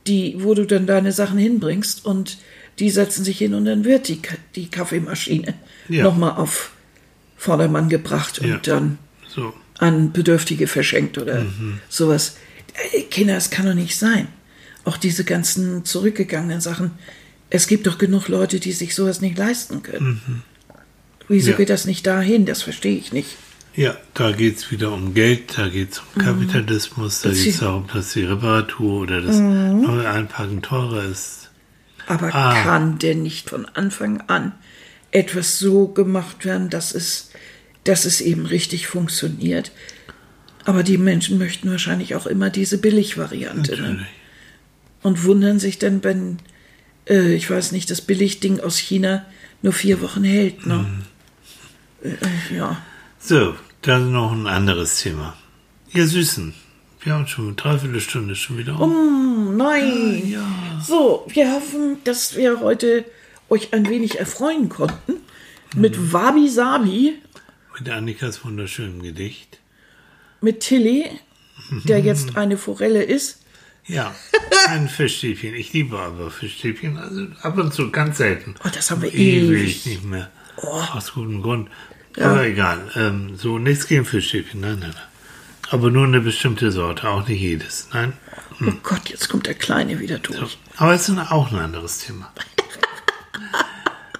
die, 0.07 0.35
wo 0.39 0.53
du 0.53 0.65
dann 0.65 0.85
deine 0.87 1.11
Sachen 1.11 1.37
hinbringst 1.37 2.05
und 2.05 2.37
die 2.79 2.89
setzen 2.89 3.23
sich 3.23 3.37
hin 3.37 3.53
und 3.53 3.65
dann 3.65 3.83
wird 3.85 4.07
die, 4.07 4.19
die 4.55 4.67
Kaffeemaschine 4.69 5.53
Ja. 5.89 6.03
nochmal 6.03 6.31
auf 6.37 6.71
Vordermann 7.37 7.89
gebracht 7.89 8.39
und 8.39 8.47
Ja. 8.49 8.57
dann 8.57 8.97
So. 9.33 9.53
an 9.77 10.11
Bedürftige 10.11 10.67
verschenkt 10.67 11.17
oder 11.17 11.41
Mhm. 11.43 11.79
sowas. 11.89 12.37
Äh, 12.93 13.01
Kinder, 13.03 13.37
es 13.37 13.49
kann 13.49 13.65
doch 13.65 13.73
nicht 13.73 13.97
sein. 13.97 14.27
Auch 14.85 14.97
diese 14.97 15.23
ganzen 15.23 15.85
zurückgegangenen 15.85 16.61
Sachen. 16.61 16.91
Es 17.49 17.67
gibt 17.67 17.87
doch 17.87 17.97
genug 17.97 18.27
Leute, 18.27 18.59
die 18.59 18.71
sich 18.71 18.93
sowas 18.95 19.21
nicht 19.21 19.37
leisten 19.37 19.81
können. 19.83 20.21
Wieso 21.27 21.47
Mhm. 21.47 21.51
Ja. 21.51 21.57
geht 21.57 21.69
das 21.69 21.85
nicht 21.85 22.05
dahin? 22.05 22.45
Das 22.45 22.61
verstehe 22.61 22.97
ich 22.97 23.11
nicht. 23.11 23.37
Ja, 23.75 23.95
da 24.13 24.31
geht 24.31 24.57
es 24.57 24.71
wieder 24.71 24.91
um 24.91 25.13
Geld, 25.13 25.57
da 25.57 25.67
geht 25.69 25.93
es 25.93 25.99
um 26.15 26.21
Kapitalismus, 26.23 27.21
da 27.21 27.29
Das 27.29 27.37
geht 27.43 27.53
es 27.53 27.59
darum, 27.59 27.87
dass 27.93 28.13
die 28.13 28.23
Reparatur 28.23 29.01
oder 29.01 29.21
das 29.21 29.37
neue 29.37 30.09
Einpacken 30.09 30.61
teurer 30.61 31.03
ist. 31.05 31.49
Aber 32.07 32.33
Ah. 32.33 32.61
kann 32.63 32.97
denn 32.97 33.21
nicht 33.23 33.49
von 33.49 33.65
Anfang 33.67 34.21
an 34.27 34.53
etwas 35.11 35.59
so 35.59 35.87
gemacht 35.87 36.43
werden, 36.45 36.69
dass 36.69 36.93
es, 36.93 37.29
dass 37.83 38.05
es 38.05 38.21
eben 38.21 38.45
richtig 38.47 38.87
funktioniert? 38.87 39.71
Aber 40.65 40.83
die 40.83 40.97
Menschen 40.97 41.37
möchten 41.37 41.69
wahrscheinlich 41.69 42.15
auch 42.15 42.25
immer 42.25 42.49
diese 42.49 42.79
Billigvariante. 42.79 43.79
Ne? 43.79 44.05
Und 45.03 45.23
wundern 45.23 45.59
sich 45.59 45.77
dann, 45.79 46.03
wenn, 46.03 46.39
äh, 47.09 47.33
ich 47.33 47.49
weiß 47.49 47.71
nicht, 47.71 47.89
das 47.91 48.01
Billigding 48.01 48.59
aus 48.59 48.77
China 48.77 49.25
nur 49.61 49.73
vier 49.73 50.01
Wochen 50.01 50.23
hält. 50.23 50.65
Ne? 50.65 50.85
Mhm. 52.03 52.09
Äh, 52.11 52.55
ja. 52.55 52.81
So, 53.19 53.55
dann 53.81 54.11
noch 54.11 54.31
ein 54.31 54.47
anderes 54.47 55.01
Thema. 55.01 55.35
Ihr 55.93 56.07
Süßen, 56.07 56.53
wir 57.01 57.13
haben 57.13 57.27
schon 57.27 57.47
eine 57.47 57.55
Dreiviertelstunde 57.55 58.35
schon 58.35 58.57
wieder 58.57 58.79
um. 58.79 58.91
Hm, 58.93 59.57
nein. 59.57 60.29
ja. 60.29 60.81
So, 60.85 61.25
wir 61.29 61.51
hoffen, 61.51 61.97
dass 62.03 62.35
wir 62.35 62.59
heute 62.61 63.05
euch 63.49 63.73
ein 63.73 63.89
wenig 63.89 64.19
erfreuen 64.19 64.69
konnten 64.69 65.15
mit 65.75 66.13
Wabi 66.13 66.47
Sabi, 66.49 67.15
Mit 67.77 67.89
Annikas 67.89 68.43
wunderschönem 68.45 69.01
Gedicht. 69.01 69.59
mit 70.41 70.61
Tilly, 70.61 71.05
der 71.85 71.99
jetzt 72.09 72.37
eine 72.37 72.57
Forelle 72.57 73.03
ist. 73.03 73.38
Ja, 73.89 74.13
ein 74.67 74.87
Fischstäbchen. 74.87 75.53
Ich 75.55 75.73
liebe 75.73 75.97
aber 75.99 76.29
Fischstäbchen, 76.31 76.97
also 76.97 77.25
ab 77.41 77.57
und 77.57 77.73
zu 77.73 77.89
ganz 77.91 78.17
selten. 78.19 78.55
Oh, 78.63 78.69
das 78.73 78.91
haben 78.91 79.01
wir 79.01 79.11
ewig 79.13 79.49
ewig. 79.49 79.85
nicht 79.85 80.03
mehr. 80.05 80.29
Oh. 80.57 80.81
Aus 80.93 81.13
gutem 81.13 81.41
Grund. 81.41 81.69
Aber 82.17 82.45
egal. 82.45 82.79
Ähm, 82.95 83.35
so 83.35 83.57
nichts 83.59 83.87
gegen 83.87 84.05
Fischstäbchen, 84.05 84.61
nein, 84.61 84.77
nein, 84.79 84.91
nein. 84.93 85.03
Aber 85.71 85.91
nur 85.91 86.05
eine 86.05 86.21
bestimmte 86.21 86.71
Sorte, 86.71 87.07
auch 87.09 87.27
nicht 87.27 87.41
jedes. 87.41 87.89
Nein. 87.93 88.13
Oh 88.61 88.71
Gott, 88.83 89.09
jetzt 89.09 89.29
kommt 89.29 89.47
der 89.47 89.53
Kleine 89.55 89.99
wieder 89.99 90.19
durch. 90.19 90.57
Aber 90.77 90.93
es 90.93 91.07
ist 91.09 91.17
auch 91.17 91.51
ein 91.51 91.59
anderes 91.59 91.99
Thema. 91.99 92.31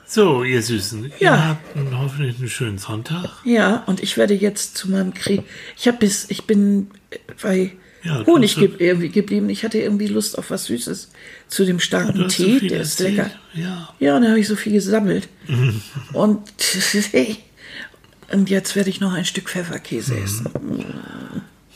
So, 0.06 0.44
ihr 0.44 0.62
Süßen, 0.64 1.12
Ja. 1.20 1.36
ihr 1.36 1.48
habt 1.50 1.78
einen, 1.78 1.96
hoffentlich 2.00 2.40
einen 2.40 2.50
schönen 2.50 2.78
Sonntag. 2.80 3.30
Ja, 3.44 3.84
und 3.86 4.02
ich 4.02 4.18
werde 4.18 4.34
jetzt 4.34 4.76
zu 4.76 4.90
meinem 4.90 5.14
Krieg. 5.14 5.44
Ich 5.78 5.88
habe 5.88 5.98
bis, 5.98 6.26
ich 6.32 6.46
bin 6.46 6.90
bei 7.44 7.74
Ja, 8.04 8.26
Honig 8.26 8.56
ge 8.56 8.70
irgendwie 8.80 9.10
geblieben. 9.10 9.50
Ich 9.50 9.64
hatte 9.66 9.78
irgendwie 9.78 10.08
Lust 10.08 10.38
auf 10.38 10.52
was 10.52 10.66
Süßes 10.66 11.12
zu 11.50 11.66
dem 11.66 11.80
starken 11.80 12.16
so 12.18 12.28
Tee, 12.28 12.60
viel 12.60 12.70
der 12.70 12.82
ist 12.82 13.00
erzählt. 13.02 13.18
lecker. 13.18 13.32
Ja. 13.54 13.94
Ja, 14.00 14.16
und 14.16 14.22
da 14.24 14.30
habe 14.30 14.40
ich 14.40 14.48
so 14.48 14.56
viel 14.56 14.74
gesammelt. 14.74 15.28
und, 16.14 16.40
und 18.32 18.50
jetzt 18.50 18.76
werde 18.76 18.90
ich 18.90 19.02
noch 19.02 19.14
ein 19.14 19.26
Stück 19.26 19.50
Pfefferkäse 19.50 20.14
Mhm. 20.14 20.24
essen. 20.24 20.50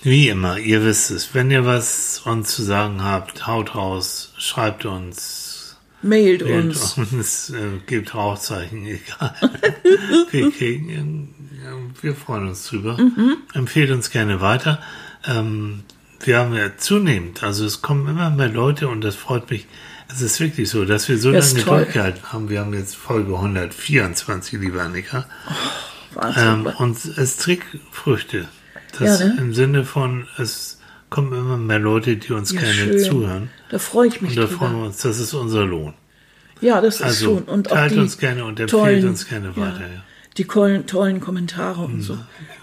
Wie 0.03 0.27
immer, 0.29 0.57
ihr 0.59 0.83
wisst 0.83 1.11
es. 1.11 1.33
Wenn 1.33 1.49
ihr 1.51 1.65
was 1.65 2.21
uns 2.25 2.53
zu 2.55 2.63
sagen 2.63 3.03
habt, 3.03 3.47
haut 3.47 3.75
raus, 3.75 4.33
schreibt 4.37 4.85
uns, 4.85 5.77
Mailt 6.01 6.43
uns. 6.43 6.97
uns, 6.97 7.49
äh, 7.51 7.79
gebt 7.85 8.13
Rauchzeichen, 8.13 8.85
egal. 8.85 9.33
wir, 10.31 10.51
kriegen, 10.51 11.33
wir 12.01 12.15
freuen 12.15 12.49
uns 12.49 12.65
drüber. 12.67 12.97
Mhm. 12.97 13.37
Empfehlt 13.53 13.91
uns 13.91 14.09
gerne 14.09 14.41
weiter. 14.41 14.81
Ähm, 15.25 15.83
wir 16.25 16.39
haben 16.39 16.53
ja 16.55 16.71
zunehmend, 16.77 17.43
also 17.43 17.65
es 17.65 17.81
kommen 17.81 18.07
immer 18.07 18.29
mehr 18.29 18.49
Leute 18.49 18.87
und 18.87 19.01
das 19.01 19.15
freut 19.15 19.49
mich. 19.49 19.67
Es 20.11 20.21
ist 20.21 20.39
wirklich 20.39 20.69
so, 20.69 20.85
dass 20.85 21.09
wir 21.09 21.17
so 21.17 21.31
Das 21.31 21.53
ist 21.53 21.65
lange 21.65 21.83
durchgehalten 21.85 22.21
haben. 22.31 22.49
Wir 22.49 22.59
haben 22.59 22.73
jetzt 22.73 22.95
Folge 22.95 23.33
124, 23.35 24.59
liebe 24.59 24.81
Annika. 24.81 25.25
Wahnsinn. 26.13 26.43
Ähm, 26.43 26.65
und 26.77 26.97
es 27.17 27.37
trägt 27.37 27.65
Früchte. 27.91 28.47
Das 28.99 29.19
Ja, 29.21 29.27
ne? 29.27 29.37
Im 29.39 29.53
Sinne 29.53 29.85
von, 29.85 30.27
es 30.37 30.79
kommen 31.09 31.33
immer 31.33 31.57
mehr 31.57 31.79
Leute, 31.79 32.17
die 32.17 32.31
uns 32.33 32.51
Ja, 32.51 32.61
gerne 32.61 32.73
schön. 32.73 32.99
zuhören. 32.99 33.49
Da 33.69 33.79
freue 33.79 34.07
ich 34.07 34.21
mich 34.21 34.31
Und 34.31 34.37
da 34.37 34.43
drüber. 34.45 34.57
freuen 34.57 34.75
wir 34.77 34.85
uns, 34.87 34.97
das 34.97 35.19
ist 35.19 35.33
unser 35.33 35.65
Lohn. 35.65 35.93
Ja, 36.61 36.79
das 36.79 36.95
ist 36.95 37.01
Also, 37.01 37.25
schon. 37.25 37.43
Und 37.43 37.71
auch 37.71 37.75
teilt 37.75 37.97
uns 37.97 38.17
gerne 38.17 38.45
und 38.45 38.59
empfehlt 38.59 38.69
tollen, 38.69 39.07
uns 39.07 39.27
gerne 39.27 39.55
weiter, 39.57 39.81
ja. 39.81 40.03
Die 40.37 40.45
tollen, 40.45 40.85
tollen 40.87 41.19
Kommentare 41.21 41.81
und 41.81 42.01
so. 42.01 42.17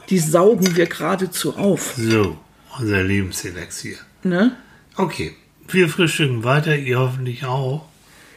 Die 0.08 0.18
saugen 0.18 0.76
wir 0.76 0.86
geradezu 0.86 1.56
auf. 1.56 1.94
So, 1.96 2.36
unser 2.78 3.02
Lebenselixier. 3.02 3.96
Ne? 4.22 4.52
Okay, 4.96 5.34
wir 5.68 5.88
frühstücken 5.88 6.44
weiter, 6.44 6.76
ihr 6.76 6.98
hoffentlich 6.98 7.44
auch. 7.44 7.86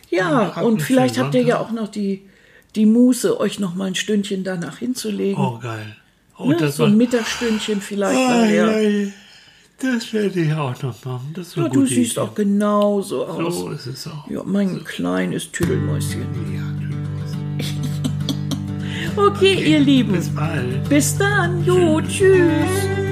Ja, 0.09 0.61
und 0.61 0.73
einen 0.73 0.79
vielleicht 0.79 1.17
habt 1.17 1.33
ihr 1.35 1.41
ja 1.41 1.59
auch 1.59 1.71
noch 1.71 1.87
die, 1.87 2.21
die 2.75 2.85
Muße, 2.85 3.39
euch 3.39 3.59
noch 3.59 3.75
mal 3.75 3.85
ein 3.85 3.95
Stündchen 3.95 4.43
danach 4.43 4.77
hinzulegen. 4.77 5.43
Oh, 5.43 5.59
geil. 5.59 5.95
Oh, 6.37 6.49
ne? 6.49 6.71
So 6.71 6.85
ein 6.85 6.97
Mittagsstündchen 6.97 7.81
vielleicht 7.81 8.17
Ai, 8.19 8.41
nachher. 8.41 8.67
ai, 8.67 9.13
das 9.79 10.13
werde 10.13 10.39
ich 10.39 10.53
auch 10.53 10.81
noch 10.81 11.03
machen. 11.05 11.31
Das 11.33 11.55
Ja, 11.55 11.67
du 11.67 11.85
siehst 11.85 12.13
Idee. 12.13 12.21
auch 12.21 12.35
genauso 12.35 13.25
aus. 13.25 13.55
So 13.55 13.69
ist 13.69 13.85
es 13.87 14.07
auch. 14.07 14.29
Ja, 14.29 14.41
mein 14.43 14.83
kleines 14.83 15.51
Tüdelmäuschen. 15.51 16.21
Ja, 16.53 16.61
tschüss. 16.79 17.69
Okay, 19.15 19.53
ihr 19.71 19.79
Lieben. 19.79 20.13
Bis 20.13 20.29
bald. 20.29 20.89
Bis 20.89 21.15
dann. 21.17 21.63
Jo, 21.65 22.01
tschüss. 22.01 23.02